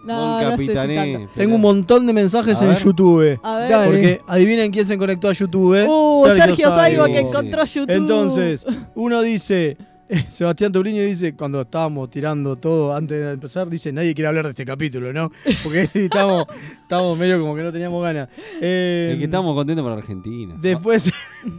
No, 0.04 0.14
Mon 0.14 0.30
no 0.30 0.38
sé 0.38 0.56
si 0.58 0.66
Capitané. 0.68 1.12
tanto. 1.14 1.32
Tengo 1.34 1.54
un 1.56 1.60
montón 1.60 2.06
de 2.06 2.12
mensajes 2.12 2.60
A 2.62 2.64
en 2.64 2.70
ver. 2.70 2.78
YouTube. 2.82 3.40
A 3.42 3.56
ver. 3.58 3.84
Porque 3.86 4.20
adivinen 4.28 4.70
quién 4.70 4.86
se 4.86 4.96
conectó 4.96 5.28
a 5.28 5.32
YouTube. 5.32 5.84
Uh, 5.88 6.26
Sergio 6.28 6.70
Saibo 6.70 7.04
que 7.06 7.12
Sí. 7.12 7.18
encontró 7.18 7.64
YouTube. 7.64 7.90
Entonces, 7.94 8.64
uno 8.94 9.20
dice, 9.22 9.76
Sebastián 10.30 10.70
Tobriño 10.72 11.02
dice, 11.02 11.34
cuando 11.34 11.60
estábamos 11.62 12.10
tirando 12.10 12.56
todo 12.56 12.94
antes 12.94 13.18
de 13.18 13.32
empezar, 13.32 13.68
dice, 13.68 13.92
nadie 13.92 14.14
quiere 14.14 14.28
hablar 14.28 14.44
de 14.44 14.50
este 14.50 14.64
capítulo, 14.64 15.12
¿no? 15.12 15.32
Porque 15.62 15.82
estamos, 15.94 16.46
estamos 16.82 17.18
medio 17.18 17.40
como 17.40 17.54
que 17.56 17.62
no 17.62 17.72
teníamos 17.72 18.02
ganas. 18.02 18.28
Eh, 18.60 19.10
Es 19.12 19.18
que 19.18 19.24
estamos 19.24 19.54
contentos 19.54 19.82
por 19.82 19.92
Argentina. 19.92 20.54
Después, 20.60 21.10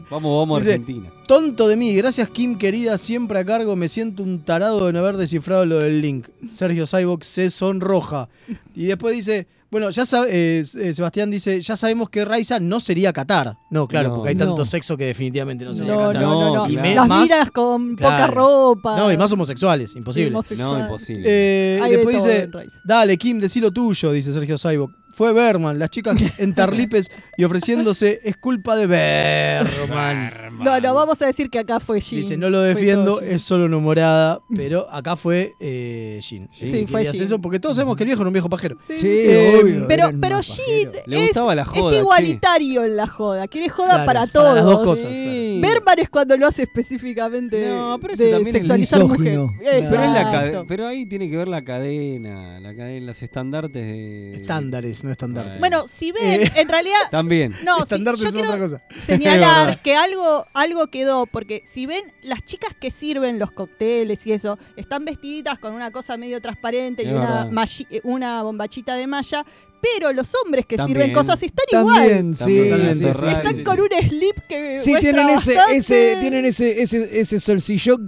Vamos, 0.10 0.38
vamos 0.38 0.58
a 0.58 0.60
Dice, 0.62 0.74
Argentina. 0.74 1.12
tonto 1.28 1.68
de 1.68 1.76
mí, 1.76 1.94
gracias 1.96 2.30
Kim 2.30 2.58
querida, 2.58 2.98
siempre 2.98 3.40
a 3.40 3.46
cargo, 3.46 3.76
me 3.76 3.88
siento 3.88 4.24
un 4.24 4.40
tarado 4.44 4.86
de 4.88 4.94
no 4.94 5.00
haber 5.00 5.18
descifrado 5.18 5.66
lo 5.66 5.80
del 5.80 6.02
link. 6.02 6.28
Sergio 6.52 6.86
Cybox 6.88 7.26
se 7.28 7.50
sonroja. 7.50 8.30
Y 8.76 8.86
después 8.86 9.16
dice, 9.16 9.48
bueno, 9.70 9.90
ya 9.90 10.06
sabe, 10.06 10.30
eh, 10.32 10.64
eh, 10.80 10.94
Sebastián 10.94 11.30
dice, 11.30 11.60
ya 11.62 11.76
sabemos 11.76 12.10
que 12.10 12.24
Raiza 12.26 12.60
no 12.60 12.80
sería 12.80 13.12
Qatar. 13.12 13.58
No, 13.70 13.88
claro, 13.88 14.10
No. 14.10 14.16
porque 14.16 14.30
hay 14.30 14.36
tanto 14.36 14.64
sexo 14.66 14.96
que 14.96 15.06
definitivamente 15.08 15.66
no 15.66 15.74
sería 15.74 15.94
No, 15.94 16.00
Qatar. 16.08 16.22
no, 16.22 16.32
no, 16.40 16.56
no. 16.66 16.70
Y 16.70 16.76
Las 16.76 17.08
más- 17.08 17.24
miras 17.24 17.52
con 17.52 17.96
poca 17.96 18.28
ropa. 18.28 18.98
No, 18.98 19.12
y 19.12 19.18
más 19.18 19.32
homosexuales, 19.32 19.96
imposible. 19.96 20.30
Homosexual. 20.30 20.74
No, 20.78 20.80
imposible. 20.86 21.24
Eh, 21.26 21.82
de 21.84 21.90
después 21.98 22.16
dice, 22.24 22.50
dale 22.86 23.18
Kim, 23.18 23.40
decí 23.40 23.60
lo 23.60 23.72
tuyo, 23.72 24.12
dice 24.12 24.32
Sergio 24.34 24.58
Cyborg. 24.58 24.92
Fue 25.18 25.34
Berman, 25.34 25.80
las 25.80 25.90
chicas 25.90 26.16
en 26.40 26.54
Tarlipes 26.54 27.12
y 27.38 27.44
ofreciéndose, 27.44 28.20
es 28.24 28.38
culpa 28.38 28.76
de 28.76 28.86
Berman. 28.86 30.60
No, 30.60 30.80
no, 30.80 30.94
vamos 30.94 31.20
a 31.24 31.26
decir 31.26 31.50
que 31.50 31.58
acá 31.58 31.80
fue 31.80 32.00
Jin. 32.02 32.20
Dice, 32.20 32.38
no 32.38 32.52
lo 32.52 32.62
defiendo, 32.62 33.20
es 33.22 33.42
solo 33.42 33.66
una 33.66 33.78
humorada, 33.78 34.42
pero 34.56 34.88
acá 34.92 35.16
fue 35.16 35.56
eh, 35.60 36.20
Jin. 36.22 36.48
Sí, 36.52 36.86
fue 36.88 37.04
Jin. 37.04 37.24
eso 37.24 37.40
porque 37.40 37.60
todos 37.60 37.78
sabemos 37.78 37.98
que 37.98 38.04
el 38.04 38.10
viejo 38.10 38.22
era 38.22 38.30
un 38.30 38.34
viejo 38.34 38.48
pajero. 38.48 38.78
Sí. 38.86 38.96
Eh, 39.02 39.60
obvio. 39.60 39.88
Pero, 39.88 40.12
pero 40.22 40.40
Jin 40.44 40.92
es, 41.08 41.22
gustaba 41.24 41.56
la 41.56 41.64
es 41.64 41.68
joda, 41.68 41.94
che. 41.94 41.98
igualitario 42.00 42.84
en 42.84 42.96
la 42.96 43.08
joda. 43.08 43.48
Quiere 43.48 43.70
joda 43.70 43.88
Claro, 43.88 44.06
para 44.06 44.20
para 44.20 44.32
todos. 44.32 44.56
las 44.56 44.66
dos 44.66 44.84
cosas, 44.84 45.10
Sí. 45.10 45.60
Berman 45.64 45.98
es 45.98 46.10
cuando 46.10 46.38
lo 46.38 46.46
hace 46.46 46.64
específicamente 46.64 47.68
No, 47.70 47.98
pero 48.00 48.14
eso 48.14 48.24
de 48.24 48.32
también 48.32 48.56
es 48.56 48.62
sexualizar 48.62 49.02
misógino. 49.04 49.48
mujer. 49.48 49.64
Pero, 49.64 50.04
es 50.04 50.12
la 50.12 50.64
pero 50.68 50.88
ahí 50.88 51.08
tiene 51.08 51.28
que 51.28 51.38
ver 51.38 51.48
la 51.48 51.64
cadena, 51.64 52.60
la 52.60 52.76
cadena, 52.76 53.08
los 53.08 53.24
estandartes 53.24 53.74
de. 53.84 54.34
Estándares, 54.34 55.04
no 55.08 55.12
estandartes. 55.14 55.60
Bueno, 55.60 55.88
si 55.88 56.12
ven, 56.12 56.42
Eh. 56.44 56.52
en 56.56 56.68
realidad 56.70 56.98
También. 57.12 57.56
No, 57.64 57.78
sí, 57.78 57.84
Estandartes 57.84 58.22
yo 58.22 58.28
es 58.30 58.34
quiero 58.36 58.50
otra 58.50 58.60
cosa. 58.62 58.84
señalar 59.00 59.80
que 59.84 59.96
algo, 59.96 60.46
algo 60.54 60.88
quedó, 60.88 61.26
porque 61.26 61.64
si 61.66 61.86
ven, 61.86 62.14
las 62.22 62.44
chicas 62.44 62.72
que 62.80 62.92
sirven 62.92 63.40
los 63.40 63.52
cócteles 63.52 64.26
y 64.28 64.34
eso, 64.34 64.58
están 64.76 65.06
vestiditas 65.06 65.60
con 65.60 65.74
una 65.74 65.92
cosa 65.92 66.18
medio 66.18 66.42
transparente 66.42 67.04
y 67.04 67.08
Es 67.08 67.14
una, 67.14 67.50
eh, 67.90 68.02
una 68.04 68.44
bombachita 68.44 68.96
de 68.96 69.08
malla, 69.08 69.46
pero 69.82 70.12
los 70.14 70.32
hombres 70.44 70.66
que 70.66 70.78
También. 70.78 70.98
sirven 71.00 71.14
cosas 71.14 71.42
están 71.44 71.66
También, 71.72 72.28
igual. 72.28 72.36
sí, 72.36 72.40
También, 72.40 72.64
sí, 72.64 72.70
totalmente 72.70 73.14
sí, 73.14 73.20
raro. 73.22 73.38
Están 73.38 73.56
sí, 73.58 73.64
con 73.64 73.76
sí. 73.76 73.82
un 73.82 74.10
slip 74.10 74.38
que 74.50 74.80
Sí, 74.80 74.94
tienen 75.00 75.30
ese, 75.30 75.56
bastante- 75.56 75.78
ese, 75.78 76.18
tienen 76.20 76.46
ese, 76.46 76.82
ese, 76.82 77.20
ese 77.20 77.40
solsillón 77.40 78.08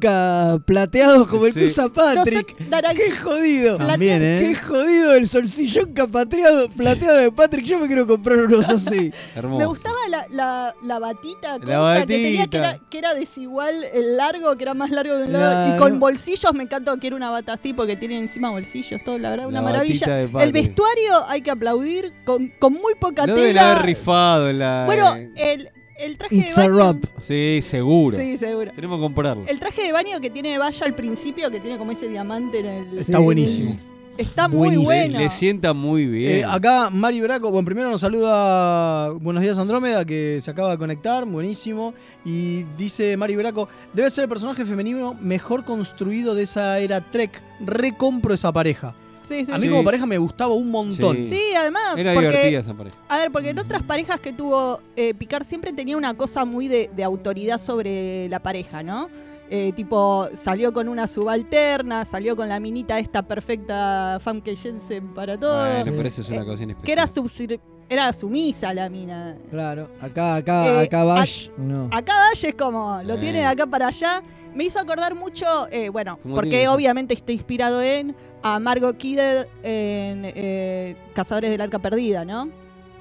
plateado 0.65 1.27
como 1.27 1.45
el 1.45 1.53
que 1.53 1.65
usa 1.65 1.83
No, 1.85 1.93
Patrick. 1.93 2.57
son 2.57 2.69
naran- 2.69 2.95
Qué 2.95 3.11
jodido. 3.11 3.77
También, 3.77 4.19
Qué 4.21 4.51
¿eh? 4.51 4.55
jodido 4.55 5.13
el 5.13 5.27
solsillón 5.27 5.93
capateado, 5.93 6.69
plateado 6.69 7.17
de 7.17 7.31
Patrick. 7.31 7.65
Yo 7.65 7.79
me 7.79 7.87
quiero 7.87 8.05
comprar 8.07 8.39
unos 8.39 8.67
así. 8.69 9.11
Me 9.57 9.65
gustaba 9.65 9.97
la, 10.09 10.25
la, 10.29 10.75
la 10.83 10.99
batita 10.99 11.57
La 11.59 12.01
que 12.01 12.07
tenía, 12.07 12.47
que 12.47 12.57
batita. 12.57 12.57
era, 12.57 12.79
que 12.89 12.97
era 12.97 13.13
desigual 13.13 13.83
el 13.93 14.17
largo, 14.17 14.55
que 14.57 14.63
era 14.63 14.73
más 14.73 14.89
largo 14.91 15.15
de 15.15 15.23
un 15.25 15.33
lado. 15.33 15.75
Y 15.75 15.77
con 15.77 15.99
bolsillos, 15.99 16.53
me 16.53 16.63
encantó 16.63 16.97
que 16.97 17.07
era 17.07 17.15
una 17.15 17.29
bata 17.29 17.53
así, 17.53 17.73
porque 17.73 17.95
tiene 17.95 18.17
encima 18.19 18.49
bolsillos, 18.49 19.01
todo, 19.03 19.17
la 19.17 19.31
verdad, 19.31 19.47
una 19.47 19.59
La 19.61 19.61
maravilla. 19.61 20.07
batita 20.07 20.43
El 20.43 20.51
vestuario 20.51 21.25
hay 21.27 21.41
que 21.41 21.51
aplaudir, 21.59 22.13
con, 22.25 22.51
con 22.59 22.73
muy 22.73 22.95
poca 22.95 23.25
deben 23.25 23.43
tela. 23.43 23.71
haber 23.73 23.85
rifado 23.85 24.51
la. 24.53 24.83
Bueno, 24.85 25.15
el, 25.35 25.69
el 25.99 26.17
traje 26.17 26.35
It's 26.37 26.55
de 26.55 26.61
a 26.61 26.67
baño. 26.67 26.77
rap. 26.77 27.03
Sí, 27.21 27.59
seguro. 27.61 28.17
Sí, 28.17 28.37
seguro. 28.37 28.71
Tenemos 28.73 28.97
que 28.97 29.01
comprarlo. 29.01 29.43
El 29.47 29.59
traje 29.59 29.83
de 29.83 29.91
baño 29.91 30.19
que 30.21 30.29
tiene 30.29 30.57
valla 30.57 30.85
al 30.85 30.93
principio, 30.95 31.51
que 31.51 31.59
tiene 31.59 31.77
como 31.77 31.91
ese 31.91 32.07
diamante 32.07 32.59
en 32.59 32.65
el. 32.65 32.97
Está 32.99 33.17
en 33.17 33.23
buenísimo. 33.25 33.75
Está 34.17 34.49
muy 34.49 34.57
Buenísimo. 34.57 34.85
Bueno. 34.85 35.19
le 35.19 35.29
sienta 35.29 35.71
muy 35.71 36.05
bien. 36.05 36.39
Eh, 36.39 36.43
acá 36.43 36.89
Mari 36.89 37.21
Braco, 37.21 37.51
bueno, 37.51 37.65
primero 37.65 37.89
nos 37.89 38.01
saluda 38.01 39.11
Buenos 39.11 39.41
días 39.41 39.57
Andrómeda, 39.57 40.03
que 40.03 40.39
se 40.41 40.51
acaba 40.51 40.71
de 40.71 40.77
conectar, 40.77 41.23
buenísimo. 41.25 41.93
Y 42.25 42.63
dice 42.77 43.15
Mari 43.15 43.37
Braco, 43.37 43.69
debe 43.93 44.09
ser 44.09 44.23
el 44.23 44.29
personaje 44.29 44.65
femenino 44.65 45.13
mejor 45.21 45.63
construido 45.63 46.35
de 46.35 46.43
esa 46.43 46.79
era 46.79 46.99
Trek. 47.11 47.41
Recompro 47.65 48.33
esa 48.33 48.51
pareja. 48.51 48.93
Sí, 49.23 49.45
sí, 49.45 49.51
A 49.51 49.55
mí 49.55 49.63
sí. 49.63 49.69
como 49.69 49.83
pareja 49.83 50.05
me 50.05 50.17
gustaba 50.17 50.53
un 50.53 50.71
montón. 50.71 51.17
Sí. 51.17 51.29
Sí, 51.29 51.41
además. 51.55 51.95
Era 51.97 52.13
porque- 52.13 52.27
divertida 52.29 52.59
esa 52.59 52.73
pareja. 52.73 52.95
A 53.09 53.17
ver, 53.17 53.31
porque 53.31 53.49
en 53.49 53.59
otras 53.59 53.83
parejas 53.83 54.19
que 54.19 54.33
tuvo 54.33 54.79
eh, 54.95 55.13
Picard 55.13 55.45
siempre 55.45 55.73
tenía 55.73 55.97
una 55.97 56.13
cosa 56.15 56.45
muy 56.45 56.67
de, 56.67 56.89
de 56.95 57.03
autoridad 57.03 57.57
sobre 57.57 58.27
la 58.29 58.39
pareja, 58.41 58.81
¿no? 58.83 59.09
Eh, 59.51 59.73
tipo, 59.75 60.29
salió 60.35 60.71
con 60.71 60.87
una 60.87 61.07
subalterna, 61.07 62.05
salió 62.05 62.35
con 62.35 62.49
la 62.49 62.59
minita 62.59 62.99
esta 62.99 63.23
perfecta 63.23 64.19
Famke 64.21 64.55
Jensen 64.55 65.07
para 65.13 65.39
todo. 65.39 65.59
Bueno, 65.59 65.91
pero 65.97 66.07
eso 66.07 66.21
es 66.21 66.29
una 66.29 66.45
cosa 66.45 66.63
Eh, 66.63 66.75
que 66.83 66.91
era, 66.91 67.03
especial. 67.05 67.25
subsir- 67.49 67.59
era 67.89 68.13
sumisa 68.13 68.71
la 68.75 68.89
mina. 68.89 69.35
Claro, 69.49 69.89
acá, 69.99 70.35
acá, 70.35 70.81
Eh, 70.81 70.85
acá 70.85 71.03
Bash, 71.03 71.49
no. 71.57 71.85
Acá 71.91 72.13
Dash 72.29 72.45
es 72.45 72.53
como, 72.53 73.01
lo 73.03 73.15
Eh. 73.15 73.17
tiene 73.17 73.39
de 73.39 73.45
acá 73.45 73.65
para 73.65 73.87
allá. 73.87 74.21
Me 74.55 74.63
hizo 74.65 74.79
acordar 74.79 75.15
mucho, 75.15 75.45
eh, 75.71 75.89
bueno, 75.89 76.17
¿Cómo 76.21 76.35
tiene 76.35 76.47
porque 76.49 76.67
obviamente 76.67 77.13
está 77.13 77.31
inspirado 77.31 77.81
en 77.81 78.15
a 78.41 78.59
Margot 78.59 78.95
Kidder 78.97 79.47
en 79.63 80.23
eh, 80.25 80.95
Cazadores 81.13 81.51
del 81.51 81.61
Arca 81.61 81.79
Perdida, 81.79 82.25
¿no? 82.25 82.45
No 82.45 82.51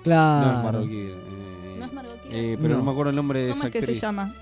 Claro. 0.04 0.50
es 0.58 0.64
Margot 0.64 0.88
Kidder, 0.88 1.10
eh, 1.16 1.76
¿No 1.78 1.84
es 1.86 1.92
Margot 1.92 2.22
Kidder? 2.22 2.36
eh, 2.44 2.58
pero 2.60 2.74
no. 2.74 2.78
No. 2.78 2.84
me 2.84 2.90
acuerdo 2.92 3.10
el 3.10 3.16
nombre 3.16 3.40
de 3.42 3.48
¿Cómo 3.50 3.64
esa 3.64 3.78
es 3.78 3.86
que 3.86 3.94
se 3.94 4.00
llama? 4.00 4.34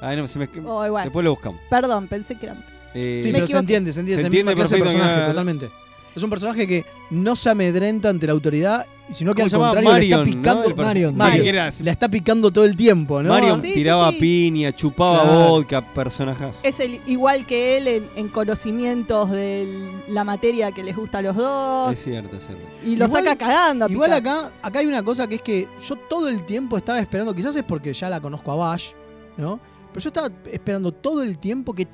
Ay, 0.00 0.16
no, 0.16 0.28
se 0.28 0.38
me... 0.38 0.48
Oh, 0.64 0.86
igual. 0.86 1.04
Después 1.04 1.24
lo 1.24 1.30
buscamos. 1.30 1.60
Perdón, 1.70 2.06
pensé 2.08 2.36
que 2.36 2.46
era. 2.46 2.56
Eh, 2.94 3.20
Sí, 3.22 3.30
pero 3.32 3.46
se 3.46 3.56
entiende, 3.56 3.92
se 3.92 4.00
entiende. 4.00 4.20
Se 4.22 4.26
entiende 4.26 4.54
clase 4.54 4.74
de 4.76 4.80
perfecto, 4.80 5.02
personaje, 5.04 5.28
totalmente. 5.28 5.70
Es 6.18 6.22
un 6.24 6.30
personaje 6.30 6.66
que 6.66 6.84
no 7.10 7.34
se 7.36 7.48
amedrenta 7.50 8.08
ante 8.10 8.26
la 8.26 8.32
autoridad, 8.32 8.86
sino 9.10 9.34
que 9.34 9.48
¿Cómo 9.48 9.64
al 9.64 9.74
contrario 9.74 11.12
La 11.16 11.90
está 11.90 12.08
picando 12.10 12.50
todo 12.50 12.64
el 12.64 12.76
tiempo, 12.76 13.22
¿no? 13.22 13.30
Marion 13.30 13.62
Sí, 13.62 13.72
tiraba 13.72 14.10
sí. 14.10 14.18
piña, 14.18 14.72
chupaba 14.72 15.22
Claro. 15.22 15.48
vodka, 15.50 15.80
personajes. 15.94 16.56
Es 16.62 16.78
el 16.80 17.00
igual 17.06 17.46
que 17.46 17.76
él 17.78 17.88
en, 17.88 18.08
en 18.16 18.28
conocimientos 18.28 19.30
de 19.30 19.90
la 20.08 20.24
materia 20.24 20.72
que 20.72 20.82
les 20.84 20.94
gusta 20.96 21.18
a 21.18 21.22
los 21.22 21.36
dos. 21.36 21.92
Es 21.92 22.02
cierto, 22.04 22.36
es 22.36 22.46
cierto. 22.46 22.66
y 22.84 22.96
lo 22.96 23.06
Igual- 23.06 23.24
saca 23.24 23.36
cagando. 23.38 23.86
a 23.86 23.90
Igual 23.90 24.12
acá, 24.12 24.52
acá 24.60 24.78
hay 24.80 24.86
una 24.86 25.02
cosa 25.02 25.26
que 25.26 25.36
es 25.36 25.42
que 25.42 25.66
yo 25.86 25.96
todo 25.96 26.28
el 26.28 26.44
tiempo 26.44 26.76
estaba 26.76 26.98
esperando, 27.00 27.34
quizás 27.34 27.56
es 27.56 27.64
porque 27.64 27.94
ya 27.94 28.10
la 28.10 28.20
conozco 28.20 28.52
a 28.52 28.56
Bash, 28.56 28.88
¿no? 29.36 29.58
Pero 29.92 30.00
yo 30.04 30.08
estaba 30.10 30.30
esperando 30.52 30.92
todo 30.92 31.22
el 31.22 31.38
tiempo 31.38 31.72
que, 31.74 31.88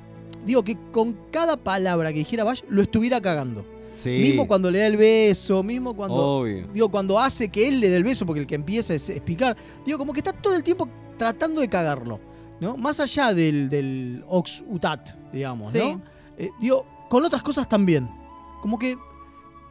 digo, 0.45 0.63
que 0.63 0.77
con 0.91 1.15
cada 1.31 1.55
palabra 1.55 2.11
que 2.11 2.19
dijera 2.19 2.43
Bash 2.43 2.61
lo 2.67 2.81
estuviera 2.81 3.21
cagando. 3.21 3.65
Sí. 4.05 4.19
Mismo 4.21 4.47
cuando 4.47 4.69
le 4.71 4.79
da 4.79 4.87
el 4.87 4.97
beso, 4.97 5.63
mismo 5.63 5.95
cuando, 5.95 6.15
Obvio. 6.15 6.67
digo, 6.73 6.89
cuando 6.89 7.17
hace 7.19 7.49
que 7.49 7.67
él 7.67 7.79
le 7.79 7.89
dé 7.89 7.95
el 7.97 8.03
beso, 8.03 8.25
porque 8.25 8.39
el 8.41 8.47
que 8.47 8.55
empieza 8.55 8.93
es, 8.93 9.09
es 9.09 9.19
picar, 9.21 9.57
digo, 9.85 9.97
como 9.97 10.13
que 10.13 10.19
está 10.19 10.31
todo 10.31 10.55
el 10.55 10.63
tiempo 10.63 10.87
tratando 11.17 11.59
de 11.61 11.67
cagarlo, 11.67 12.19
¿no? 12.59 12.77
Más 12.77 12.99
allá 12.99 13.33
del, 13.33 13.67
del 13.69 14.23
Ox 14.27 14.63
Utat, 14.69 15.09
digamos, 15.33 15.71
Sí. 15.71 15.79
¿no? 15.79 16.01
Eh, 16.37 16.49
digo, 16.59 16.85
con 17.09 17.25
otras 17.25 17.41
cosas 17.41 17.67
también. 17.67 18.07
Como 18.61 18.77
que, 18.77 18.97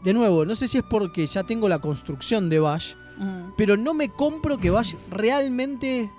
de 0.02 0.12
nuevo, 0.12 0.44
no 0.44 0.54
sé 0.54 0.66
si 0.68 0.78
es 0.78 0.84
porque 0.90 1.26
ya 1.26 1.42
tengo 1.44 1.68
la 1.68 1.78
construcción 1.78 2.48
de 2.50 2.58
Bash, 2.58 2.94
pero 3.56 3.76
no 3.76 3.94
me 3.94 4.08
compro 4.08 4.58
que 4.58 4.70
Bash 4.70 4.94
realmente 5.10 6.10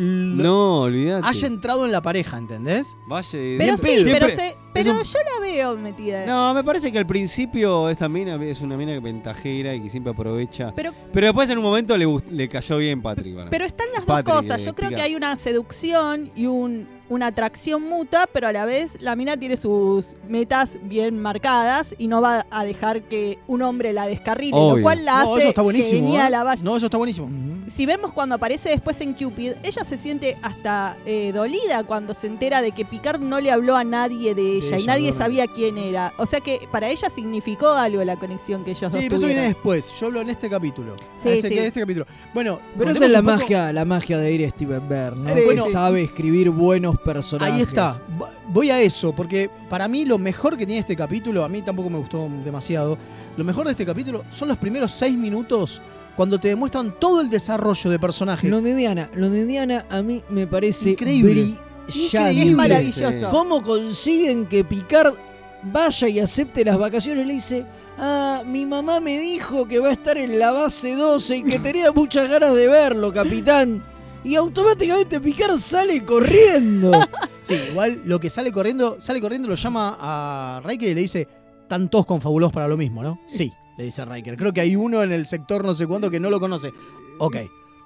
No, 0.00 0.80
olvídate. 0.82 1.26
haya 1.26 1.46
entrado 1.46 1.84
en 1.86 1.92
la 1.92 2.02
pareja, 2.02 2.36
¿entendés? 2.38 2.96
Vaya, 3.08 3.28
Pero 3.32 3.58
Bien 3.58 3.78
sí, 3.78 3.86
pedo. 3.86 4.04
pero, 4.04 4.26
Siempre- 4.26 4.36
se- 4.36 4.56
pero 4.74 4.92
un- 4.92 5.02
yo 5.02 5.18
la 5.34 5.40
veo 5.40 5.76
metida. 5.76 6.26
No, 6.26 6.52
me 6.52 6.62
parece 6.62 6.92
que 6.92 6.98
al 6.98 7.06
principio 7.06 7.88
esta 7.88 8.08
mina 8.08 8.34
es 8.44 8.60
una 8.60 8.76
mina 8.76 8.98
ventajera 9.00 9.74
y 9.74 9.80
que 9.82 9.88
siempre 9.90 10.12
aprovecha. 10.12 10.72
Pero, 10.76 10.92
Pero 11.12 11.26
después 11.28 11.48
en 11.48 11.58
un 11.58 11.64
momento 11.64 11.96
le, 11.96 12.06
gust- 12.06 12.28
le 12.30 12.48
cayó 12.48 12.76
bien 12.78 13.00
Patrick. 13.00 13.32
para 13.34 13.44
mí. 13.46 13.50
pero 13.50 13.64
están 13.64 13.86
las 13.94 14.04
Patrick, 14.04 14.26
dos 14.34 14.42
cosas. 14.44 14.60
eh, 14.60 14.64
Yo 14.66 14.74
creo 14.74 14.90
que 14.90 15.00
hay 15.00 15.14
una 15.16 15.34
seducción 15.36 16.30
y 16.36 16.46
un, 16.46 16.86
una 17.08 17.26
atracción 17.28 17.82
mutua, 17.82 18.24
pero 18.32 18.48
a 18.48 18.52
la 18.52 18.64
vez 18.64 19.00
la 19.00 19.14
mina 19.16 19.36
tiene 19.36 19.56
sus 19.56 20.16
metas 20.28 20.78
bien 20.82 21.18
marcadas 21.20 21.94
y 21.98 22.08
no 22.08 22.20
va 22.20 22.46
a 22.50 22.64
dejar 22.64 23.02
que 23.02 23.38
un 23.46 23.62
hombre 23.62 23.92
la 23.92 24.06
descarrile, 24.06 24.52
Obvio. 24.56 24.76
lo 24.76 24.82
cual 24.82 25.04
la 25.04 25.22
No, 25.22 25.32
hace 25.34 25.40
eso 25.40 25.48
está 25.50 25.62
buenísimo. 25.62 26.06
genial 26.08 26.32
¿eh? 26.32 26.36
a 26.36 26.42
Bash. 26.44 26.60
No, 26.62 26.76
eso 26.76 26.86
está 26.86 26.98
buenísimo. 26.98 27.28
Si 27.70 27.84
vemos 27.86 28.12
cuando 28.12 28.34
aparece 28.36 28.68
después 28.70 29.00
en 29.00 29.12
Cupid, 29.14 29.52
ella 29.62 29.84
se 29.84 29.98
siente 29.98 30.36
hasta 30.42 30.96
eh, 31.04 31.32
dolida 31.34 31.82
cuando 31.84 32.14
se 32.14 32.26
entera 32.28 32.62
de 32.62 32.72
que 32.72 32.84
Picard 32.84 33.20
no 33.20 33.40
le 33.40 33.50
habló 33.50 33.74
a 33.76 33.82
nadie 33.84 34.34
de 34.34 34.56
ella 34.58 34.76
y 34.76 34.82
ella, 34.82 34.92
nadie 34.94 35.10
no, 35.10 35.16
sabía 35.16 35.46
quién 35.48 35.76
era. 35.78 36.12
O 36.18 36.26
sea 36.26 36.40
que 36.40 36.60
para 36.70 36.88
ella 36.88 37.10
significó 37.10 37.68
algo 37.70 38.02
la 38.04 38.16
conexión 38.16 38.64
que 38.64 38.70
ellos 38.72 38.92
Sí, 38.92 38.98
dos 38.98 39.04
pero 39.04 39.16
eso 39.16 39.26
viene 39.26 39.42
después. 39.42 39.92
Yo 39.98 40.06
hablo 40.06 40.20
en 40.20 40.30
este 40.30 40.48
capítulo. 40.48 40.94
Sí, 41.18 41.40
sí. 41.40 41.46
en 41.58 41.64
este 41.66 41.80
capítulo. 41.80 42.06
Bueno, 42.32 42.60
Pero 42.78 42.90
esa 42.90 43.06
es 43.06 43.12
la 43.12 43.20
poco- 43.22 43.32
magia, 43.36 43.72
la 43.72 43.84
magia 43.84 44.18
de 44.18 44.32
ir 44.32 44.44
a 44.46 44.50
Steven 44.50 44.88
Bear, 44.88 45.16
¿no? 45.16 45.34
Sí, 45.34 45.40
bueno. 45.44 45.64
sabe 45.70 46.02
escribir 46.02 46.50
buenos 46.50 46.95
personajes. 46.98 47.54
Ahí 47.54 47.62
está. 47.62 48.00
Voy 48.48 48.70
a 48.70 48.80
eso, 48.80 49.14
porque 49.14 49.50
para 49.68 49.88
mí 49.88 50.04
lo 50.04 50.18
mejor 50.18 50.56
que 50.56 50.66
tiene 50.66 50.80
este 50.80 50.96
capítulo, 50.96 51.44
a 51.44 51.48
mí 51.48 51.62
tampoco 51.62 51.90
me 51.90 51.98
gustó 51.98 52.28
demasiado, 52.44 52.96
lo 53.36 53.44
mejor 53.44 53.66
de 53.66 53.72
este 53.72 53.84
capítulo 53.86 54.24
son 54.30 54.48
los 54.48 54.58
primeros 54.58 54.92
seis 54.92 55.16
minutos 55.16 55.80
cuando 56.16 56.38
te 56.40 56.48
demuestran 56.48 56.98
todo 56.98 57.20
el 57.20 57.28
desarrollo 57.28 57.90
de 57.90 57.98
personaje. 57.98 58.48
Lo 58.48 58.60
de 58.62 58.74
Diana, 58.74 59.10
lo 59.14 59.28
de 59.28 59.44
Diana 59.44 59.84
a 59.90 60.02
mí 60.02 60.22
me 60.30 60.46
parece 60.46 60.90
Increíble. 60.90 61.32
brillante. 61.32 62.42
Es 62.42 62.52
maravilloso. 62.52 63.28
¿Cómo 63.30 63.62
consiguen 63.62 64.46
que 64.46 64.64
Picard 64.64 65.14
vaya 65.62 66.08
y 66.08 66.18
acepte 66.18 66.64
las 66.64 66.78
vacaciones? 66.78 67.26
Le 67.26 67.34
dice, 67.34 67.66
ah, 67.98 68.42
mi 68.46 68.66
mamá 68.66 68.98
me 68.98 69.18
dijo 69.18 69.68
que 69.68 69.78
va 69.78 69.88
a 69.88 69.92
estar 69.92 70.16
en 70.18 70.38
la 70.38 70.50
base 70.50 70.94
12 70.94 71.36
y 71.36 71.42
que 71.44 71.58
tenía 71.58 71.92
muchas 71.92 72.28
ganas 72.28 72.54
de 72.54 72.66
verlo, 72.66 73.12
capitán. 73.12 73.84
Y 74.26 74.34
automáticamente 74.34 75.20
Picard 75.20 75.56
sale 75.58 76.04
corriendo. 76.04 76.90
Sí, 77.46 77.54
igual 77.70 78.02
lo 78.04 78.18
que 78.18 78.28
sale 78.28 78.50
corriendo, 78.50 79.00
sale 79.00 79.20
corriendo, 79.20 79.46
lo 79.46 79.54
llama 79.54 79.96
a 80.00 80.60
Riker 80.64 80.88
y 80.88 80.94
le 80.94 81.02
dice, 81.02 81.28
están 81.62 81.88
todos 81.88 82.04
confabulados 82.04 82.52
para 82.52 82.66
lo 82.66 82.76
mismo, 82.76 83.04
¿no? 83.04 83.20
Sí, 83.28 83.52
le 83.78 83.84
dice 83.84 84.04
Riker. 84.04 84.36
Creo 84.36 84.52
que 84.52 84.60
hay 84.60 84.74
uno 84.74 85.00
en 85.04 85.12
el 85.12 85.26
sector 85.26 85.64
no 85.64 85.72
sé 85.72 85.86
cuánto 85.86 86.10
que 86.10 86.18
no 86.18 86.28
lo 86.28 86.40
conoce. 86.40 86.72
Ok. 87.20 87.36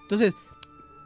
Entonces, 0.01 0.34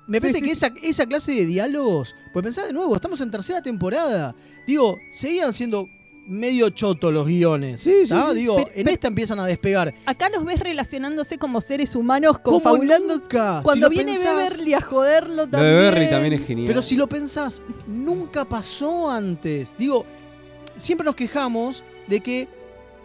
me 0.07 0.21
parece 0.21 0.41
que 0.41 0.53
esa, 0.53 0.69
esa 0.85 1.05
clase 1.07 1.33
de 1.33 1.47
diálogos, 1.47 2.15
pues 2.33 2.45
pensá 2.45 2.65
de 2.65 2.73
nuevo, 2.73 2.95
estamos 2.95 3.21
en 3.23 3.33
tercera 3.33 3.61
temporada. 3.61 4.37
Digo, 4.69 4.99
seguían 5.11 5.53
siendo 5.53 5.89
medio 6.27 6.71
chotos 6.71 7.13
los 7.13 7.27
guiones. 7.27 7.81
Sí, 7.81 8.05
sí, 8.05 8.11
¿tá? 8.11 8.29
sí. 8.31 8.37
Digo, 8.37 8.57
Pero- 8.57 8.69
en 8.69 8.75
pero- 8.77 8.91
esta 8.91 9.09
empiezan 9.09 9.41
a 9.41 9.47
despegar. 9.47 9.95
Acá 10.07 10.29
los 10.31 10.45
ves 10.45 10.59
relacionándose 10.61 11.39
como 11.39 11.61
seres 11.61 11.95
humanos, 11.95 12.39
¿Cómo 12.39 12.61
confabulando. 12.61 13.17
nunca? 13.17 13.61
Cuando 13.63 13.89
Si 13.89 13.95
viene 13.95 14.13
pensás- 14.13 14.37
Beverly 14.51 14.75
a 14.75 14.81
joderlo 14.81 15.37
Lo 15.37 15.49
también. 15.49 15.73
de 15.75 15.81
Berry 15.81 16.11
también 16.11 16.33
es 16.35 16.47
genial. 16.47 16.67
Pero 16.67 16.83
si 16.83 16.97
lo 16.97 17.07
pensás, 17.09 17.61
nunca 17.87 18.45
pasó 18.45 19.11
antes. 19.11 19.75
Digo, 19.79 20.05
siempre 20.77 21.05
nos 21.05 21.15
quejamos 21.15 21.83
de 22.07 22.21
que 22.21 22.49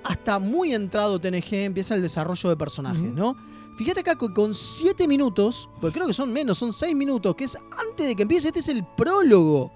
hasta 0.03 0.39
muy 0.39 0.73
entrado 0.73 1.19
TNG 1.19 1.65
empieza 1.65 1.95
el 1.95 2.01
desarrollo 2.01 2.49
de 2.49 2.55
personajes. 2.55 3.01
¿no? 3.13 3.35
Fíjate 3.77 3.99
acá 4.01 4.15
que 4.17 4.33
con 4.33 4.53
7 4.53 5.07
minutos, 5.07 5.69
porque 5.79 5.95
creo 5.95 6.07
que 6.07 6.13
son 6.13 6.31
menos, 6.33 6.57
son 6.57 6.71
6 6.73 6.95
minutos, 6.95 7.35
que 7.35 7.43
es 7.45 7.57
antes 7.87 8.07
de 8.07 8.15
que 8.15 8.23
empiece, 8.23 8.47
este 8.47 8.59
es 8.59 8.67
el 8.69 8.83
prólogo. 8.97 9.71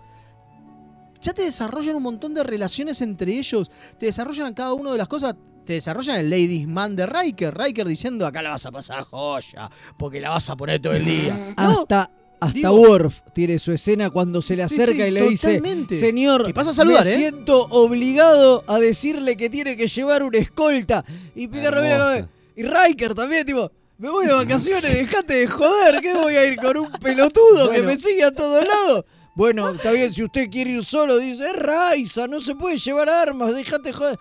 Ya 1.24 1.34
te 1.34 1.44
desarrollan 1.44 1.96
un 1.96 2.04
montón 2.04 2.34
de 2.34 2.44
relaciones 2.44 3.02
entre 3.02 3.32
ellos, 3.40 3.72
te 3.98 4.08
desarrollan 4.08 4.48
a 4.48 4.54
cada 4.54 4.74
una 4.74 4.92
de 4.92 4.98
las 4.98 5.08
cosas, 5.08 5.36
te 5.66 5.74
desarrollan 5.74 6.20
el 6.20 6.30
Ladies 6.30 6.68
Man 6.68 6.96
de 6.98 7.06
Riker, 7.06 7.58
Riker 7.58 7.88
diciendo 7.88 8.26
acá 8.28 8.42
la 8.42 8.50
vas 8.50 8.66
a 8.66 8.72
pasar 8.72 9.04
joya, 9.06 9.72
porque 9.98 10.20
la 10.20 10.32
vas 10.32 10.50
a 10.50 10.56
poner 10.58 10.82
todo 10.82 10.94
el 10.94 11.06
día. 11.06 11.54
Hasta, 11.58 12.12
hasta 12.42 12.54
Digo- 12.54 12.74
Worf 12.74 13.22
tiene 13.34 13.58
su 13.58 13.72
escena 13.72 14.10
cuando 14.10 14.42
se 14.42 14.58
le 14.58 14.64
acerca 14.64 15.04
sí, 15.04 15.10
y 15.10 15.12
le 15.12 15.30
dice, 15.30 15.62
señor, 15.98 16.46
Que 16.46 16.54
pasa 16.54 16.72
a 16.72 16.74
saludar, 16.74 17.06
me 17.06 17.14
¿eh? 17.14 17.16
siento 17.16 17.68
obligado 17.70 18.66
a 18.68 18.80
decirle 18.80 19.38
que 19.38 19.50
tiene 19.50 19.78
que 19.78 19.88
llevar 19.88 20.24
una 20.24 20.40
escolta. 20.40 21.06
Y 21.36 21.48
Picard 21.48 22.28
y 22.56 22.64
Riker 22.64 23.14
también, 23.16 23.46
tipo, 23.46 23.72
me 23.98 24.10
voy 24.10 24.26
de 24.26 24.34
vacaciones, 24.34 24.94
dejate 24.94 25.36
de 25.36 25.48
joder, 25.48 26.02
¿qué 26.02 26.14
voy 26.14 26.36
a 26.36 26.46
ir 26.46 26.58
con 26.58 26.76
un 26.78 26.92
pelotudo 26.92 27.70
que 27.72 27.82
me 27.82 27.96
sigue 27.96 28.26
a 28.26 28.32
todos 28.32 28.66
lados? 28.68 29.06
Bueno, 29.36 29.70
está 29.72 29.92
bien, 29.92 30.14
si 30.14 30.24
usted 30.24 30.50
quiere 30.50 30.72
ir 30.72 30.86
solo, 30.86 31.18
dice, 31.18 31.44
es 31.46 31.56
Raiza, 31.56 32.28
no 32.28 32.40
se 32.40 32.56
puede 32.56 32.78
llevar 32.78 33.10
armas, 33.10 33.54
déjate 33.56 33.90
de 33.90 33.94
joder. 33.94 34.20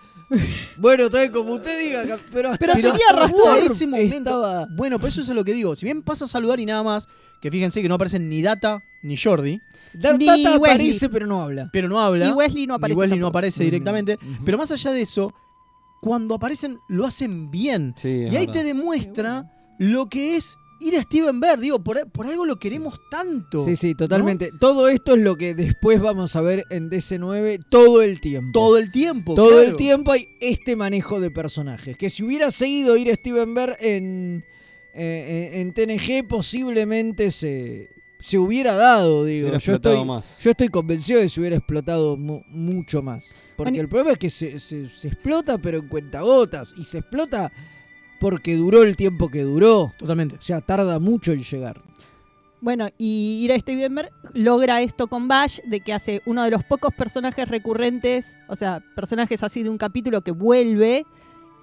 Bueno, 0.77 1.03
está 1.05 1.19
bien, 1.19 1.31
como 1.31 1.53
usted 1.53 1.79
diga, 1.79 2.17
pero 2.31 2.49
hasta 2.49 2.65
Pero 2.65 2.73
tenía 2.73 3.11
razón. 3.15 3.59
Ese 3.63 3.85
momento. 3.85 4.15
estaba- 4.17 4.67
Bueno, 4.75 4.97
por 4.99 5.09
eso 5.09 5.21
es 5.21 5.29
lo 5.29 5.43
que 5.43 5.53
digo. 5.53 5.75
Si 5.75 5.85
bien 5.85 6.01
pasa 6.01 6.25
a 6.25 6.27
saludar 6.27 6.59
y 6.59 6.65
nada 6.65 6.81
más, 6.81 7.07
que 7.41 7.51
fíjense 7.51 7.81
que 7.83 7.89
no 7.89 7.95
aparecen 7.95 8.27
ni 8.29 8.41
Data 8.41 8.81
ni 9.03 9.15
Jordi, 9.17 9.59
Da- 9.93 10.13
Ni 10.17 10.25
Data 10.25 10.57
Wesley. 10.57 10.57
aparece, 10.87 11.09
pero 11.09 11.27
no 11.27 11.43
habla. 11.43 11.69
pero 11.71 11.87
no 11.87 11.99
habla. 11.99 12.27
Y 12.29 12.31
Wesley 12.31 12.65
no 12.65 12.73
aparece. 12.73 12.95
Ni 12.95 12.99
Wesley 12.99 13.19
no 13.19 13.27
aparece 13.27 13.63
directamente. 13.63 14.17
Pero 14.43 14.57
más 14.57 14.71
allá 14.71 14.91
de 14.91 15.01
eso, 15.03 15.31
cuando 16.01 16.33
aparecen, 16.33 16.79
lo 16.89 17.05
hacen 17.05 17.51
bien. 17.51 17.93
Sí, 17.95 18.07
y 18.09 18.35
ahí 18.35 18.47
verdad. 18.47 18.53
te 18.53 18.63
demuestra 18.63 19.51
lo 19.77 20.07
que 20.07 20.37
es 20.37 20.55
ir 20.83 20.97
a 20.97 21.01
Steven 21.03 21.39
Bear, 21.39 21.59
digo, 21.59 21.83
por, 21.83 22.09
por 22.11 22.25
algo 22.27 22.45
lo 22.45 22.57
queremos 22.57 22.99
tanto. 23.09 23.63
Sí, 23.65 23.75
sí, 23.75 23.95
totalmente. 23.95 24.51
Todo 24.59 24.87
esto 24.89 25.15
es 25.15 25.21
lo 25.21 25.35
que 25.35 25.53
después 25.55 25.99
vamos 26.01 26.35
a 26.35 26.41
ver 26.41 26.65
en 26.69 26.89
DC9 26.89 27.59
todo 27.69 28.01
el 28.01 28.19
tiempo. 28.21 28.51
Todo 28.59 28.77
el 28.77 28.91
tiempo. 28.91 29.35
Todo 29.35 29.49
claro. 29.49 29.63
el 29.63 29.75
tiempo 29.75 30.11
hay 30.11 30.27
este 30.39 30.75
manejo 30.75 31.19
de 31.19 31.31
personajes. 31.31 31.97
Que 31.97 32.09
si 32.09 32.23
hubiera 32.23 32.51
seguido 32.51 32.97
ir 32.97 33.09
a 33.11 33.15
Steven 33.15 33.53
Bear 33.53 33.77
en, 33.79 34.43
eh, 34.93 35.51
en, 35.53 35.61
en 35.61 35.73
TNG, 35.73 36.27
posiblemente 36.27 37.31
se, 37.31 37.89
se 38.19 38.37
hubiera 38.37 38.75
dado, 38.75 39.25
digo. 39.25 39.45
hubiera 39.47 39.57
yo, 39.59 39.73
explotado 39.73 39.95
estoy, 39.95 40.07
más. 40.07 40.39
yo 40.39 40.51
estoy 40.51 40.67
convencido 40.69 41.19
de 41.19 41.25
que 41.25 41.29
se 41.29 41.39
hubiera 41.39 41.55
explotado 41.57 42.17
mu- 42.17 42.41
mucho 42.49 43.01
más. 43.01 43.33
Porque 43.55 43.79
el 43.79 43.87
problema 43.87 44.11
es 44.13 44.17
que 44.17 44.29
se, 44.29 44.59
se- 44.59 44.89
se 44.89 45.07
explota, 45.09 45.57
pero 45.59 45.77
en 45.77 45.87
cuentagotas. 45.87 46.73
Y 46.77 46.83
se 46.85 46.97
explota 46.99 47.51
porque 48.19 48.55
duró 48.55 48.83
el 48.83 48.95
tiempo 48.95 49.29
que 49.29 49.43
duró. 49.43 49.91
Totalmente. 49.97 50.35
O 50.35 50.41
sea, 50.41 50.61
tarda 50.61 50.99
mucho 50.99 51.31
en 51.31 51.43
llegar. 51.43 51.81
Bueno, 52.63 52.87
y 52.97 53.41
Ira 53.43 53.59
Stevenberg 53.59 54.09
logra 54.33 54.81
esto 54.81 55.07
con 55.07 55.27
Bash, 55.27 55.59
de 55.65 55.81
que 55.81 55.91
hace 55.91 56.21
uno 56.25 56.45
de 56.45 56.51
los 56.51 56.63
pocos 56.63 56.93
personajes 56.93 57.49
recurrentes, 57.49 58.37
o 58.47 58.55
sea, 58.55 58.81
personajes 58.95 59.43
así 59.43 59.63
de 59.63 59.69
un 59.69 59.77
capítulo 59.77 60.21
que 60.21 60.31
vuelve 60.31 61.05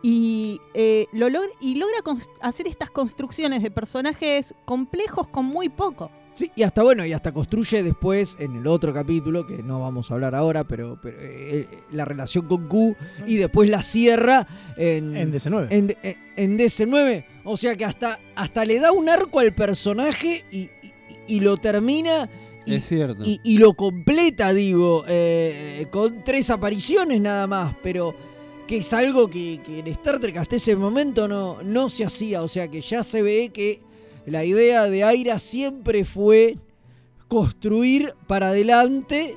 y, 0.02 0.60
eh, 0.74 1.06
lo 1.14 1.30
logra, 1.30 1.48
y 1.58 1.76
logra 1.76 1.96
hacer 2.42 2.66
estas 2.66 2.90
construcciones 2.90 3.62
de 3.62 3.70
personajes 3.70 4.54
complejos 4.66 5.26
con 5.28 5.46
muy 5.46 5.70
poco. 5.70 6.10
Sí, 6.40 6.50
y 6.56 6.62
hasta 6.62 6.82
bueno, 6.82 7.04
y 7.04 7.12
hasta 7.12 7.32
construye 7.32 7.82
después 7.82 8.34
en 8.40 8.56
el 8.56 8.66
otro 8.66 8.94
capítulo, 8.94 9.46
que 9.46 9.62
no 9.62 9.78
vamos 9.80 10.10
a 10.10 10.14
hablar 10.14 10.34
ahora, 10.34 10.64
pero, 10.64 10.98
pero, 11.02 11.18
eh, 11.20 11.68
eh, 11.70 11.78
la 11.92 12.06
relación 12.06 12.46
con 12.48 12.66
Q 12.66 12.96
y 13.26 13.36
después 13.36 13.68
la 13.68 13.82
cierra 13.82 14.46
en, 14.78 15.14
En 15.14 15.30
DC9. 15.30 15.66
En, 15.70 15.86
D- 15.88 15.98
eh, 16.02 16.16
en 16.36 16.58
DC9. 16.58 17.26
O 17.44 17.58
sea 17.58 17.76
que 17.76 17.84
hasta, 17.84 18.18
hasta 18.36 18.64
le 18.64 18.78
da 18.80 18.90
un 18.90 19.10
arco 19.10 19.38
al 19.40 19.54
personaje 19.54 20.46
y, 20.50 20.56
y- 20.60 20.70
y 21.28 21.40
lo 21.40 21.58
termina 21.58 22.30
y, 22.64 22.76
Es 22.76 22.86
cierto. 22.88 23.22
y- 23.22 23.38
y 23.44 23.58
lo 23.58 23.74
completa, 23.74 24.54
digo, 24.54 25.04
eh, 25.08 25.88
con 25.90 26.24
tres 26.24 26.48
apariciones 26.48 27.20
nada 27.20 27.46
más, 27.46 27.76
pero 27.82 28.14
que 28.66 28.78
es 28.78 28.92
algo 28.94 29.28
que, 29.28 29.60
que 29.62 29.80
en 29.80 29.88
Star 29.88 30.18
Trek 30.18 30.38
hasta 30.38 30.56
ese 30.56 30.74
momento 30.74 31.28
no, 31.28 31.62
no 31.62 31.90
se 31.90 32.06
hacía, 32.06 32.40
o 32.42 32.48
sea 32.48 32.66
que 32.68 32.80
ya 32.80 33.02
se 33.04 33.20
ve 33.20 33.50
que 33.52 33.82
la 34.26 34.44
idea 34.44 34.84
de 34.84 35.04
Aira 35.04 35.38
siempre 35.38 36.04
fue 36.04 36.56
construir 37.28 38.12
para 38.26 38.48
adelante 38.48 39.36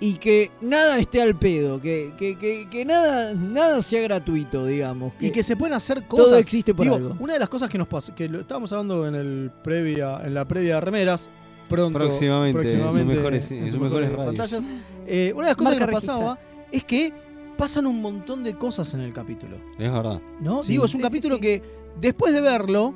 y 0.00 0.14
que 0.14 0.50
nada 0.60 0.98
esté 0.98 1.22
al 1.22 1.38
pedo, 1.38 1.80
que, 1.80 2.12
que, 2.18 2.36
que- 2.36 2.68
que 2.68 2.84
nada, 2.84 3.32
nada 3.34 3.80
sea 3.80 4.02
gratuito, 4.02 4.66
digamos. 4.66 5.14
y 5.20 5.30
que 5.30 5.42
se 5.42 5.56
pueden 5.56 5.74
hacer 5.74 6.06
cosas. 6.06 6.26
Todo 6.30 6.38
existe 6.38 6.74
por 6.74 6.84
Digo, 6.84 6.96
algo. 6.96 7.16
Una 7.20 7.34
de 7.34 7.38
las 7.38 7.48
cosas 7.48 7.70
que 7.70 7.78
nos 7.78 7.88
pasa, 7.88 8.14
que 8.14 8.28
lo 8.28 8.40
estábamos 8.40 8.72
hablando 8.72 9.06
en 9.06 9.14
el 9.14 9.50
previa, 9.62 10.20
en 10.24 10.34
la 10.34 10.46
previa 10.46 10.74
de 10.76 10.80
remeras, 10.82 11.30
pronto, 11.68 11.98
Próximamente, 11.98 12.70
en 12.72 12.80
sus 12.92 13.04
mejores- 13.04 13.50
en 13.50 13.62
sus 13.62 13.70
sus 13.72 13.80
mejores 13.80 14.10
pantallas. 14.10 14.64
eh, 15.06 15.32
una 15.34 15.44
de 15.44 15.50
las 15.50 15.56
cosas 15.56 15.72
Marca 15.74 15.86
que 15.86 15.92
nos 15.92 16.00
pasaba 16.02 16.38
es 16.70 16.84
que 16.84 17.12
pasan 17.56 17.86
un 17.86 18.02
montón 18.02 18.42
de 18.44 18.54
cosas 18.56 18.92
en 18.94 19.00
el 19.00 19.12
capítulo. 19.12 19.56
Es 19.78 19.90
verdad. 19.92 20.20
¿No? 20.40 20.62
Sí. 20.62 20.72
Digo, 20.72 20.84
es 20.86 20.94
un 20.94 20.98
Sí, 21.00 21.02
sí, 21.02 21.08
capítulo 21.08 21.36
sí. 21.36 21.40
que 21.40 21.62
después 22.00 22.34
de 22.34 22.40
verlo, 22.42 22.94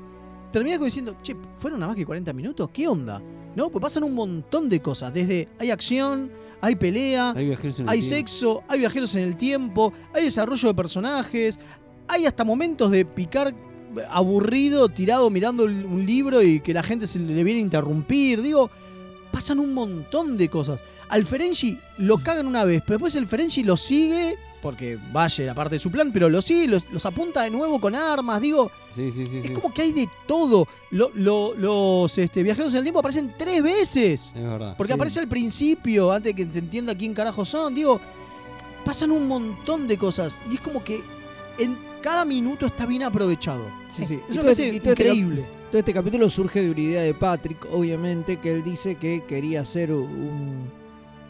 terminas 0.52 0.78
como 0.78 0.86
diciendo, 0.86 1.16
che, 1.22 1.36
¿fueron 1.56 1.80
nada 1.80 1.90
más 1.90 1.96
que 1.96 2.06
40 2.06 2.32
minutos? 2.32 2.68
¿Qué 2.72 2.88
onda? 2.88 3.22
¿No? 3.54 3.70
Pues 3.70 3.82
pasan 3.82 4.04
un 4.04 4.14
montón 4.14 4.68
de 4.68 4.80
cosas. 4.80 5.12
Desde 5.12 5.48
hay 5.58 5.70
acción, 5.70 6.30
hay 6.60 6.76
pelea, 6.76 7.30
Hay 7.30 7.54
tiempo. 7.54 8.02
sexo, 8.02 8.62
hay 8.68 8.78
viajeros 8.80 9.14
en 9.14 9.22
el 9.24 9.36
tiempo, 9.36 9.92
hay 10.14 10.24
desarrollo 10.24 10.68
de 10.68 10.74
personajes, 10.74 11.58
hay 12.08 12.26
hasta 12.26 12.44
momentos 12.44 12.90
de 12.90 13.04
picar 13.04 13.54
aburrido, 14.10 14.88
tirado 14.88 15.30
mirando 15.30 15.64
un 15.64 16.04
libro 16.04 16.42
y 16.42 16.60
que 16.60 16.74
la 16.74 16.82
gente 16.82 17.06
se 17.06 17.18
le 17.18 17.44
viene 17.44 17.60
a 17.60 17.62
interrumpir. 17.62 18.42
Digo, 18.42 18.70
pasan 19.32 19.58
un 19.58 19.74
montón 19.74 20.36
de 20.36 20.48
cosas. 20.48 20.82
Al 21.08 21.24
Ferengi 21.24 21.78
lo 21.98 22.18
cagan 22.18 22.46
una 22.46 22.64
vez, 22.64 22.82
pero 22.84 22.98
después 22.98 23.14
el 23.16 23.26
Ferengi 23.26 23.62
lo 23.64 23.76
sigue, 23.76 24.36
porque 24.62 24.98
Valle 25.12 25.44
era 25.44 25.54
parte 25.54 25.76
de 25.76 25.78
su 25.78 25.90
plan, 25.90 26.10
pero 26.12 26.28
lo 26.28 26.42
sigue, 26.42 26.66
los, 26.66 26.90
los 26.90 27.04
apunta 27.06 27.42
de 27.42 27.50
nuevo 27.50 27.80
con 27.80 27.94
armas. 27.94 28.40
Digo, 28.40 28.70
Sí, 28.94 29.12
sí, 29.12 29.26
sí. 29.26 29.38
es 29.38 29.46
sí. 29.46 29.52
como 29.52 29.72
que 29.72 29.82
hay 29.82 29.92
de 29.92 30.08
todo. 30.26 30.66
Lo- 30.90 31.10
lo- 31.14 31.54
los 31.54 32.18
este, 32.18 32.42
viajeros 32.42 32.72
en 32.72 32.78
el 32.78 32.84
tiempo 32.84 33.00
aparecen 33.00 33.34
tres 33.38 33.62
veces. 33.62 34.34
Es 34.36 34.42
verdad. 34.42 34.74
Porque 34.76 34.92
Sí. 34.92 34.96
aparece 34.96 35.20
al 35.20 35.28
principio, 35.28 36.10
antes 36.12 36.34
de 36.34 36.44
que 36.46 36.52
se 36.52 36.58
entienda 36.58 36.94
quién 36.96 37.14
carajo 37.14 37.44
son. 37.44 37.74
Digo, 37.74 38.00
pasan 38.84 39.10
un 39.12 39.28
montón 39.28 39.86
de 39.86 39.96
cosas. 39.98 40.40
Y 40.50 40.54
es 40.54 40.60
como 40.60 40.82
que 40.82 41.02
en 41.58 41.76
cada 42.02 42.24
minuto 42.24 42.66
está 42.66 42.86
bien 42.86 43.02
aprovechado. 43.02 43.64
Sí, 43.88 44.06
sí. 44.06 44.14
Eso 44.14 44.42
me 44.42 44.50
este- 44.50 44.62
parece 44.62 44.68
este 44.76 44.90
increíble. 44.90 45.46
Todo 45.70 45.78
este 45.80 45.92
capítulo 45.92 46.30
surge 46.30 46.62
de 46.62 46.70
una 46.70 46.80
idea 46.80 47.02
de 47.02 47.12
Patrick, 47.12 47.66
obviamente, 47.70 48.38
que 48.38 48.54
él 48.54 48.64
dice 48.64 48.94
que 48.94 49.22
quería 49.28 49.60
hacer 49.60 49.92
un, 49.92 50.70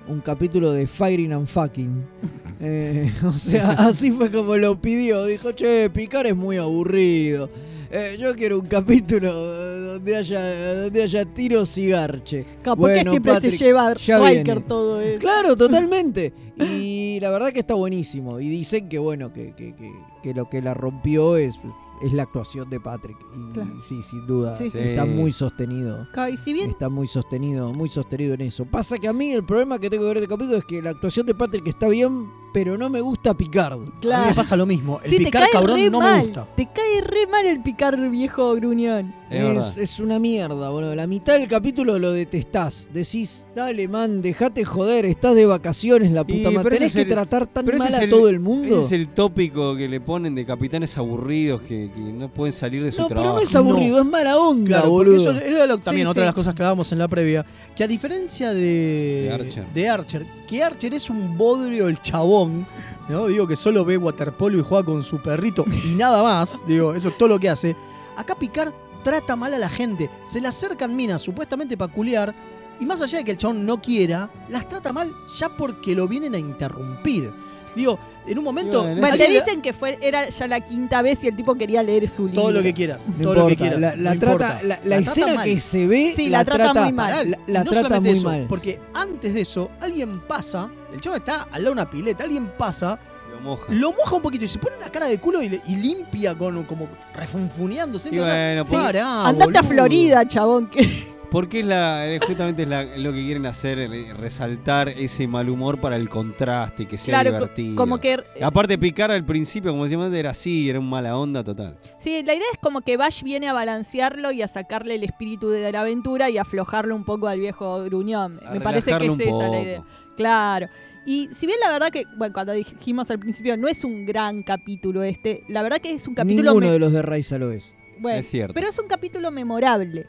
un 0.08 0.20
capítulo 0.20 0.72
de 0.72 0.86
Firing 0.86 1.32
and 1.32 1.46
Fucking. 1.46 2.04
Eh, 2.60 3.12
o 3.24 3.38
sea, 3.38 3.70
así 3.70 4.10
fue 4.10 4.32
como 4.32 4.56
lo 4.56 4.80
pidió. 4.80 5.24
Dijo, 5.26 5.52
che, 5.52 5.88
picar 5.90 6.26
es 6.26 6.34
muy 6.34 6.56
aburrido. 6.56 7.48
Eh, 7.88 8.16
yo 8.18 8.34
quiero 8.34 8.58
un 8.58 8.66
capítulo 8.66 9.32
donde 9.32 10.16
haya, 10.16 10.74
donde 10.82 11.02
haya 11.04 11.24
tiros 11.24 11.78
y 11.78 11.86
garche. 11.86 12.44
¿Por 12.64 12.92
qué 12.92 13.04
siempre 13.04 13.34
Patrick, 13.34 13.52
se 13.52 13.64
lleva 13.64 13.94
Riker 13.94 14.60
todo 14.62 15.00
eso? 15.00 15.20
Claro, 15.20 15.56
totalmente. 15.56 16.32
Y 16.60 17.18
la 17.20 17.30
verdad 17.30 17.52
que 17.52 17.60
está 17.60 17.74
buenísimo. 17.74 18.40
Y 18.40 18.48
dicen 18.48 18.88
que 18.88 18.98
bueno, 18.98 19.32
que, 19.32 19.54
que- 19.54 19.74
que- 19.74 19.92
que 20.22 20.34
lo 20.34 20.48
que 20.48 20.60
la 20.62 20.74
rompió 20.74 21.36
es, 21.36 21.58
es 22.02 22.12
la 22.12 22.24
actuación 22.24 22.68
de 22.70 22.80
Patrick. 22.80 23.16
Y 23.36 23.52
Claro. 23.52 23.70
sí, 23.88 24.02
sin 24.02 24.26
duda. 24.26 24.56
Sí, 24.56 24.70
sí. 24.70 24.78
Está 24.78 25.04
muy 25.04 25.30
sostenido. 25.32 26.06
Claro, 26.12 26.32
Y 26.32 26.36
si 26.36 26.52
bien 26.52 26.70
Está 26.70 26.88
muy 26.88 27.06
sostenido, 27.06 27.72
muy 27.72 27.88
sostenido 27.88 28.34
en 28.34 28.40
eso. 28.42 28.64
Pasa 28.66 28.98
que 28.98 29.08
a 29.08 29.12
mí 29.12 29.30
el 29.30 29.44
problema 29.44 29.78
que 29.78 29.88
tengo 29.90 30.02
que 30.04 30.08
ver 30.08 30.20
de 30.20 30.26
capítulo 30.28 30.56
es 30.56 30.64
que 30.64 30.82
la 30.82 30.90
actuación 30.90 31.26
de 31.26 31.34
Patrick 31.34 31.66
está 31.68 31.88
bien, 31.88 32.28
pero 32.52 32.76
no 32.76 32.90
me 32.90 33.00
gusta 33.00 33.34
Picard. 33.34 33.74
A 33.74 33.76
mí 33.78 33.86
Claro. 34.00 34.26
me 34.30 34.34
pasa 34.34 34.56
lo 34.56 34.66
mismo. 34.66 35.00
El 35.02 35.10
Sí, 35.10 35.18
te 35.18 35.24
picar 35.26 35.42
cae 35.44 35.52
cabrón 35.52 35.80
no 35.90 36.00
mal. 36.00 36.16
me 36.18 36.22
gusta. 36.24 36.48
Te 36.56 36.66
cae 36.66 37.00
re 37.02 37.26
mal 37.30 37.46
el 37.46 37.62
picar 37.62 37.96
viejo 38.10 38.54
gruñón. 38.54 39.14
Es 39.30 40.00
una 40.00 40.18
mierda, 40.18 40.70
boludo. 40.70 40.94
La 40.94 41.06
mitad 41.06 41.38
del 41.38 41.48
capítulo 41.48 41.98
lo 41.98 42.12
detestás. 42.12 42.88
Decís, 42.92 43.46
dale, 43.54 43.86
man, 43.86 44.22
dejate 44.22 44.64
joder, 44.64 45.04
estás 45.04 45.34
de 45.34 45.44
vacaciones, 45.44 46.10
la 46.12 46.22
Y, 46.26 46.38
puta 46.38 46.50
madre. 46.50 46.62
pero 46.64 46.76
Tenés 46.76 46.86
es 46.88 46.94
que 46.96 47.02
el- 47.02 47.08
tratar 47.08 47.46
tan 47.46 47.64
pero 47.66 47.78
mal 47.78 47.94
a 47.94 47.98
el- 48.04 48.10
todo 48.10 48.28
el 48.28 48.40
mundo. 48.40 48.68
Ese 48.68 48.86
es 48.86 48.92
el 48.92 49.08
tópico 49.08 49.76
que 49.76 49.86
le 49.86 50.00
ponen 50.00 50.34
de 50.34 50.46
capitanes 50.46 50.96
aburridos 50.96 51.60
que, 51.62 51.90
que 51.94 52.00
no 52.00 52.28
pueden 52.28 52.52
salir 52.54 52.82
de 52.82 52.90
su 52.90 53.02
No, 53.02 53.08
pero 53.08 53.20
trabajo. 53.20 53.42
no 53.42 53.48
es 53.48 53.54
aburrido, 53.56 53.98
es 53.98 54.04
mala 54.06 54.38
onda, 54.38 54.66
Claro, 54.78 54.90
boludo. 54.90 55.24
porque 55.24 55.38
eso 55.38 55.46
era 55.56 55.66
lo- 55.66 55.78
también 55.78 56.06
Sí, 56.06 56.10
otra 56.10 56.22
de 56.22 56.26
las 56.26 56.34
cosas 56.34 56.54
que 56.54 56.62
hablábamos 56.62 56.90
en 56.92 56.98
la 56.98 57.08
previa. 57.08 57.44
Que 57.76 57.84
a 57.84 57.88
diferencia 57.88 58.54
de, 58.54 59.24
De 59.24 59.30
Archer. 59.32 59.64
de 59.74 59.88
Archer, 59.88 60.26
que 60.46 60.62
Archer 60.62 60.94
es 60.94 61.10
un 61.10 61.36
bodrio 61.36 61.88
el 61.88 62.00
chabón, 62.00 62.66
¿no? 63.10 63.26
Digo 63.26 63.46
que 63.46 63.56
solo 63.56 63.84
ve 63.84 63.98
waterpolo 63.98 64.58
y 64.58 64.62
juega 64.62 64.84
con 64.84 65.02
su 65.02 65.20
perrito 65.20 65.64
y 65.84 65.94
nada 65.96 66.22
más. 66.22 66.52
Digo, 66.66 66.94
eso 66.94 67.08
es 67.08 67.18
todo 67.18 67.28
lo 67.28 67.38
que 67.38 67.50
hace. 67.50 67.76
Acá 68.16 68.34
Picard 68.36 68.72
trata 69.02 69.36
mal 69.36 69.54
a 69.54 69.58
la 69.58 69.68
gente. 69.68 70.10
Se 70.24 70.40
le 70.40 70.48
acercan 70.48 70.94
minas 70.94 71.22
supuestamente 71.22 71.76
peculiar. 71.76 72.34
Y 72.80 72.86
más 72.86 73.02
allá 73.02 73.18
de 73.18 73.24
que 73.24 73.32
el 73.32 73.36
chabón 73.36 73.66
no 73.66 73.82
quiera, 73.82 74.30
las 74.48 74.68
trata 74.68 74.92
mal 74.92 75.12
ya 75.38 75.48
porque 75.56 75.94
lo 75.96 76.06
vienen 76.06 76.34
a 76.34 76.38
interrumpir. 76.38 77.32
Digo, 77.74 77.98
en 78.26 78.38
un 78.38 78.44
momento. 78.44 78.82
Bueno, 78.82 79.00
Bueno, 79.00 79.16
te 79.16 79.28
dicen 79.28 79.60
que 79.62 79.72
fue 79.72 79.98
era 80.00 80.28
ya 80.28 80.46
la 80.46 80.60
quinta 80.60 81.02
vez 81.02 81.22
y 81.24 81.28
el 81.28 81.36
tipo 81.36 81.54
quería 81.54 81.82
leer 81.82 82.08
su 82.08 82.26
libro. 82.26 82.42
todo 82.42 82.52
lo 82.52 82.62
que 82.62 82.72
quieras. 82.74 83.08
No 83.08 83.24
todo 83.24 83.34
lo 83.34 83.46
que 83.46 83.56
quieras. 83.56 83.80
La, 83.80 83.96
la 83.96 84.14
no 84.14 84.20
trata, 84.20 84.62
la, 84.62 84.80
la 84.84 85.02
trata 85.02 85.20
escena 85.20 85.44
que 85.44 85.60
se 85.60 85.86
ve 85.86 86.12
Sí, 86.14 86.28
la 86.30 86.44
trata 86.44 86.74
muy 86.84 86.92
mal. 86.92 87.38
La, 87.46 87.64
no 87.64 87.70
trata 87.70 87.88
solamente 87.88 88.08
muy 88.10 88.18
eso, 88.18 88.28
mal. 88.28 88.46
Porque 88.48 88.80
antes 88.94 89.34
de 89.34 89.40
eso, 89.40 89.70
alguien 89.80 90.20
pasa, 90.26 90.70
el 90.92 91.00
chavo 91.00 91.16
está 91.16 91.42
al 91.42 91.62
lado 91.62 91.66
de 91.66 91.72
una 91.72 91.90
pileta, 91.90 92.24
alguien 92.24 92.50
pasa, 92.56 92.98
Lo 93.38 93.44
moja. 93.44 93.72
lo 93.72 93.92
moja 93.92 94.16
un 94.16 94.22
poquito 94.22 94.44
y 94.44 94.48
se 94.48 94.58
pone 94.58 94.76
una 94.76 94.90
cara 94.90 95.06
de 95.06 95.18
culo 95.18 95.42
y, 95.42 95.48
le- 95.48 95.62
y 95.66 95.76
limpia 95.76 96.36
con 96.36 96.62
como 96.64 96.88
refunfuneándose. 97.14 98.08
Y 98.14 98.18
bueno, 98.18 98.64
Sí, 98.64 98.70
por- 98.72 98.80
Pará, 98.82 99.26
Andate 99.28 99.58
a. 99.58 99.62
Florida, 99.62 100.26
chabón. 100.26 100.68
Que... 100.68 100.88
porque 101.30 101.60
es 101.60 101.66
la, 101.66 102.06
eh, 102.08 102.20
justamente 102.26 102.62
es 102.62 102.68
la- 102.68 102.84
lo 102.84 103.12
que 103.12 103.22
quieren 103.22 103.44
hacer, 103.46 103.78
eh, 103.78 104.14
resaltar 104.14 104.88
ese 104.88 105.26
mal 105.28 105.48
humor 105.50 105.78
para 105.80 105.96
el 105.96 106.08
contraste, 106.08 106.86
que 106.86 106.96
sea 106.96 107.20
Claro, 107.20 107.32
divertido. 107.36 107.76
como 107.76 107.98
que 107.98 108.18
Aparte, 108.42 108.78
picar 108.78 109.10
al 109.10 109.24
principio, 109.24 109.70
como 109.72 109.84
decíamos 109.84 110.06
antes, 110.06 110.20
era 110.20 110.30
así, 110.30 110.70
era 110.70 110.78
un 110.80 110.88
mala 110.88 111.16
onda 111.18 111.44
total. 111.44 111.76
Sí, 111.98 112.22
la 112.24 112.32
idea 112.34 112.46
es 112.52 112.58
como 112.62 112.80
que 112.80 112.96
Bash 112.96 113.22
viene 113.22 113.46
a 113.48 113.52
balancearlo 113.52 114.32
y 114.32 114.40
a 114.42 114.48
sacarle 114.48 114.94
el 114.94 115.04
espíritu 115.04 115.48
de 115.50 115.70
la 115.70 115.82
aventura 115.82 116.30
y 116.30 116.38
aflojarlo 116.38 116.94
un 116.96 117.04
poco 117.04 117.28
al 117.28 117.40
viejo 117.40 117.82
gruñón. 117.84 118.40
A 118.46 118.52
Me 118.54 118.60
parece 118.60 118.90
que 118.96 119.06
es 119.06 119.20
esa 119.20 119.48
la 119.48 119.60
idea. 119.60 119.84
Claro. 120.16 120.68
Y 121.08 121.30
si 121.32 121.46
bien 121.46 121.58
la 121.58 121.70
verdad 121.70 121.90
que, 121.90 122.04
bueno, 122.18 122.34
cuando 122.34 122.52
dijimos 122.52 123.10
al 123.10 123.18
principio, 123.18 123.56
no 123.56 123.66
es 123.66 123.82
un 123.82 124.04
gran 124.04 124.42
capítulo 124.42 125.02
este, 125.02 125.42
la 125.48 125.62
verdad 125.62 125.78
que 125.78 125.90
es 125.90 126.06
un 126.06 126.14
capítulo... 126.14 126.50
Ninguno 126.50 126.70
de 126.70 126.78
los 126.78 126.92
de 126.92 127.00
Raiza 127.00 127.38
lo 127.38 127.50
es. 127.50 127.74
bueno, 127.98 128.18
Es 128.20 128.28
cierto. 128.28 128.52
Pero 128.52 128.68
es 128.68 128.78
un 128.78 128.88
capítulo 128.88 129.30
memorable, 129.30 130.06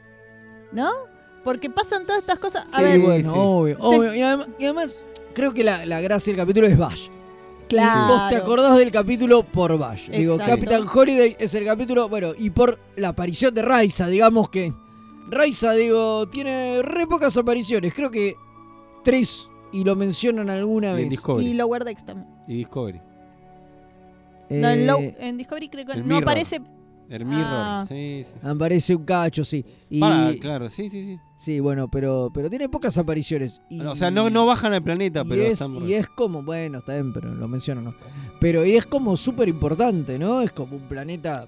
¿no? 0.73 0.89
Porque 1.45 1.69
pasan 1.69 2.03
todas 2.03 2.19
estas 2.19 2.37
cosas... 2.39 2.73
A 2.73 2.79
Sí, 2.79 2.83
ver, 2.83 2.99
bueno, 2.99 3.31
sí. 3.31 3.39
obvio, 3.41 3.77
obvio. 3.79 4.13
Y 4.13 4.21
además, 4.21 4.49
y 4.59 4.65
además, 4.65 5.03
creo 5.33 5.53
que 5.53 5.63
la, 5.63 5.85
la 5.85 6.01
gracia 6.01 6.33
del 6.33 6.41
capítulo 6.41 6.67
es 6.67 6.77
Bash. 6.77 7.07
Claro. 7.69 8.15
vos 8.15 8.27
te 8.27 8.35
acordás 8.35 8.77
del 8.77 8.91
capítulo 8.91 9.43
por 9.43 9.77
Bash. 9.77 10.09
Digo. 10.09 10.37
Capitán 10.37 10.83
Holiday 10.93 11.37
es 11.39 11.53
el 11.53 11.63
capítulo, 11.63 12.09
bueno, 12.09 12.33
y 12.37 12.49
por 12.49 12.77
la 12.97 13.07
aparición 13.09 13.53
de 13.53 13.61
Raiza, 13.61 14.07
digamos 14.07 14.49
que 14.49 14.73
Raiza, 15.29 15.71
digo, 15.71 16.27
tiene 16.27 16.81
re 16.81 17.07
pocas 17.07 17.37
apariciones, 17.37 17.93
creo 17.93 18.11
que 18.11 18.35
tres 19.01 19.48
y 19.71 19.83
lo 19.83 19.95
mencionan 19.95 20.49
alguna 20.49 20.87
Y 20.87 20.89
en 20.91 20.95
vez. 20.97 21.09
Discovery. 21.09 21.47
Y 21.47 21.53
Lower 21.53 21.83
Decks 21.83 22.05
también. 22.05 22.27
Y 22.47 22.55
Discovery. 22.57 22.99
No, 24.49 24.69
en, 24.69 24.79
Eh, 24.79 24.85
Low- 24.85 25.13
en 25.19 25.37
Discovery 25.37 25.69
creo 25.69 25.85
que 25.85 25.97
no 25.97 26.03
Mirror. 26.03 26.23
aparece. 26.23 26.61
El 27.09 27.25
Mirror, 27.25 27.43
Ah. 27.47 27.85
sí, 27.87 28.23
sí. 28.23 28.31
Aparece 28.47 28.95
un 28.95 29.03
cacho, 29.03 29.43
sí. 29.43 29.65
Y, 29.89 29.99
Para, 29.99 30.31
claro, 30.35 30.69
sí, 30.69 30.89
sí, 30.89 31.01
sí. 31.03 31.17
Sí, 31.37 31.59
bueno, 31.59 31.87
pero, 31.87 32.29
pero 32.33 32.49
tiene 32.51 32.69
pocas 32.69 32.95
apariciones. 32.99 33.61
Y, 33.69 33.81
O 33.81 33.95
sea, 33.95 34.11
no, 34.11 34.29
no 34.29 34.45
bajan 34.45 34.73
al 34.73 34.83
planeta, 34.83 35.23
y 35.25 35.29
pero 35.29 35.41
es, 35.41 35.53
están 35.61 35.75
y 35.87 35.93
es 35.93 36.07
como, 36.07 36.43
bueno, 36.43 36.79
está 36.79 36.93
bien, 36.93 37.11
pero 37.13 37.33
lo 37.33 37.47
menciono, 37.47 37.81
¿no? 37.81 37.95
Pero 38.39 38.63
y 38.63 38.73
es 38.75 38.85
como 38.85 39.17
súper 39.17 39.49
importante, 39.49 40.19
¿no? 40.19 40.41
Es 40.41 40.51
como 40.51 40.75
un 40.75 40.83
planeta 40.83 41.47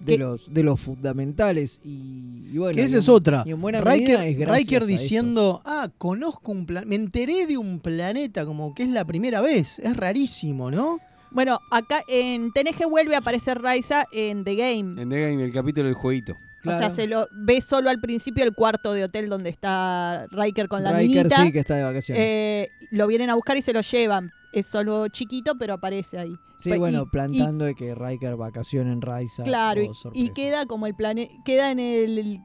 de 0.00 0.12
¿Qué? 0.12 0.18
los, 0.18 0.52
de 0.52 0.62
los 0.62 0.80
fundamentales. 0.80 1.80
Y, 1.84 2.48
y 2.52 2.58
bueno. 2.58 2.74
que 2.74 2.82
esa 2.82 2.96
y 2.96 2.98
es 2.98 3.08
otra. 3.08 3.42
Y 3.46 3.50
en 3.50 3.60
buena 3.60 3.80
Riker, 3.80 4.82
es 4.82 4.86
diciendo, 4.86 5.60
ah, 5.64 5.90
conozco 5.98 6.52
un 6.52 6.66
planeta, 6.66 6.88
me 6.88 6.96
enteré 6.96 7.46
de 7.46 7.56
un 7.56 7.80
planeta 7.80 8.44
como 8.44 8.74
que 8.74 8.84
es 8.84 8.88
la 8.88 9.04
primera 9.04 9.40
vez. 9.40 9.78
Es 9.78 9.96
rarísimo, 9.96 10.70
¿no? 10.70 10.98
Bueno, 11.30 11.60
acá 11.70 12.02
en 12.08 12.52
TNG 12.52 12.88
vuelve 12.88 13.14
a 13.14 13.18
aparecer 13.18 13.60
Raiza 13.60 14.06
en 14.12 14.44
The 14.44 14.54
Game. 14.54 15.02
En 15.02 15.10
The 15.10 15.20
Game, 15.20 15.44
el 15.44 15.52
capítulo 15.52 15.86
del 15.86 15.94
jueguito. 15.94 16.36
O 16.64 16.70
sea, 16.70 16.90
se 16.90 17.06
lo 17.06 17.28
ve 17.32 17.60
solo 17.60 17.88
al 17.90 18.00
principio 18.00 18.44
el 18.44 18.52
cuarto 18.54 18.92
de 18.92 19.04
hotel 19.04 19.28
donde 19.28 19.48
está 19.50 20.26
Riker 20.30 20.68
con 20.68 20.82
la 20.82 20.92
Riker 20.92 21.26
niñita. 21.26 21.44
sí 21.44 21.52
que 21.52 21.60
está 21.60 21.76
de 21.76 21.84
vacaciones. 21.84 22.22
Eh, 22.26 22.68
lo 22.90 23.06
vienen 23.06 23.30
a 23.30 23.34
buscar 23.34 23.56
y 23.56 23.62
se 23.62 23.72
lo 23.72 23.80
llevan. 23.80 24.30
Es 24.52 24.66
solo 24.66 25.08
chiquito, 25.08 25.54
pero 25.58 25.74
aparece 25.74 26.18
ahí. 26.18 26.34
sí, 26.58 26.72
bueno, 26.76 27.02
y- 27.06 27.10
plantando 27.10 27.64
de 27.64 27.74
que 27.74 27.94
Riker 27.94 28.34
vacaciona 28.36 28.92
en 28.92 29.00
Raiza. 29.00 29.44
claro, 29.44 29.80
oh, 30.04 30.10
y- 30.14 30.24
y, 30.24 30.30
queda 30.30 30.66
como 30.66 30.86
el 30.86 30.94
planeta. 30.94 31.32
Queda 31.44 31.70
en 31.70 31.78
el, 31.78 32.40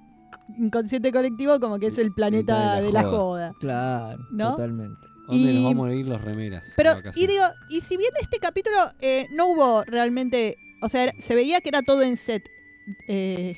inconsciente 0.57 1.11
colectivo 1.11 1.59
como 1.59 1.79
que 1.79 1.87
es 1.87 1.97
el 1.97 2.13
planeta 2.13 2.81
de 2.81 2.91
la 2.91 3.03
joda. 3.03 3.53
Claro, 3.59 4.23
¿No? 4.31 4.51
totalmente. 4.51 4.99
¿Dónde 5.27 5.51
Y- 5.51 5.55
nos 5.55 5.63
vamos 5.63 5.89
a 5.89 5.93
ir 5.93 6.05
los 6.05 6.21
remeras? 6.21 6.67
Pero, 6.75 6.91
y 7.15 7.27
digo, 7.27 7.43
y 7.69 7.81
si 7.81 7.95
bien 7.97 8.11
este 8.21 8.37
capítulo 8.39 8.75
eh, 8.99 9.27
no 9.31 9.47
hubo 9.47 9.83
realmente, 9.85 10.57
o 10.81 10.89
sea, 10.89 11.03
era- 11.03 11.13
se 11.21 11.33
veía 11.35 11.61
que 11.61 11.69
era 11.69 11.81
todo 11.81 12.01
en 12.01 12.17
set, 12.17 12.43
eh, 13.07 13.55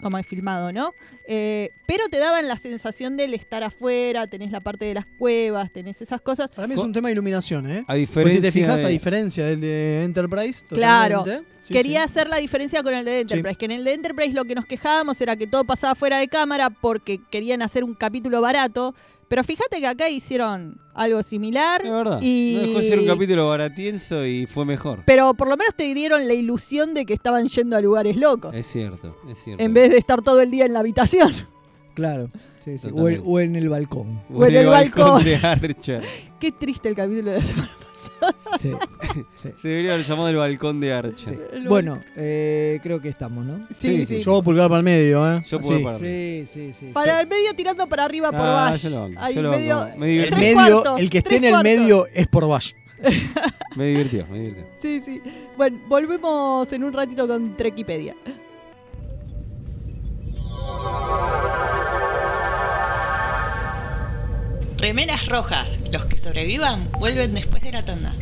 como 0.00 0.18
es 0.18 0.26
filmado, 0.26 0.72
¿no? 0.72 0.92
Eh, 1.26 1.70
pero 1.86 2.06
te 2.10 2.18
daban 2.18 2.46
la 2.46 2.58
sensación 2.58 3.16
del 3.16 3.32
estar 3.32 3.64
afuera, 3.64 4.26
tenés 4.26 4.50
la 4.50 4.60
parte 4.60 4.84
de 4.84 4.92
las 4.94 5.06
cuevas, 5.06 5.72
tenés 5.72 6.00
esas 6.02 6.20
cosas. 6.20 6.48
Para 6.48 6.68
mí 6.68 6.74
es 6.74 6.80
un 6.80 6.92
tema 6.92 7.08
de 7.08 7.12
iluminación, 7.12 7.68
¿eh? 7.70 7.84
A 7.88 7.94
diferencia 7.94 8.40
si 8.40 8.46
te 8.46 8.52
fijas, 8.52 8.80
de- 8.80 8.86
a 8.86 8.88
diferencia 8.90 9.46
del 9.46 9.60
de 9.60 10.04
Enterprise, 10.04 10.66
Claro, 10.68 11.20
totalmente. 11.20 11.50
Sí, 11.62 11.72
quería 11.72 12.00
sí. 12.00 12.04
hacer 12.04 12.28
la 12.28 12.36
diferencia 12.36 12.82
con 12.82 12.94
el 12.94 13.04
de 13.06 13.20
Enterprise, 13.20 13.56
que 13.56 13.64
en 13.64 13.70
el 13.72 13.84
de 13.84 13.94
Enterprise 13.94 14.34
lo 14.34 14.44
que 14.44 14.54
nos 14.54 14.66
quejábamos 14.66 15.20
era 15.20 15.34
que 15.34 15.46
todo 15.46 15.64
pasaba 15.64 15.94
fuera 15.94 16.18
de 16.18 16.28
cámara 16.28 16.68
porque 16.70 17.18
querían 17.30 17.62
hacer 17.62 17.82
un 17.82 17.94
capítulo 17.94 18.40
barato, 18.40 18.94
pero 19.28 19.42
fíjate 19.42 19.80
que 19.80 19.86
acá 19.86 20.08
hicieron 20.08 20.80
algo 20.94 21.22
similar. 21.22 21.84
Es 21.84 21.90
verdad. 21.90 22.20
Y... 22.22 22.54
No 22.54 22.66
dejó 22.66 22.78
de 22.78 22.88
ser 22.88 22.98
un 23.00 23.06
capítulo 23.06 23.48
baratienzo 23.48 24.24
y 24.24 24.46
fue 24.46 24.64
mejor. 24.64 25.02
Pero 25.04 25.34
por 25.34 25.48
lo 25.48 25.56
menos 25.56 25.74
te 25.74 25.92
dieron 25.94 26.26
la 26.28 26.34
ilusión 26.34 26.94
de 26.94 27.04
que 27.04 27.14
estaban 27.14 27.46
yendo 27.48 27.76
a 27.76 27.80
lugares 27.80 28.16
locos. 28.16 28.54
Es 28.54 28.66
cierto, 28.66 29.16
es 29.28 29.38
cierto. 29.38 29.62
en 29.62 29.74
vez 29.74 29.90
de 29.90 29.98
estar 29.98 30.22
todo 30.22 30.40
el 30.40 30.50
día 30.50 30.66
en 30.66 30.72
la 30.72 30.80
habitación. 30.80 31.32
Claro. 31.94 32.30
sí, 32.60 32.78
sí. 32.78 32.88
O, 32.92 33.08
en, 33.08 33.22
o 33.24 33.40
en 33.40 33.56
el 33.56 33.68
balcón. 33.68 34.22
O 34.32 34.44
en 34.44 34.54
el 34.54 34.66
balcón 34.66 35.24
de 35.24 35.36
Archer. 35.36 36.02
Qué 36.40 36.52
triste 36.52 36.88
el 36.88 36.94
capítulo 36.94 37.32
de 37.32 37.38
la 37.38 37.42
semana 37.42 37.70
Sí, 38.58 38.72
sí. 39.36 39.48
Se 39.56 39.68
debería 39.68 39.94
haber 39.94 40.04
llamado 40.06 40.28
el 40.28 40.36
balcón 40.36 40.80
de 40.80 40.92
Archer. 40.92 41.48
El 41.52 41.68
Bueno, 41.68 42.02
eh, 42.16 42.80
creo 42.82 43.00
que 43.00 43.08
estamos, 43.08 43.44
¿no? 43.44 43.66
Sí, 43.74 44.04
sí. 44.06 44.20
Yo 44.20 44.42
pulgar 44.42 44.68
para 44.68 44.78
el 44.78 44.84
medio, 44.84 45.36
¿eh? 45.36 45.42
Yo 45.48 45.60
pulgar 45.60 45.82
para 45.82 45.98
Sí, 45.98 46.44
sí, 46.46 46.72
sí. 46.72 46.86
Para 46.92 47.20
el 47.20 47.26
medio 47.26 47.54
tirando 47.54 47.86
para 47.88 48.04
arriba 48.04 48.30
por 48.32 48.40
Ah, 48.40 48.70
Bash. 48.70 48.82
yo 48.84 48.90
lo 48.90 49.00
banco, 49.02 49.20
Ahí 49.22 49.34
yo 49.34 49.42
lo 49.42 49.50
medio, 49.50 49.78
banco. 49.78 49.98
Me 49.98 50.16
El 50.24 50.36
medio, 50.36 50.82
cuartos, 50.82 51.00
el 51.00 51.10
que 51.10 51.18
esté 51.18 51.36
en 51.36 51.44
el 51.44 51.50
cuartos. 51.52 51.72
medio 51.72 52.06
es 52.14 52.26
por 52.28 52.48
Bash. 52.48 52.72
Me 53.76 53.88
divirtió, 53.88 54.26
me 54.30 54.38
divirtió. 54.38 54.64
Sí, 54.80 55.02
sí. 55.04 55.20
Bueno, 55.58 55.78
volvemos 55.86 56.72
en 56.72 56.82
un 56.82 56.94
ratito 56.94 57.28
con 57.28 57.54
Trekipedia. 57.54 58.14
Remeras 64.78 65.26
rojas. 65.26 65.70
Los 65.90 66.04
que 66.06 66.18
sobrevivan 66.18 66.90
vuelven 66.98 67.34
después 67.34 67.62
de 67.62 67.72
la 67.72 67.84
tanda. 67.84 68.14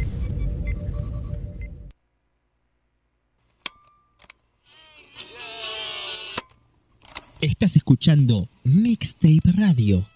Estás 7.44 7.76
escuchando 7.76 8.48
Mixtape 8.64 9.52
Radio. 9.58 10.08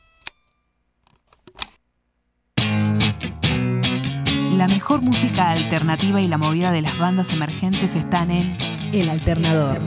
La 4.57 4.67
mejor 4.67 5.03
música 5.03 5.51
alternativa 5.51 6.23
y 6.23 6.25
la 6.25 6.39
movida 6.39 6.73
de 6.73 6.81
las 6.81 6.99
bandas 6.99 7.31
emergentes 7.31 7.97
están 7.97 8.31
en 8.31 8.57
El 8.95 9.11
Alternador. 9.11 9.79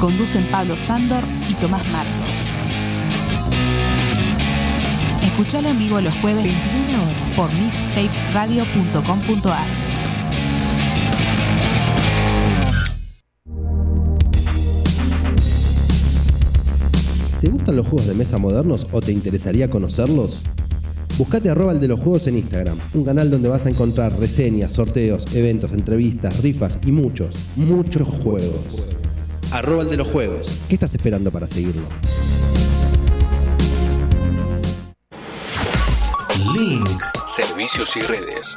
Conducen 0.00 0.44
Pablo 0.50 0.76
Sándor 0.76 1.22
y 1.48 1.54
Tomás 1.54 1.86
Marcos. 1.86 2.48
Escuchalo 5.22 5.68
en 5.68 5.78
vivo 5.78 6.00
los 6.00 6.16
jueves 6.16 6.42
21 6.42 7.00
horas 7.00 7.16
por 7.36 7.48
mixtaperadio.com.ar. 7.52 9.87
¿Te 17.40 17.48
gustan 17.48 17.76
los 17.76 17.86
juegos 17.86 18.08
de 18.08 18.14
mesa 18.14 18.36
modernos 18.38 18.88
o 18.90 19.00
te 19.00 19.12
interesaría 19.12 19.70
conocerlos? 19.70 20.40
Buscate 21.16 21.50
arroba 21.50 21.70
el 21.70 21.78
de 21.78 21.86
los 21.86 22.00
juegos 22.00 22.26
en 22.26 22.36
Instagram, 22.36 22.76
un 22.94 23.04
canal 23.04 23.30
donde 23.30 23.48
vas 23.48 23.64
a 23.64 23.68
encontrar 23.68 24.18
reseñas, 24.18 24.72
sorteos, 24.72 25.24
eventos, 25.34 25.72
entrevistas, 25.72 26.42
rifas 26.42 26.80
y 26.84 26.90
muchos, 26.90 27.30
muchos 27.54 28.08
juegos. 28.08 28.58
Arroba 29.52 29.84
el 29.84 29.90
de 29.90 29.98
los 29.98 30.08
juegos. 30.08 30.62
¿Qué 30.68 30.74
estás 30.74 30.92
esperando 30.94 31.30
para 31.30 31.46
seguirlo? 31.46 31.86
Link. 36.54 37.02
Servicios 37.26 37.96
y 37.96 38.02
redes. 38.02 38.56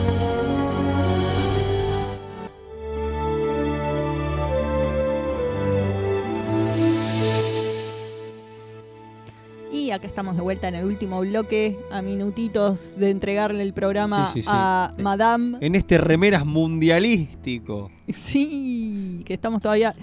Acá 9.97 10.07
estamos 10.07 10.37
de 10.37 10.43
vuelta 10.43 10.69
en 10.69 10.77
el 10.77 10.85
último 10.85 11.21
bloque, 11.21 11.79
a 11.91 12.01
minutitos 12.03 12.95
de 12.97 13.11
entregarle 13.11 13.63
el 13.63 13.73
programa 13.73 14.27
Sí, 14.29 14.35
sí, 14.35 14.43
sí. 14.43 14.49
a 14.51 14.93
Madame. 14.99 15.59
En 15.61 15.75
este 15.75 15.99
remeras 15.99 16.47
mundialístico. 16.47 17.91
Sí, 18.09 19.23
que 19.25 19.35
estamos 19.35 19.61
todavía 19.63 19.95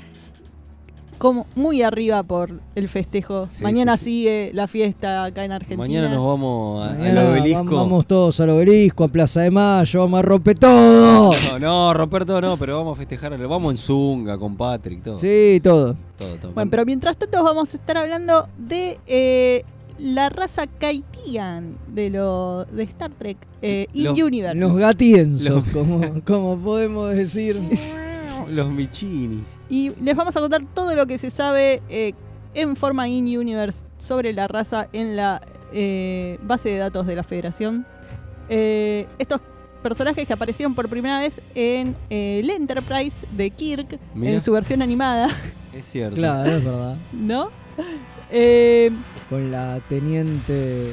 como 1.20 1.46
muy 1.56 1.82
arriba 1.82 2.22
por 2.24 2.60
el 2.76 2.90
festejo. 2.90 3.48
Sí, 3.50 3.64
Mañana 3.64 3.96
sí, 3.96 4.04
sigue 4.06 4.52
la 4.54 4.68
fiesta 4.68 5.24
acá 5.24 5.46
en 5.46 5.54
Argentina. 5.54 5.78
Mañana 5.78 6.10
nos 6.10 6.26
vamos 6.26 6.86
al 6.90 7.18
obelisco. 7.18 7.64
vam- 7.64 7.76
Vamos 7.76 8.06
todos 8.08 8.42
al 8.42 8.50
obelisco, 8.50 9.06
a 9.06 9.08
Plaza 9.08 9.40
de 9.42 9.50
Mayo, 9.52 10.02
vamos 10.02 10.20
a 10.20 10.22
romper 10.22 10.60
todo. 10.60 11.32
No, 11.32 11.60
no, 11.60 11.94
romper 11.94 12.26
todo 12.26 12.42
no, 12.42 12.58
pero 12.58 12.78
vamos 12.78 12.98
a 12.98 13.00
festejar. 13.00 13.38
Vamos 13.48 13.72
en 13.72 13.78
Zunga 13.78 14.38
con 14.38 14.58
Patrick, 14.58 15.02
todo. 15.02 15.18
Sí, 15.18 15.62
todo. 15.64 15.96
Todo, 16.18 16.36
todo. 16.42 16.52
Bueno, 16.52 16.70
pero 16.70 16.86
mientras 16.86 17.16
tanto 17.16 17.42
vamos 17.42 17.74
a 17.74 17.78
estar 17.78 17.96
hablando 17.98 18.50
de 18.58 19.00
eh, 19.08 19.64
la 20.00 20.30
raza 20.30 20.68
Kaitian 20.68 21.78
de 21.88 22.10
lo 22.10 22.66
de 22.66 22.84
Star 22.84 23.12
Trek 23.12 23.38
eh, 23.62 23.88
In 23.94 24.06
Los- 24.06 24.20
Universe. 24.22 24.58
Los 24.58 24.76
gatienzos, 24.76 25.50
Los- 25.50 25.64
como, 25.66 26.22
como 26.26 26.58
podemos 26.58 27.14
decir. 27.14 27.60
Los 28.50 28.70
Michini. 28.70 29.44
Y 29.70 29.92
les 30.02 30.16
vamos 30.16 30.36
a 30.36 30.40
contar 30.42 30.62
todo 30.74 30.96
lo 30.96 31.06
que 31.08 31.18
se 31.18 31.30
sabe 31.32 31.82
eh, 31.90 32.14
en 32.54 32.76
forma 32.76 33.08
In 33.08 33.26
Universe 33.38 33.84
sobre 33.98 34.34
la 34.34 34.48
raza 34.48 34.90
en 34.92 35.16
la 35.16 35.42
eh, 35.72 36.38
base 36.44 36.70
de 36.70 36.78
datos 36.78 37.08
de 37.08 37.16
la 37.16 37.24
Federación. 37.24 37.86
Eh, 38.50 39.08
estos 39.18 39.40
personajes 39.82 40.26
que 40.28 40.34
aparecieron 40.34 40.76
por 40.76 40.90
primera 40.90 41.20
vez 41.20 41.42
en 41.56 41.96
eh, 42.10 42.40
el 42.44 42.50
Enterprise 42.50 43.26
de 43.36 43.50
Kirk 43.52 44.00
Mira. 44.14 44.34
en 44.34 44.42
su 44.42 44.52
versión 44.52 44.82
animada, 44.82 45.30
Es 45.74 45.86
cierto. 45.86 46.16
Claro, 46.16 46.50
es 46.52 46.64
verdad. 46.64 46.98
¿no? 47.14 47.50
Eh, 48.36 48.90
Con 49.30 49.52
la 49.52 49.80
teniente 49.90 50.92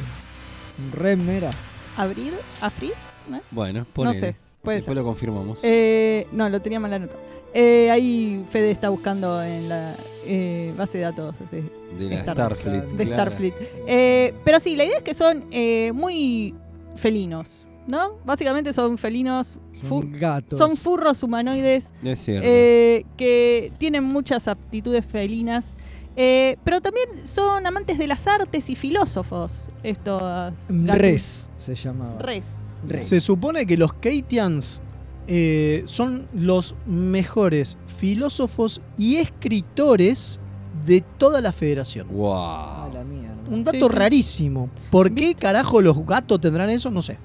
Remera. 0.93 1.51
¿Abrir? 1.97 2.35
¿Afrid? 2.61 2.91
¿No? 3.31 3.41
Bueno, 3.51 3.87
No 3.97 4.13
sé, 4.13 4.37
puede 4.63 4.77
Después 4.77 4.85
ser. 4.85 4.95
lo 4.97 5.05
confirmamos. 5.05 5.61
Eh, 5.63 6.27
no, 6.33 6.49
lo 6.51 6.61
tenía 6.61 6.79
mal 6.81 6.91
la 6.91 6.99
nota. 6.99 7.17
Eh, 7.55 7.91
ahí 7.91 8.45
Fede 8.51 8.71
está 8.71 8.91
buscando 8.91 9.43
en 9.43 9.69
la 9.71 9.95
eh, 10.27 10.75
base 10.77 10.99
de 10.99 11.05
datos 11.05 11.35
de, 11.51 11.63
De 11.99 12.11
la 12.11 12.17
Star- 12.17 12.35
Starfleet, 12.37 12.85
de 12.85 13.05
claro. 13.07 13.23
Starfleet. 13.31 13.55
Eh, 13.87 14.35
pero 14.45 14.61
sí, 14.61 14.77
la 14.77 14.85
idea 14.85 14.99
es 14.99 15.03
que 15.03 15.15
son 15.15 15.45
eh, 15.51 15.93
muy 15.95 16.55
felinos, 16.95 17.65
¿no? 17.87 18.19
Básicamente 18.25 18.73
son 18.73 18.99
felinos, 18.99 19.59
Son 19.89 20.13
gatos. 20.13 20.59
son 20.59 20.77
furros 20.77 21.23
humanoides 21.23 21.93
Es 22.05 22.25
eh, 22.29 23.05
que 23.17 23.73
tienen 23.79 24.05
muchas 24.05 24.47
aptitudes 24.47 25.07
felinas. 25.07 25.75
Eh, 26.17 26.57
pero 26.65 26.81
también 26.81 27.09
son 27.25 27.67
amantes 27.67 27.99
de 27.99 28.07
las 28.07 28.27
artes 28.27 28.69
y 28.71 28.75
filósofos. 28.75 29.71
Estos 29.83 30.21
gatos. 30.69 30.99
Res 31.01 31.51
se 31.57 31.75
llamaba. 31.75 32.19
Res. 32.21 32.45
Res. 32.87 33.05
Se 33.05 33.21
supone 33.21 33.67
que 33.67 33.77
los 33.77 33.93
Keitians 33.95 34.81
eh, 35.29 35.83
son 35.87 36.27
los 36.35 36.75
mejores 36.87 37.79
filósofos 37.87 38.81
y 38.99 39.17
escritores 39.17 40.41
de 40.87 41.03
toda 41.19 41.41
la 41.41 41.53
federación. 41.53 42.09
Wow. 42.11 42.33
A 42.35 42.91
la 42.93 43.05
mierda. 43.05 43.31
Un 43.51 43.65
dato 43.65 43.79
Sí, 43.79 43.83
sí. 43.83 43.89
rarísimo. 43.89 44.71
¿Por 44.91 45.13
qué 45.15 45.35
carajo 45.35 45.81
los 45.81 46.07
gatos 46.07 46.41
tendrán 46.41 46.71
eso? 46.71 46.91
No 46.91 47.03
sé. 47.03 47.19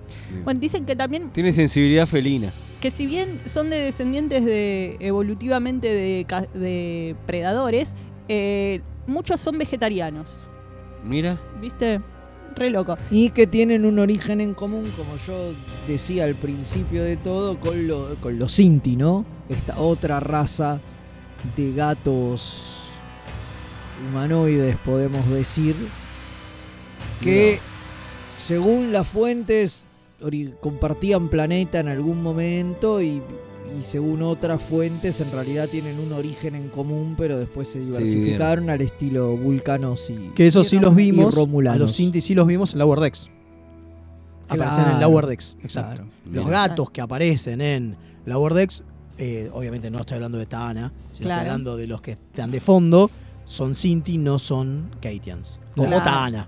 Bueno, 0.44 0.60
dicen 0.60 0.86
que 0.86 0.96
también 0.96 1.30
Tiene 1.32 1.52
sensibilidad 1.52 2.06
felina. 2.08 2.52
que 2.82 2.92
si 2.92 3.06
bien 3.06 3.40
son 3.46 3.70
de 3.70 3.78
descendientes 3.78 4.44
de 4.44 4.98
evolutivamente 5.00 5.88
de, 5.88 6.26
de 6.54 7.16
predadores, 7.26 7.96
eh, 8.28 8.82
muchos 9.08 9.40
son 9.42 9.58
vegetarianos. 9.58 10.40
Mira. 11.04 11.40
¿Viste? 11.62 12.02
Re 12.56 12.70
loco. 12.70 12.98
Y 13.12 13.32
que 13.32 13.48
tienen 13.48 13.86
un 13.86 14.00
origen 14.00 14.40
en 14.42 14.54
común, 14.54 14.92
como 14.96 15.18
yo 15.28 15.54
decía 15.88 16.24
al 16.24 16.36
principio 16.36 17.04
de 17.04 17.18
todo, 17.18 17.60
con, 17.60 17.88
lo- 17.88 18.16
con 18.22 18.40
los 18.40 18.54
Sinti, 18.54 18.96
¿no? 18.96 19.26
Esta 19.50 19.78
otra 19.80 20.20
raza 20.20 20.80
de 21.56 21.74
gatos 21.74 22.90
humanoides, 24.10 24.78
podemos 24.78 25.28
decir, 25.30 25.76
que 27.22 27.60
según 28.38 28.92
las 28.92 29.08
fuentes 29.08 29.88
compartían 30.62 31.30
planeta 31.30 31.80
en 31.80 31.88
algún 31.90 32.24
momento 32.24 33.02
y, 33.02 33.22
y 33.80 33.84
según 33.84 34.22
otras 34.22 34.62
fuentes 34.64 35.20
en 35.22 35.32
realidad 35.32 35.68
tienen 35.70 36.00
un 36.00 36.12
origen 36.14 36.56
en 36.56 36.70
común, 36.70 37.16
pero 37.18 37.38
después 37.38 37.70
se 37.70 37.80
diversificaron 37.80 38.70
al 38.70 38.82
estilo 38.82 39.36
vulcanos 39.38 40.10
y 40.10 40.30
Que 40.36 40.48
eso 40.48 40.64
sí 40.64 40.80
los 40.80 40.96
vimos. 40.96 41.36
A 41.38 41.76
los 41.76 41.92
Sinti 41.94 42.22
sí 42.22 42.34
los 42.36 42.48
vimos 42.48 42.74
en 42.74 42.80
Lower 42.80 43.00
Decks. 43.00 43.30
Aparecen 44.48 44.86
en 44.86 45.02
Lower 45.02 45.26
Decks, 45.26 45.58
exacto. 45.64 46.04
claro. 46.04 46.10
Los 46.32 46.48
gatos 46.48 46.92
que 46.92 47.02
aparecen 47.02 47.62
en 47.62 47.96
Lower 48.26 48.54
Decks, 48.54 48.84
eh, 49.18 49.50
obviamente 49.54 49.90
no 49.90 50.00
estoy 50.00 50.16
hablando 50.16 50.38
de 50.38 50.46
Tana, 50.46 50.92
sino 51.10 51.26
Claro. 51.28 51.42
estoy 51.42 51.50
hablando 51.50 51.78
de 51.78 51.88
los 51.88 52.02
que 52.02 52.12
están 52.12 52.52
de 52.52 52.60
fondo, 52.60 53.10
son 53.46 53.74
Sinti, 53.76 54.18
no 54.18 54.38
son 54.40 54.92
Keitians. 55.02 55.60
Como 55.76 55.88
Claro. 55.88 56.04
Tana. 56.04 56.48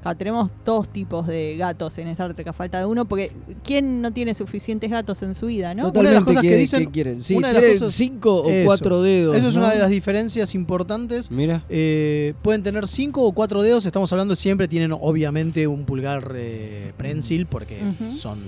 Acá 0.00 0.14
tenemos 0.14 0.50
dos 0.64 0.88
tipos 0.88 1.26
de 1.26 1.56
gatos 1.56 1.98
en 1.98 2.06
Star 2.08 2.32
Trek 2.32 2.46
a 2.46 2.52
falta 2.52 2.78
de 2.78 2.86
uno, 2.86 3.04
porque 3.06 3.32
¿quién 3.64 4.00
no 4.00 4.12
tiene 4.12 4.32
suficientes 4.32 4.88
gatos 4.90 5.22
en 5.24 5.34
su 5.34 5.46
vida, 5.46 5.74
no? 5.74 5.84
Totalmente, 5.86 5.98
Una 6.00 6.08
de 6.10 6.14
las 6.14 6.24
cosas 6.24 6.42
que 6.42 6.48
¿qué- 6.48 6.56
dicen- 6.56 6.84
qué 6.86 6.90
quieren? 6.92 7.20
Sí, 7.20 7.34
una 7.34 7.48
de 7.52 7.54
las 7.60 7.80
cosas- 7.80 7.94
cinco 7.94 8.42
o 8.42 8.48
Eso. 8.48 8.66
cuatro 8.66 9.02
dedos. 9.02 9.36
Eso 9.36 9.48
es 9.48 9.54
¿no? 9.56 9.62
una 9.62 9.72
de 9.72 9.78
las 9.80 9.90
diferencias 9.90 10.54
importantes. 10.54 11.30
Mira. 11.32 11.64
Eh, 11.68 12.34
pueden 12.42 12.62
tener 12.62 12.86
cinco 12.86 13.22
o 13.24 13.32
cuatro 13.32 13.62
dedos, 13.62 13.86
estamos 13.86 14.12
hablando 14.12 14.36
siempre, 14.36 14.68
tienen 14.68 14.92
obviamente 14.92 15.66
un 15.66 15.84
pulgar 15.84 16.32
eh, 16.36 16.92
prensil 16.96 17.46
porque 17.46 17.80
Ujú. 17.82 18.12
son 18.12 18.38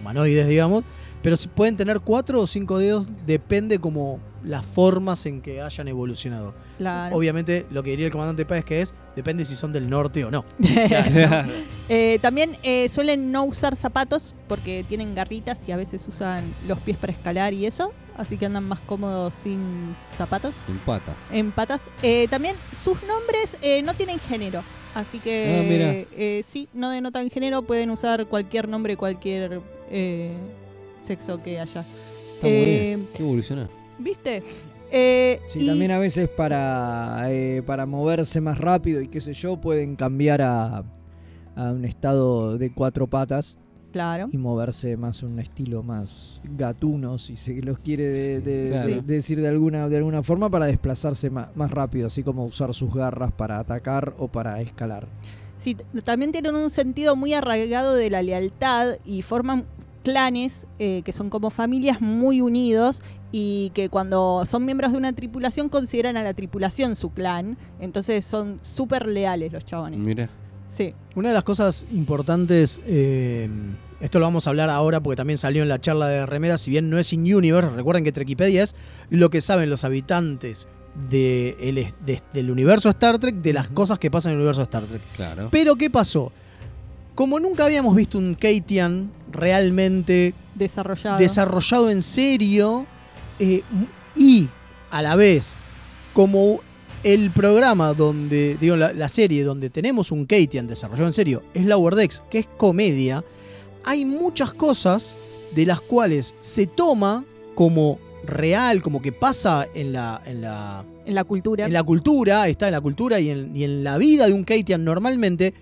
humanoides, 0.00 0.46
digamos, 0.48 0.84
pero 1.22 1.36
si 1.36 1.48
pueden 1.48 1.76
tener 1.76 2.00
cuatro 2.00 2.40
o 2.40 2.46
cinco 2.46 2.78
dedos, 2.78 3.06
depende 3.26 3.78
como 3.78 4.18
las 4.42 4.64
formas 4.64 5.26
en 5.26 5.42
que 5.42 5.60
hayan 5.60 5.86
evolucionado. 5.88 6.54
Claro. 6.78 7.14
Obviamente 7.14 7.66
lo 7.70 7.82
que 7.82 7.90
diría 7.90 8.06
el 8.06 8.12
comandante 8.12 8.46
Páez 8.46 8.64
que 8.64 8.80
es, 8.80 8.94
depende 9.14 9.44
si 9.44 9.54
son 9.54 9.70
del 9.72 9.90
norte 9.90 10.24
o 10.24 10.30
no. 10.30 10.44
Eh, 11.92 12.20
también 12.22 12.56
eh, 12.62 12.88
suelen 12.88 13.32
no 13.32 13.42
usar 13.44 13.74
zapatos 13.74 14.32
porque 14.48 14.84
tienen 14.88 15.12
garritas 15.16 15.68
y 15.68 15.72
a 15.72 15.76
veces 15.76 16.06
usan 16.06 16.54
los 16.68 16.78
pies 16.78 16.96
para 16.96 17.12
escalar 17.12 17.52
y 17.52 17.66
eso, 17.66 17.92
así 18.16 18.36
que 18.36 18.46
andan 18.46 18.62
más 18.62 18.78
cómodos 18.80 19.34
sin 19.34 19.92
zapatos, 20.16 20.54
En 20.68 20.78
patas. 20.78 21.16
en 21.32 21.50
patas. 21.50 21.90
Eh, 22.02 22.28
también 22.30 22.54
sus 22.70 22.94
nombres 23.02 23.58
eh, 23.60 23.82
no 23.82 23.92
tienen 23.94 24.20
género, 24.20 24.62
así 24.94 25.18
Ah, 25.18 25.24
que 25.24 25.66
mira. 25.68 25.90
eh, 26.16 26.44
sí, 26.48 26.68
no 26.72 26.90
denotan 26.90 27.28
género, 27.28 27.62
pueden 27.62 27.90
usar 27.90 28.26
cualquier 28.26 28.68
nombre, 28.68 28.96
cualquier 28.96 29.60
eh, 29.90 30.36
sexo 31.02 31.42
que 31.42 31.58
haya. 31.60 31.84
Está 32.34 32.46
muy 32.46 32.56
Eh, 32.56 32.80
bien. 32.96 33.08
Qué 33.14 33.22
evolucionar. 33.22 33.68
¿Viste? 33.98 34.42
Eh, 34.92 35.40
Sí, 35.46 35.60
y- 35.60 35.66
también 35.68 35.92
a 35.92 35.98
veces 35.98 36.28
para, 36.28 37.26
eh, 37.30 37.62
para 37.64 37.86
moverse 37.86 38.40
más 38.40 38.58
rápido 38.58 39.00
y 39.00 39.08
qué 39.08 39.20
sé 39.20 39.32
yo, 39.34 39.60
pueden 39.60 39.94
cambiar 39.96 40.42
a, 40.42 40.84
a 41.56 41.72
un 41.72 41.84
estado 41.84 42.58
de 42.58 42.72
cuatro 42.72 43.06
patas 43.06 43.58
Claro. 43.92 44.28
y 44.32 44.38
moverse 44.38 44.96
más 44.96 45.22
un 45.22 45.38
estilo 45.38 45.82
más 45.82 46.40
gatuno, 46.56 47.18
si 47.18 47.36
se 47.36 47.60
los 47.62 47.78
quiere 47.80 48.08
de- 48.08 48.40
de- 48.40 48.68
Claro. 48.70 48.88
de- 48.88 49.02
decir 49.02 49.40
de 49.40 49.48
alguna, 49.48 49.88
de 49.88 49.96
alguna 49.96 50.22
forma, 50.22 50.48
para 50.50 50.66
desplazarse 50.66 51.28
ma- 51.30 51.50
más, 51.54 51.70
rápido, 51.70 52.06
así 52.06 52.22
como 52.22 52.44
usar 52.44 52.72
sus 52.74 52.92
garras 52.94 53.32
para 53.32 53.58
atacar 53.58 54.14
o 54.18 54.28
para 54.28 54.60
escalar. 54.60 55.06
Sí, 55.58 55.76
también 56.04 56.32
tienen 56.32 56.54
un 56.56 56.70
sentido 56.70 57.14
muy 57.16 57.34
arraigado 57.34 57.94
de 57.94 58.10
la 58.10 58.22
lealtad 58.22 58.94
y 59.04 59.22
forman 59.22 59.66
clanes 60.02 60.66
eh, 60.78 61.02
que 61.04 61.12
son 61.12 61.30
como 61.30 61.50
familias 61.50 62.00
muy 62.00 62.40
unidos 62.40 63.02
y 63.32 63.70
que 63.74 63.88
cuando 63.88 64.44
son 64.46 64.64
miembros 64.64 64.92
de 64.92 64.98
una 64.98 65.12
tripulación 65.12 65.68
consideran 65.68 66.16
a 66.16 66.22
la 66.22 66.34
tripulación 66.34 66.96
su 66.96 67.10
clan, 67.10 67.56
entonces 67.80 68.24
son 68.24 68.58
súper 68.62 69.06
leales 69.06 69.52
los 69.52 69.64
chabones. 69.64 70.00
Mira. 70.00 70.28
Sí, 70.68 70.94
Una 71.16 71.28
de 71.30 71.34
las 71.34 71.42
cosas 71.44 71.84
importantes, 71.90 72.80
eh, 72.86 73.48
esto 74.00 74.20
lo 74.20 74.26
vamos 74.26 74.46
a 74.46 74.50
hablar 74.50 74.70
ahora 74.70 75.00
porque 75.00 75.16
también 75.16 75.36
salió 75.36 75.62
en 75.64 75.68
la 75.68 75.80
charla 75.80 76.06
de 76.06 76.26
remeras, 76.26 76.60
si 76.60 76.70
bien 76.70 76.88
no 76.90 76.98
es 76.98 77.12
in 77.12 77.22
universe, 77.34 77.70
recuerden 77.70 78.04
que 78.04 78.12
Trekipedia 78.12 78.62
es 78.62 78.76
lo 79.10 79.30
que 79.30 79.40
saben 79.40 79.68
los 79.68 79.82
habitantes 79.84 80.68
de 81.08 81.56
el 81.60 81.78
es- 81.78 81.94
de- 82.06 82.22
del 82.32 82.50
universo 82.50 82.88
Star 82.88 83.18
Trek, 83.18 83.36
de 83.36 83.52
las 83.52 83.68
cosas 83.68 83.98
que 83.98 84.10
pasan 84.10 84.30
en 84.30 84.36
el 84.36 84.40
universo 84.42 84.62
Star 84.62 84.84
Trek. 84.84 85.02
Claro. 85.16 85.48
Pero 85.50 85.74
¿qué 85.76 85.90
pasó? 85.90 86.32
Como 87.20 87.38
nunca 87.38 87.66
habíamos 87.66 87.94
visto 87.94 88.16
un 88.16 88.34
Keitian 88.34 89.12
realmente 89.30 90.32
desarrollado. 90.54 91.18
desarrollado 91.18 91.90
en 91.90 92.00
serio 92.00 92.86
eh, 93.38 93.62
y 94.16 94.48
a 94.90 95.02
la 95.02 95.16
vez 95.16 95.58
como 96.14 96.60
el 97.02 97.30
programa 97.30 97.92
donde, 97.92 98.56
digo, 98.58 98.74
la, 98.74 98.94
la 98.94 99.08
serie 99.08 99.44
donde 99.44 99.68
tenemos 99.68 100.10
un 100.12 100.24
Keitian 100.24 100.66
desarrollado 100.66 101.08
en 101.08 101.12
serio 101.12 101.42
es 101.52 101.66
Lower 101.66 101.94
Decks, 101.94 102.22
que 102.30 102.38
es 102.38 102.48
comedia, 102.56 103.22
hay 103.84 104.06
muchas 104.06 104.54
cosas 104.54 105.14
de 105.54 105.66
las 105.66 105.82
cuales 105.82 106.34
se 106.40 106.66
toma 106.66 107.26
como 107.54 107.98
real, 108.24 108.80
como 108.80 109.02
que 109.02 109.12
pasa 109.12 109.68
en 109.74 109.92
la, 109.92 110.22
en 110.24 110.40
la, 110.40 110.86
En 111.04 111.14
la 111.14 111.24
cultura. 111.24 111.66
en 111.66 111.72
la 111.74 111.82
cultura, 111.82 112.48
está 112.48 112.68
en 112.68 112.72
la 112.72 112.80
cultura 112.80 113.20
y 113.20 113.28
en, 113.28 113.54
y 113.54 113.64
en 113.64 113.84
la 113.84 113.98
vida 113.98 114.26
de 114.26 114.32
un 114.32 114.46
Keitian 114.46 114.82
normalmente, 114.84 115.52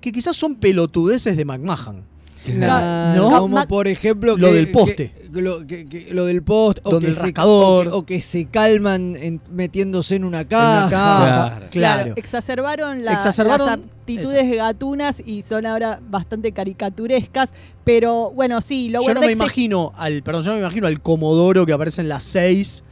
que 0.00 0.12
quizás 0.12 0.36
son 0.36 0.54
pelotudeces 0.56 1.36
de 1.36 1.44
McMahon. 1.44 2.04
Claro, 2.44 3.30
¿No? 3.30 3.38
Como 3.40 3.66
por 3.66 3.88
ejemplo 3.88 4.36
Lo 4.36 4.52
del 4.52 4.70
poste. 4.70 5.12
que- 5.12 5.40
lo, 5.42 5.66
que- 5.66 5.86
que- 5.86 6.14
lo 6.14 6.24
del 6.24 6.42
poste. 6.42 6.80
O 6.84 6.90
Donde 6.92 7.06
que 7.06 7.10
el 7.10 7.16
se- 7.16 7.22
rascador. 7.24 7.86
O 7.88 7.90
que, 7.90 7.96
o 7.96 8.06
que 8.06 8.20
se 8.22 8.46
calman 8.46 9.16
en- 9.16 9.40
metiéndose 9.50 10.16
en 10.16 10.24
una 10.24 10.46
caja. 10.46 10.88
caja, 10.88 11.68
claro. 11.70 12.14
exacerbaron, 12.16 13.04
la- 13.04 13.12
Exacerbaron 13.12 13.90
actitudes 14.16 14.56
gatunas 14.56 15.22
y 15.24 15.42
son 15.42 15.66
ahora 15.66 16.00
bastante 16.08 16.52
caricaturescas. 16.52 17.52
Pero 17.84 18.30
bueno, 18.30 18.60
sí, 18.60 18.90
lo 18.90 19.02
Yo 19.02 19.14
no 19.14 19.20
me 19.20 19.32
imagino 19.32 19.92
al, 19.96 20.22
perdón, 20.22 20.42
yo 20.42 20.50
no 20.50 20.56
me 20.56 20.62
imagino 20.62 20.86
al 20.86 21.00
Comodoro 21.00 21.64
que 21.64 21.72
aparece 21.72 22.02
en 22.02 22.08
las 22.08 22.22
6, 22.24 22.84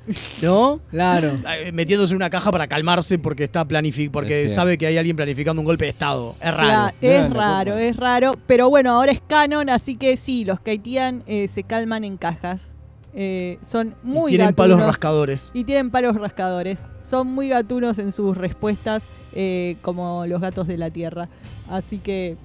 ¿no? 0.43 0.81
Claro. 0.91 1.39
Metiéndose 1.73 2.12
en 2.12 2.17
una 2.17 2.31
caja 2.31 2.51
para 2.51 2.67
calmarse 2.67 3.19
porque 3.19 3.45
está 3.45 3.67
planifi 3.67 4.09
porque 4.09 4.45
Es 4.45 4.55
sabe 4.55 4.79
que 4.79 4.87
hay 4.87 4.97
alguien 4.97 5.17
planificando 5.17 5.61
un 5.61 5.67
golpe 5.67 5.85
de 5.85 5.91
estado. 5.91 6.35
Es 6.41 6.55
raro. 6.55 6.69
Claro, 6.69 6.97
es 7.01 7.31
raro, 7.31 7.79
es 7.79 7.97
raro. 7.97 8.35
Pero 8.47 8.71
bueno, 8.71 8.93
ahora 8.93 9.12
es 9.12 9.21
canon, 9.21 9.69
así 9.69 9.97
que 9.97 10.17
sí, 10.17 10.45
los 10.45 10.61
Kaitian 10.61 11.23
eh, 11.27 11.49
se 11.49 11.62
calman 11.62 12.05
en 12.05 12.17
cajas. 12.17 12.76
Eh, 13.19 13.59
son 13.62 13.95
muy 14.03 14.31
tienen 14.31 14.49
gatunos. 14.49 14.57
palos 14.77 14.87
rascadores. 14.87 15.51
Y 15.55 15.64
tienen 15.64 15.91
palos 15.91 16.14
rascadores. 16.17 16.81
Son 17.03 17.27
muy 17.27 17.49
gatunos 17.49 17.99
en 17.99 18.12
sus 18.12 18.37
respuestas, 18.37 19.03
eh, 19.33 19.77
como 19.81 20.27
los 20.27 20.41
gatos 20.41 20.67
de 20.67 20.77
la 20.77 20.91
tierra. 20.91 21.29
Así 21.71 21.99
que 21.99 22.37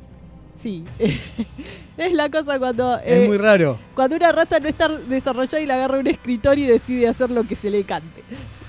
sí. 0.62 0.86
es 1.98 2.14
la 2.14 2.30
cosa 2.30 2.58
cuando. 2.58 2.98
Es 3.00 3.26
eh, 3.26 3.28
muy 3.28 3.38
raro. 3.38 3.78
Cuando 3.96 4.16
una 4.16 4.32
raza 4.32 4.60
no 4.60 4.70
está 4.70 4.88
desarrollada 4.88 5.60
y 5.60 5.66
le 5.66 5.74
agarra 5.74 6.00
un 6.00 6.08
escritorio 6.08 6.66
y 6.66 6.68
decide 6.68 7.10
hacer 7.10 7.30
lo 7.32 7.46
que 7.46 7.56
se 7.56 7.70
le 7.70 7.84
cante. 7.84 8.24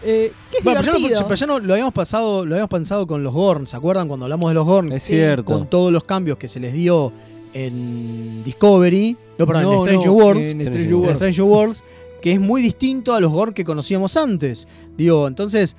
Eh, 0.04 0.32
que 0.50 0.58
es 0.58 0.64
Bueno, 0.64 0.80
pero 0.82 0.98
ya, 0.98 1.08
no, 1.20 1.22
pero 1.28 1.34
ya 1.36 1.46
no- 1.46 1.58
lo 1.60 1.72
habíamos 1.74 1.94
pasado, 1.94 2.44
lo 2.44 2.54
habíamos 2.56 2.70
pensado 2.70 3.06
con 3.06 3.22
los 3.22 3.32
Gorn, 3.32 3.68
¿se 3.68 3.76
acuerdan 3.76 4.08
cuando 4.08 4.26
hablamos 4.26 4.50
de 4.50 4.54
los 4.54 4.64
Gorn? 4.66 4.90
Es 4.90 5.04
cierto. 5.04 5.44
Con 5.44 5.68
todos 5.68 5.92
los 5.92 6.02
cambios 6.02 6.38
que 6.38 6.48
se 6.48 6.58
les 6.58 6.72
dio 6.72 7.12
en 7.52 8.42
Discovery, 8.44 9.16
no, 9.38 9.46
perdón, 9.46 9.62
No, 9.64 9.72
en 9.72 9.88
Strange 9.88 10.06
no, 10.06 10.12
Worlds, 10.12 10.48
en 10.48 10.60
Strange 10.60 10.94
Worlds. 10.94 11.12
Strange 11.14 11.42
Worlds, 11.42 11.84
que 12.20 12.32
es 12.32 12.40
muy 12.40 12.62
distinto 12.62 13.14
a 13.14 13.20
los 13.20 13.32
Gorn 13.32 13.52
que 13.52 13.64
conocíamos 13.64 14.16
antes. 14.16 14.66
Digo, 14.96 15.26
entonces, 15.28 15.76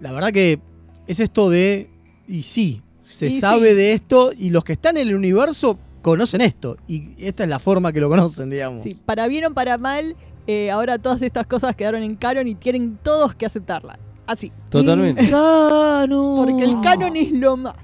la 0.00 0.12
verdad 0.12 0.32
que 0.32 0.58
es 1.06 1.20
esto 1.20 1.48
de, 1.50 1.88
y 2.28 2.42
sí, 2.42 2.82
se 3.04 3.26
Y 3.26 3.40
sabe 3.40 3.70
sí. 3.70 3.76
de 3.76 3.92
esto 3.92 4.32
y 4.36 4.50
los 4.50 4.64
que 4.64 4.72
están 4.72 4.96
en 4.96 5.08
el 5.08 5.14
universo 5.14 5.78
conocen 6.02 6.40
esto 6.40 6.76
y 6.86 7.04
esta 7.18 7.44
es 7.44 7.48
la 7.48 7.58
forma 7.58 7.92
que 7.92 8.00
lo 8.00 8.08
conocen, 8.08 8.50
digamos. 8.50 8.82
Sí, 8.82 9.00
para 9.04 9.28
bien 9.28 9.44
o 9.44 9.54
para 9.54 9.78
mal, 9.78 10.16
eh, 10.46 10.70
ahora 10.70 10.98
todas 10.98 11.22
estas 11.22 11.46
cosas 11.46 11.74
quedaron 11.76 12.02
en 12.02 12.14
canon 12.16 12.46
y 12.48 12.54
tienen 12.54 12.98
todos 13.02 13.34
que 13.34 13.46
aceptarla. 13.46 13.98
Así. 14.26 14.50
Totalmente. 14.70 15.22
Porque 15.30 16.64
el 16.64 16.80
canon 16.82 17.16
es 17.16 17.30
lo 17.32 17.56
más. 17.56 17.74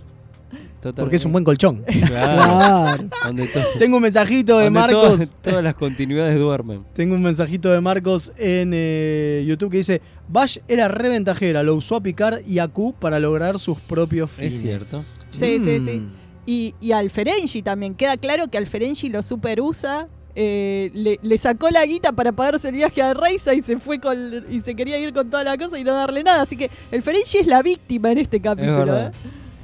Porque 0.97 1.17
es 1.17 1.25
un 1.25 1.33
buen 1.33 1.45
colchón. 1.45 1.85
Claro. 2.07 3.09
Tengo 3.79 3.97
un 3.97 4.03
mensajito 4.03 4.59
de 4.59 4.65
donde 4.65 4.81
Marcos. 4.81 5.03
Todas, 5.13 5.35
todas 5.43 5.63
las 5.65 5.75
continuidades 5.75 6.39
duermen. 6.39 6.85
Tengo 6.95 7.15
un 7.15 7.23
mensajito 7.23 7.71
de 7.71 7.81
Marcos 7.81 8.33
en 8.37 8.73
eh, 8.75 9.45
YouTube 9.47 9.71
que 9.71 9.77
dice: 9.79 10.01
Bash 10.29 10.59
era 10.69 10.89
reventajera, 10.89 11.63
lo 11.63 11.75
usó 11.77 11.97
a 11.97 12.03
picar 12.03 12.41
y 12.47 12.59
a 12.59 12.69
Q 12.69 12.95
para 12.99 13.19
lograr 13.21 13.59
sus 13.59 13.81
propios 13.81 14.31
fines. 14.31 14.55
Es 14.55 14.61
cierto. 14.61 15.01
Sí, 15.31 15.61
sí, 15.65 15.79
Mm. 15.81 15.85
sí. 15.87 16.03
Y, 16.45 16.75
y 16.81 16.93
al 16.93 17.09
Ferengi 17.11 17.63
también. 17.63 17.95
Queda 17.95 18.17
claro 18.17 18.49
que 18.49 18.59
al 18.59 18.67
Ferengi 18.67 19.09
lo 19.09 19.23
super 19.23 19.61
usa. 19.61 20.09
eh, 20.35 20.91
le, 20.95 21.19
le 21.23 21.37
sacó 21.39 21.69
la 21.71 21.85
guita 21.85 22.13
para 22.13 22.33
pagarse 22.33 22.71
el 22.71 22.75
viaje 22.77 23.03
a 23.03 23.13
Reisa 23.13 23.53
y 23.55 23.61
se 23.63 23.79
fue 23.79 24.01
con 24.01 24.17
y 24.51 24.61
se 24.63 24.75
quería 24.75 24.99
ir 24.99 25.13
con 25.13 25.29
toda 25.29 25.45
la 25.45 25.59
cosa 25.59 25.79
y 25.79 25.85
no 25.85 25.93
darle 25.95 26.23
nada. 26.25 26.43
Así 26.43 26.57
que 26.57 26.71
el 26.91 27.03
Ferengi 27.03 27.39
es 27.39 27.47
la 27.47 27.63
víctima 27.63 28.11
en 28.13 28.19
este 28.19 28.39
Es 28.39 28.43
capítulo. 28.43 29.11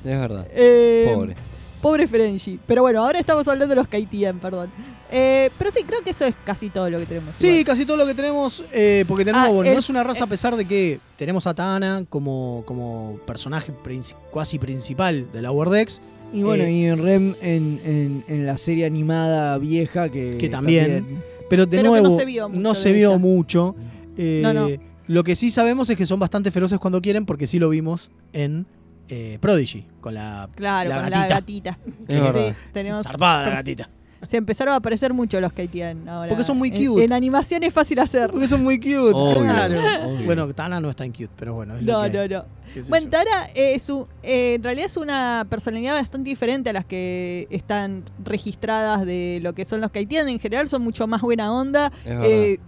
Es 0.04 0.18
verdad. 0.20 0.46
Eh, 0.52 1.10
Pobre. 1.14 1.34
Pobre 1.82 2.06
Ferengi. 2.08 2.58
Pero 2.66 2.82
bueno, 2.82 3.04
ahora 3.04 3.18
estamos 3.20 3.46
hablando 3.46 3.72
de 3.74 3.76
los 3.80 3.88
Kaitian, 3.88 4.38
perdón. 4.40 4.70
Eh, 5.10 5.50
pero 5.56 5.70
sí, 5.70 5.82
creo 5.86 6.00
que 6.02 6.10
eso 6.10 6.24
es 6.26 6.34
casi 6.44 6.70
todo 6.70 6.90
lo 6.90 6.98
que 6.98 7.06
tenemos. 7.06 7.34
Sí, 7.36 7.46
igual. 7.48 7.64
casi 7.64 7.86
todo 7.86 7.96
lo 7.96 8.06
que 8.06 8.14
tenemos, 8.14 8.64
eh, 8.72 9.04
porque 9.06 9.24
tenemos, 9.24 9.46
Ah, 9.48 9.50
bueno, 9.52 9.68
el- 9.70 9.74
no 9.74 9.78
es 9.78 9.88
una 9.88 10.02
raza 10.04 10.24
a 10.24 10.26
pesar 10.26 10.56
de 10.56 10.64
que 10.66 10.98
tenemos 11.16 11.46
a 11.46 11.54
Tana 11.54 12.04
como, 12.10 12.62
como 12.66 13.18
personaje 13.26 13.72
princi- 13.84 14.14
cuasi 14.30 14.58
principal 14.58 15.30
de 15.32 15.40
la 15.40 15.50
Wordex. 15.52 16.02
Y 16.32 16.42
bueno, 16.42 16.64
Eh, 16.64 16.72
y 16.72 16.84
en 16.84 17.02
Rem 17.02 17.34
en, 17.40 17.80
en- 17.84 18.24
en 18.28 18.44
la 18.46 18.58
serie 18.58 18.84
animada 18.84 19.56
vieja 19.58 20.10
que, 20.10 20.36
que 20.36 20.48
también. 20.48 21.22
Pero 21.48 21.64
de 21.64 21.78
Pero 21.78 21.82
que 21.84 21.88
nuevo, 21.88 22.08
no 22.10 22.16
se 22.18 22.24
vio 22.26 22.48
mucho 22.50 22.74
se 22.74 22.88
de 22.88 22.94
vio 22.94 23.08
ella. 23.10 23.18
mucho. 23.18 23.76
Eh, 24.18 24.40
No, 24.42 24.52
no. 24.52 24.68
Lo 25.06 25.24
que 25.24 25.34
sí 25.36 25.50
sabemos 25.50 25.88
es 25.88 25.96
que 25.96 26.04
son 26.04 26.20
bastante 26.20 26.50
feroces 26.50 26.78
cuando 26.78 27.00
quieren, 27.00 27.24
porque 27.24 27.46
sí 27.46 27.58
lo 27.58 27.70
vimos 27.70 28.10
en 28.34 28.66
eh, 29.08 29.38
Prodigy, 29.40 29.86
con 30.00 30.14
la, 30.14 30.48
Claro, 30.54 30.88
la 30.90 30.96
con 31.02 31.04
gatita. 31.10 31.28
la 31.28 31.28
gatita. 31.28 31.78
Es 32.08 32.50
Sí, 32.50 32.56
tenemos 32.72 33.02
Zarpada 33.02 33.42
la 33.48 33.54
gatita. 33.56 33.90
Se 34.26 34.36
empezaron 34.36 34.74
a 34.74 34.78
aparecer 34.78 35.14
mucho 35.14 35.40
los 35.40 35.52
Kaitian 35.52 36.08
ahora. 36.08 36.28
Porque 36.28 36.42
son 36.42 36.58
muy 36.58 36.72
cute. 36.72 37.04
En, 37.04 37.12
animación 37.12 37.62
es 37.62 37.72
fácil 37.72 38.00
hacer. 38.00 38.32
Porque 38.32 38.48
son 38.48 38.64
muy 38.64 38.78
cute. 38.80 39.12
Obvio, 39.14 39.42
claro. 39.42 40.08
obvio. 40.08 40.26
Bueno, 40.26 40.52
Tana 40.52 40.80
no 40.80 40.90
es 40.90 40.96
tan 40.96 41.12
cute, 41.12 41.30
pero 41.36 41.54
bueno. 41.54 41.76
Es 41.76 41.84
lo 41.84 41.92
No, 41.92 42.02
que 42.10 42.28
no, 42.28 42.38
no. 42.40 42.44
Sé 42.74 42.90
Bueno, 42.90 43.04
yo. 43.04 43.10
Tara 43.10 43.48
es 43.54 43.88
un- 43.88 44.06
eh, 44.24 44.54
en 44.54 44.62
realidad 44.64 44.86
es 44.86 44.96
una 44.96 45.46
personalidad 45.48 45.94
bastante 45.94 46.28
diferente 46.30 46.68
a 46.70 46.72
las 46.72 46.84
que 46.84 47.46
están 47.50 48.02
registradas 48.24 49.06
de 49.06 49.38
lo 49.40 49.52
que 49.54 49.64
son 49.64 49.80
los 49.80 49.92
Kaitian. 49.92 50.28
En 50.28 50.40
general 50.40 50.66
son 50.68 50.82
mucho 50.82 51.06
más 51.06 51.20
buena 51.22 51.52
onda. 51.52 51.92
Es. 52.04 52.16
Eh, 52.24 52.60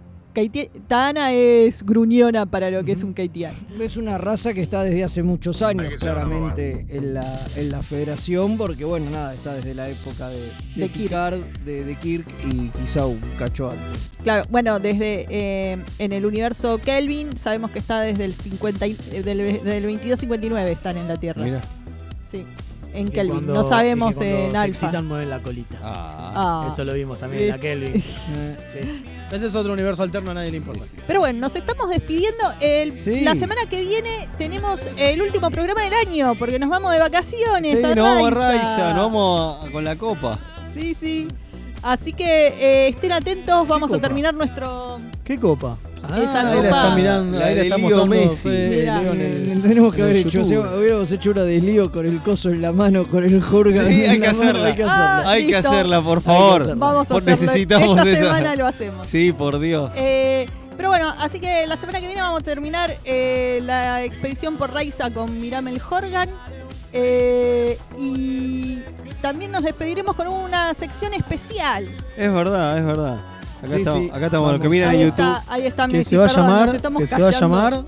Tana 0.87 1.33
es 1.33 1.83
gruñona 1.85 2.45
para 2.45 2.69
lo 2.69 2.83
que 2.83 2.93
es 2.93 3.03
un 3.03 3.13
Kaitian. 3.13 3.53
Es 3.79 3.97
una 3.97 4.17
raza 4.17 4.53
que 4.53 4.61
está 4.61 4.83
desde 4.83 5.03
hace 5.03 5.23
muchos 5.23 5.61
años, 5.61 5.93
claramente, 5.99 6.85
en 6.89 7.13
la, 7.15 7.39
en 7.55 7.69
la 7.71 7.81
federación, 7.83 8.57
porque 8.57 8.85
bueno, 8.85 9.09
nada, 9.09 9.33
está 9.33 9.53
desde 9.53 9.73
la 9.73 9.89
época 9.89 10.29
de, 10.29 10.39
de, 10.39 10.51
De 10.75 10.87
Kirk. 10.89 11.03
Picard, 11.09 11.37
de, 11.65 11.83
de 11.83 11.95
Kirk 11.95 12.25
y 12.49 12.69
quizá 12.69 13.05
un 13.05 13.19
cacho 13.37 13.69
antes. 13.69 14.11
Claro, 14.23 14.45
bueno, 14.49 14.79
desde 14.79 15.25
eh, 15.29 15.77
en 15.99 16.13
el 16.13 16.25
universo 16.25 16.77
Kelvin 16.77 17.35
sabemos 17.37 17.71
que 17.71 17.79
está 17.79 18.01
desde 18.01 18.25
el 18.25 18.33
50 18.33 18.87
y- 18.87 18.97
eh, 19.11 19.23
del, 19.23 19.37
del 19.37 19.83
2259 19.83 20.71
están 20.71 20.97
en 20.97 21.07
la 21.07 21.17
Tierra. 21.17 21.43
Mira. 21.43 21.61
Sí, 22.31 22.45
en 22.93 23.07
Y 23.07 23.11
Kelvin. 23.11 23.33
cuando- 23.35 23.53
no 23.53 23.63
sabemos 23.65 24.15
y 24.15 24.19
que 24.19 24.25
cuando 24.31 24.45
en 24.59 24.63
se 24.63 24.67
excitan 24.69 25.07
mueven 25.07 25.29
la 25.29 25.41
colita. 25.41 25.77
Ah. 25.83 26.69
Eso 26.71 26.85
lo 26.85 26.93
vimos 26.93 27.19
también 27.19 27.41
Sí. 27.43 27.45
en 27.49 27.51
la 27.51 27.59
Kelvin. 27.59 27.93
Eh, 28.33 28.57
sí. 28.71 29.03
Ese 29.31 29.45
es 29.47 29.55
otro 29.55 29.71
universo 29.73 30.03
alterno, 30.03 30.31
a 30.31 30.33
nadie 30.33 30.51
le 30.51 30.57
importa. 30.57 30.83
Pero 31.07 31.21
bueno, 31.21 31.39
nos 31.39 31.55
estamos 31.55 31.89
despidiendo. 31.89 32.43
El- 32.59 32.99
Sí. 32.99 33.21
La 33.21 33.33
semana 33.35 33.61
que 33.69 33.79
viene 33.81 34.27
tenemos 34.37 34.85
el 34.97 35.21
último 35.21 35.49
programa 35.49 35.81
del 35.83 35.93
año 35.93 36.35
porque 36.35 36.59
nos 36.59 36.69
vamos 36.69 36.91
de 36.91 36.99
vacaciones. 36.99 37.79
Sí, 37.79 37.85
a 37.85 37.95
nos 37.95 38.03
vamos 38.05 38.27
a 38.27 38.31
Raiza. 38.31 38.93
Nos 38.93 39.03
vamos 39.05 39.65
a- 39.65 39.71
con 39.71 39.83
la 39.85 39.95
copa. 39.95 40.37
Sí, 40.73 40.95
sí. 40.99 41.27
Así 41.81 42.13
que 42.13 42.47
eh, 42.49 42.87
estén 42.89 43.11
atentos, 43.13 43.67
vamos 43.67 43.91
a 43.93 43.99
terminar 43.99 44.33
nuestro. 44.33 44.99
¿Qué 45.23 45.37
copa? 45.37 45.77
Ah, 46.09 46.19
Esa 46.21 46.39
ahí 46.39 46.45
la 46.45 46.63
copa. 46.63 46.67
está 46.83 46.95
mirando, 46.95 47.39
La 47.39 47.45
ahí 47.45 47.55
la 47.55 47.61
de 47.61 47.67
está 47.67 47.77
Leo 47.77 47.87
mostrando 47.97 48.15
Messi. 48.29 48.35
Fede 48.49 48.69
Mira. 48.81 49.01
Leo 49.01 49.13
en 49.13 49.21
el- 49.21 49.61
Tenemos 49.61 49.93
que 49.93 49.99
en 50.01 50.05
haber 50.05 50.15
hecho, 50.17 50.27
o 50.27 50.31
YouTube. 50.43 50.47
sea, 50.63 50.77
hubiéramos 50.77 51.11
hecho 51.11 51.31
una 51.31 51.41
desligo 51.43 51.91
con 51.91 52.05
el 52.05 52.21
coso 52.21 52.49
en 52.49 52.61
la 52.61 52.71
mano, 52.71 53.05
con 53.05 53.23
el 53.23 53.41
Sí, 53.41 53.45
en 53.79 53.79
hay 53.87 54.07
la 54.07 54.13
que 54.13 54.19
mano, 54.19 54.29
hacerla. 54.41 54.65
hay 54.67 54.75
que 54.75 54.83
Ah, 54.83 54.87
hacerla. 55.17 55.31
Hay 55.31 55.45
que 55.45 55.51
listo. 55.55 55.69
hacerla, 55.69 56.01
por 56.01 56.21
favor. 56.21 56.61
hacerla. 56.61 56.75
Vamos 56.85 57.05
a 57.07 57.13
Por- 57.13 57.21
hacerlo. 57.21 57.41
necesitamos 57.41 57.97
Esta 57.99 58.09
esa. 58.11 58.19
semana 58.21 58.55
lo 58.55 58.67
hacemos. 58.67 59.07
Sí, 59.07 59.31
por 59.31 59.59
Dios. 59.59 59.91
Eh, 59.95 60.47
pero 60.77 60.89
bueno, 60.89 61.13
así 61.19 61.39
que 61.39 61.67
la 61.67 61.77
semana 61.77 61.99
que 61.99 62.07
viene 62.07 62.21
vamos 62.21 62.41
a 62.41 62.43
terminar 62.45 62.95
eh, 63.05 63.59
la 63.63 64.03
expedición 64.03 64.57
por 64.57 64.73
Raiza 64.73 65.11
con 65.11 65.39
Miramel 65.39 65.79
Jorgan. 65.79 66.29
Eh, 66.93 67.77
y 67.99 68.79
también 69.21 69.51
nos 69.51 69.63
despediremos 69.63 70.15
con 70.15 70.27
una 70.27 70.73
sección 70.73 71.13
especial. 71.13 71.87
Es 72.17 72.33
verdad, 72.33 72.77
es 72.79 72.85
verdad. 72.85 73.17
Acá 73.61 73.67
Sí, 73.69 73.75
estamos, 73.77 74.03
sí. 74.03 74.09
acá 74.13 74.25
estamos 74.25 74.51
los 74.53 74.61
que 74.61 74.69
miran 74.69 74.89
ahí 74.89 75.01
en 75.01 75.07
YouTube. 75.09 75.19
Está, 75.37 75.43
ahí 75.53 75.67
está 75.67 75.87
Que 75.87 75.93
Messi, 75.97 76.09
se 76.09 76.17
va 76.17 76.25
a 76.25 76.27
perdón, 76.27 76.45
llamar, 76.49 76.81
que 76.97 77.07
se 77.07 77.21
va 77.21 77.27
a 77.27 77.31
llamar 77.31 77.83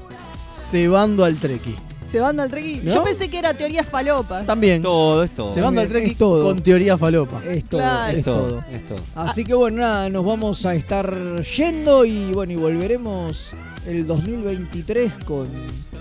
Cebando 0.52 1.26
al 1.26 1.36
Treki. 1.38 1.76
Cebando 2.12 2.44
al 2.44 2.50
Treki. 2.50 2.82
¿No? 2.84 2.94
Yo 2.94 3.04
pensé 3.04 3.28
que 3.28 3.40
era 3.40 3.56
teoría 3.56 3.84
falopa. 3.84 4.44
También. 4.44 4.84
Todo, 4.84 5.24
es 5.24 5.32
todo. 5.34 5.52
Cebando 5.52 5.82
al 5.82 5.88
Treki 5.88 6.14
todo. 6.14 6.44
con 6.44 6.62
teoría 6.62 6.96
falopa. 6.96 7.42
Es 7.44 7.66
todo, 7.66 7.82
Claro. 7.82 8.18
es 8.18 8.24
todo. 8.24 8.64
es 8.72 8.86
todo. 8.86 9.00
Así 9.16 9.44
que 9.44 9.56
bueno, 9.56 9.78
nada, 9.82 10.10
nos 10.10 10.24
vamos 10.24 10.64
a 10.68 10.76
estar 10.76 11.42
yendo 11.42 12.06
y 12.06 12.32
bueno, 12.34 12.54
y 12.54 12.56
volveremos 12.56 13.50
el 13.88 14.06
2023 14.08 15.12
con, 15.26 15.48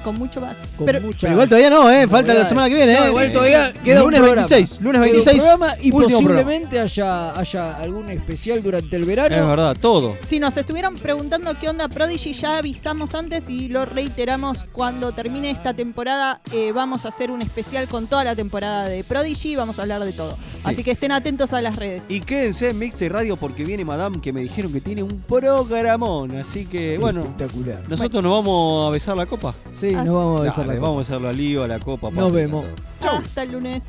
Con 0.05 0.17
mucho 0.17 0.41
más. 0.41 0.57
con 0.77 0.87
Pero- 0.87 1.01
mucha 1.01 1.19
Pero 1.23 1.33
igual 1.35 1.49
todavía 1.49 1.71
no, 1.71 1.91
¿eh? 1.91 2.07
Falta 2.09 2.35
la 2.35 2.45
semana 2.45 2.69
que 2.69 2.75
viene, 2.75 2.95
No, 2.95 3.05
¿eh? 3.05 3.09
igual 3.09 3.33
todavía 3.33 3.73
queda 3.85 4.01
lunes 4.03 4.21
un 4.21 4.27
programa. 4.27 4.49
26, 4.49 4.81
lunes 4.81 5.01
Queda 5.01 5.05
un 5.05 5.13
26, 5.13 5.43
programa 5.43 5.75
y 5.81 5.93
posiblemente 5.93 6.81
haya, 6.81 7.39
haya 7.39 7.77
algún 7.79 8.09
especial 8.11 8.63
durante 8.63 8.97
el 8.97 9.05
verano. 9.05 9.35
Es 9.35 9.47
verdad, 9.47 9.77
todo. 9.81 10.17
Si 10.25 10.39
nos 10.41 10.57
estuvieron 10.57 10.97
preguntando 10.97 11.53
qué 11.61 11.69
onda 11.69 11.89
Prodigy, 11.89 12.33
ya 12.33 12.59
avisamos 12.59 13.15
antes 13.15 13.49
y 13.51 13.69
lo 13.69 13.85
reiteramos 13.85 14.65
cuando 14.73 15.13
termine 15.13 15.51
esta 15.51 15.75
temporada. 15.75 16.41
eh, 16.53 16.73
vamos 16.73 17.05
a 17.05 17.09
hacer 17.09 17.31
un 17.31 17.43
especial 17.43 17.87
con 17.89 18.07
toda 18.07 18.25
la 18.25 18.35
temporada 18.37 18.87
de 18.87 19.05
Prodigy 19.05 19.53
y 19.53 19.57
vamos 19.57 19.79
a 19.79 19.83
hablar 19.83 20.05
de 20.05 20.13
todo. 20.13 20.37
Así 20.65 20.83
que 20.85 20.91
estén 20.93 21.13
atentos 21.13 21.53
a 21.53 21.61
las 21.63 21.77
redes. 21.77 22.03
Y 22.09 22.21
quédense 22.21 22.71
en 22.71 22.79
Mix 22.79 23.01
y 23.03 23.09
Radio 23.09 23.37
porque 23.37 23.65
viene 23.65 23.85
Madame 23.85 24.21
que 24.21 24.33
me 24.33 24.41
dijeron 24.43 24.73
que 24.73 24.81
tiene 24.81 25.03
un 25.03 25.23
programón. 25.23 26.37
Así 26.37 26.67
que, 26.67 26.99
bueno, 26.99 27.23
Espectacular. 27.23 27.72
Nosotros 27.89 28.23
nos 28.23 28.33
vamos 28.33 28.89
a 28.89 28.91
besar 28.91 29.17
la 29.17 29.27
copa. 29.27 29.55
Sí, 29.77 29.93
nos 29.93 30.15
vamos 30.15 30.41
a 30.41 30.45
besar 30.45 30.67
la 30.67 30.75
copa. 30.75 30.87
Vamos 30.87 30.97
a 30.97 31.13
besar 31.15 31.21
la 31.21 31.33
liga, 31.33 31.67
la 31.67 31.79
copa. 31.79 32.11
Nos 32.11 32.25
papi, 32.25 32.35
vemos. 32.35 32.65
Hasta 33.01 33.43
el 33.43 33.53
lunes. 33.53 33.85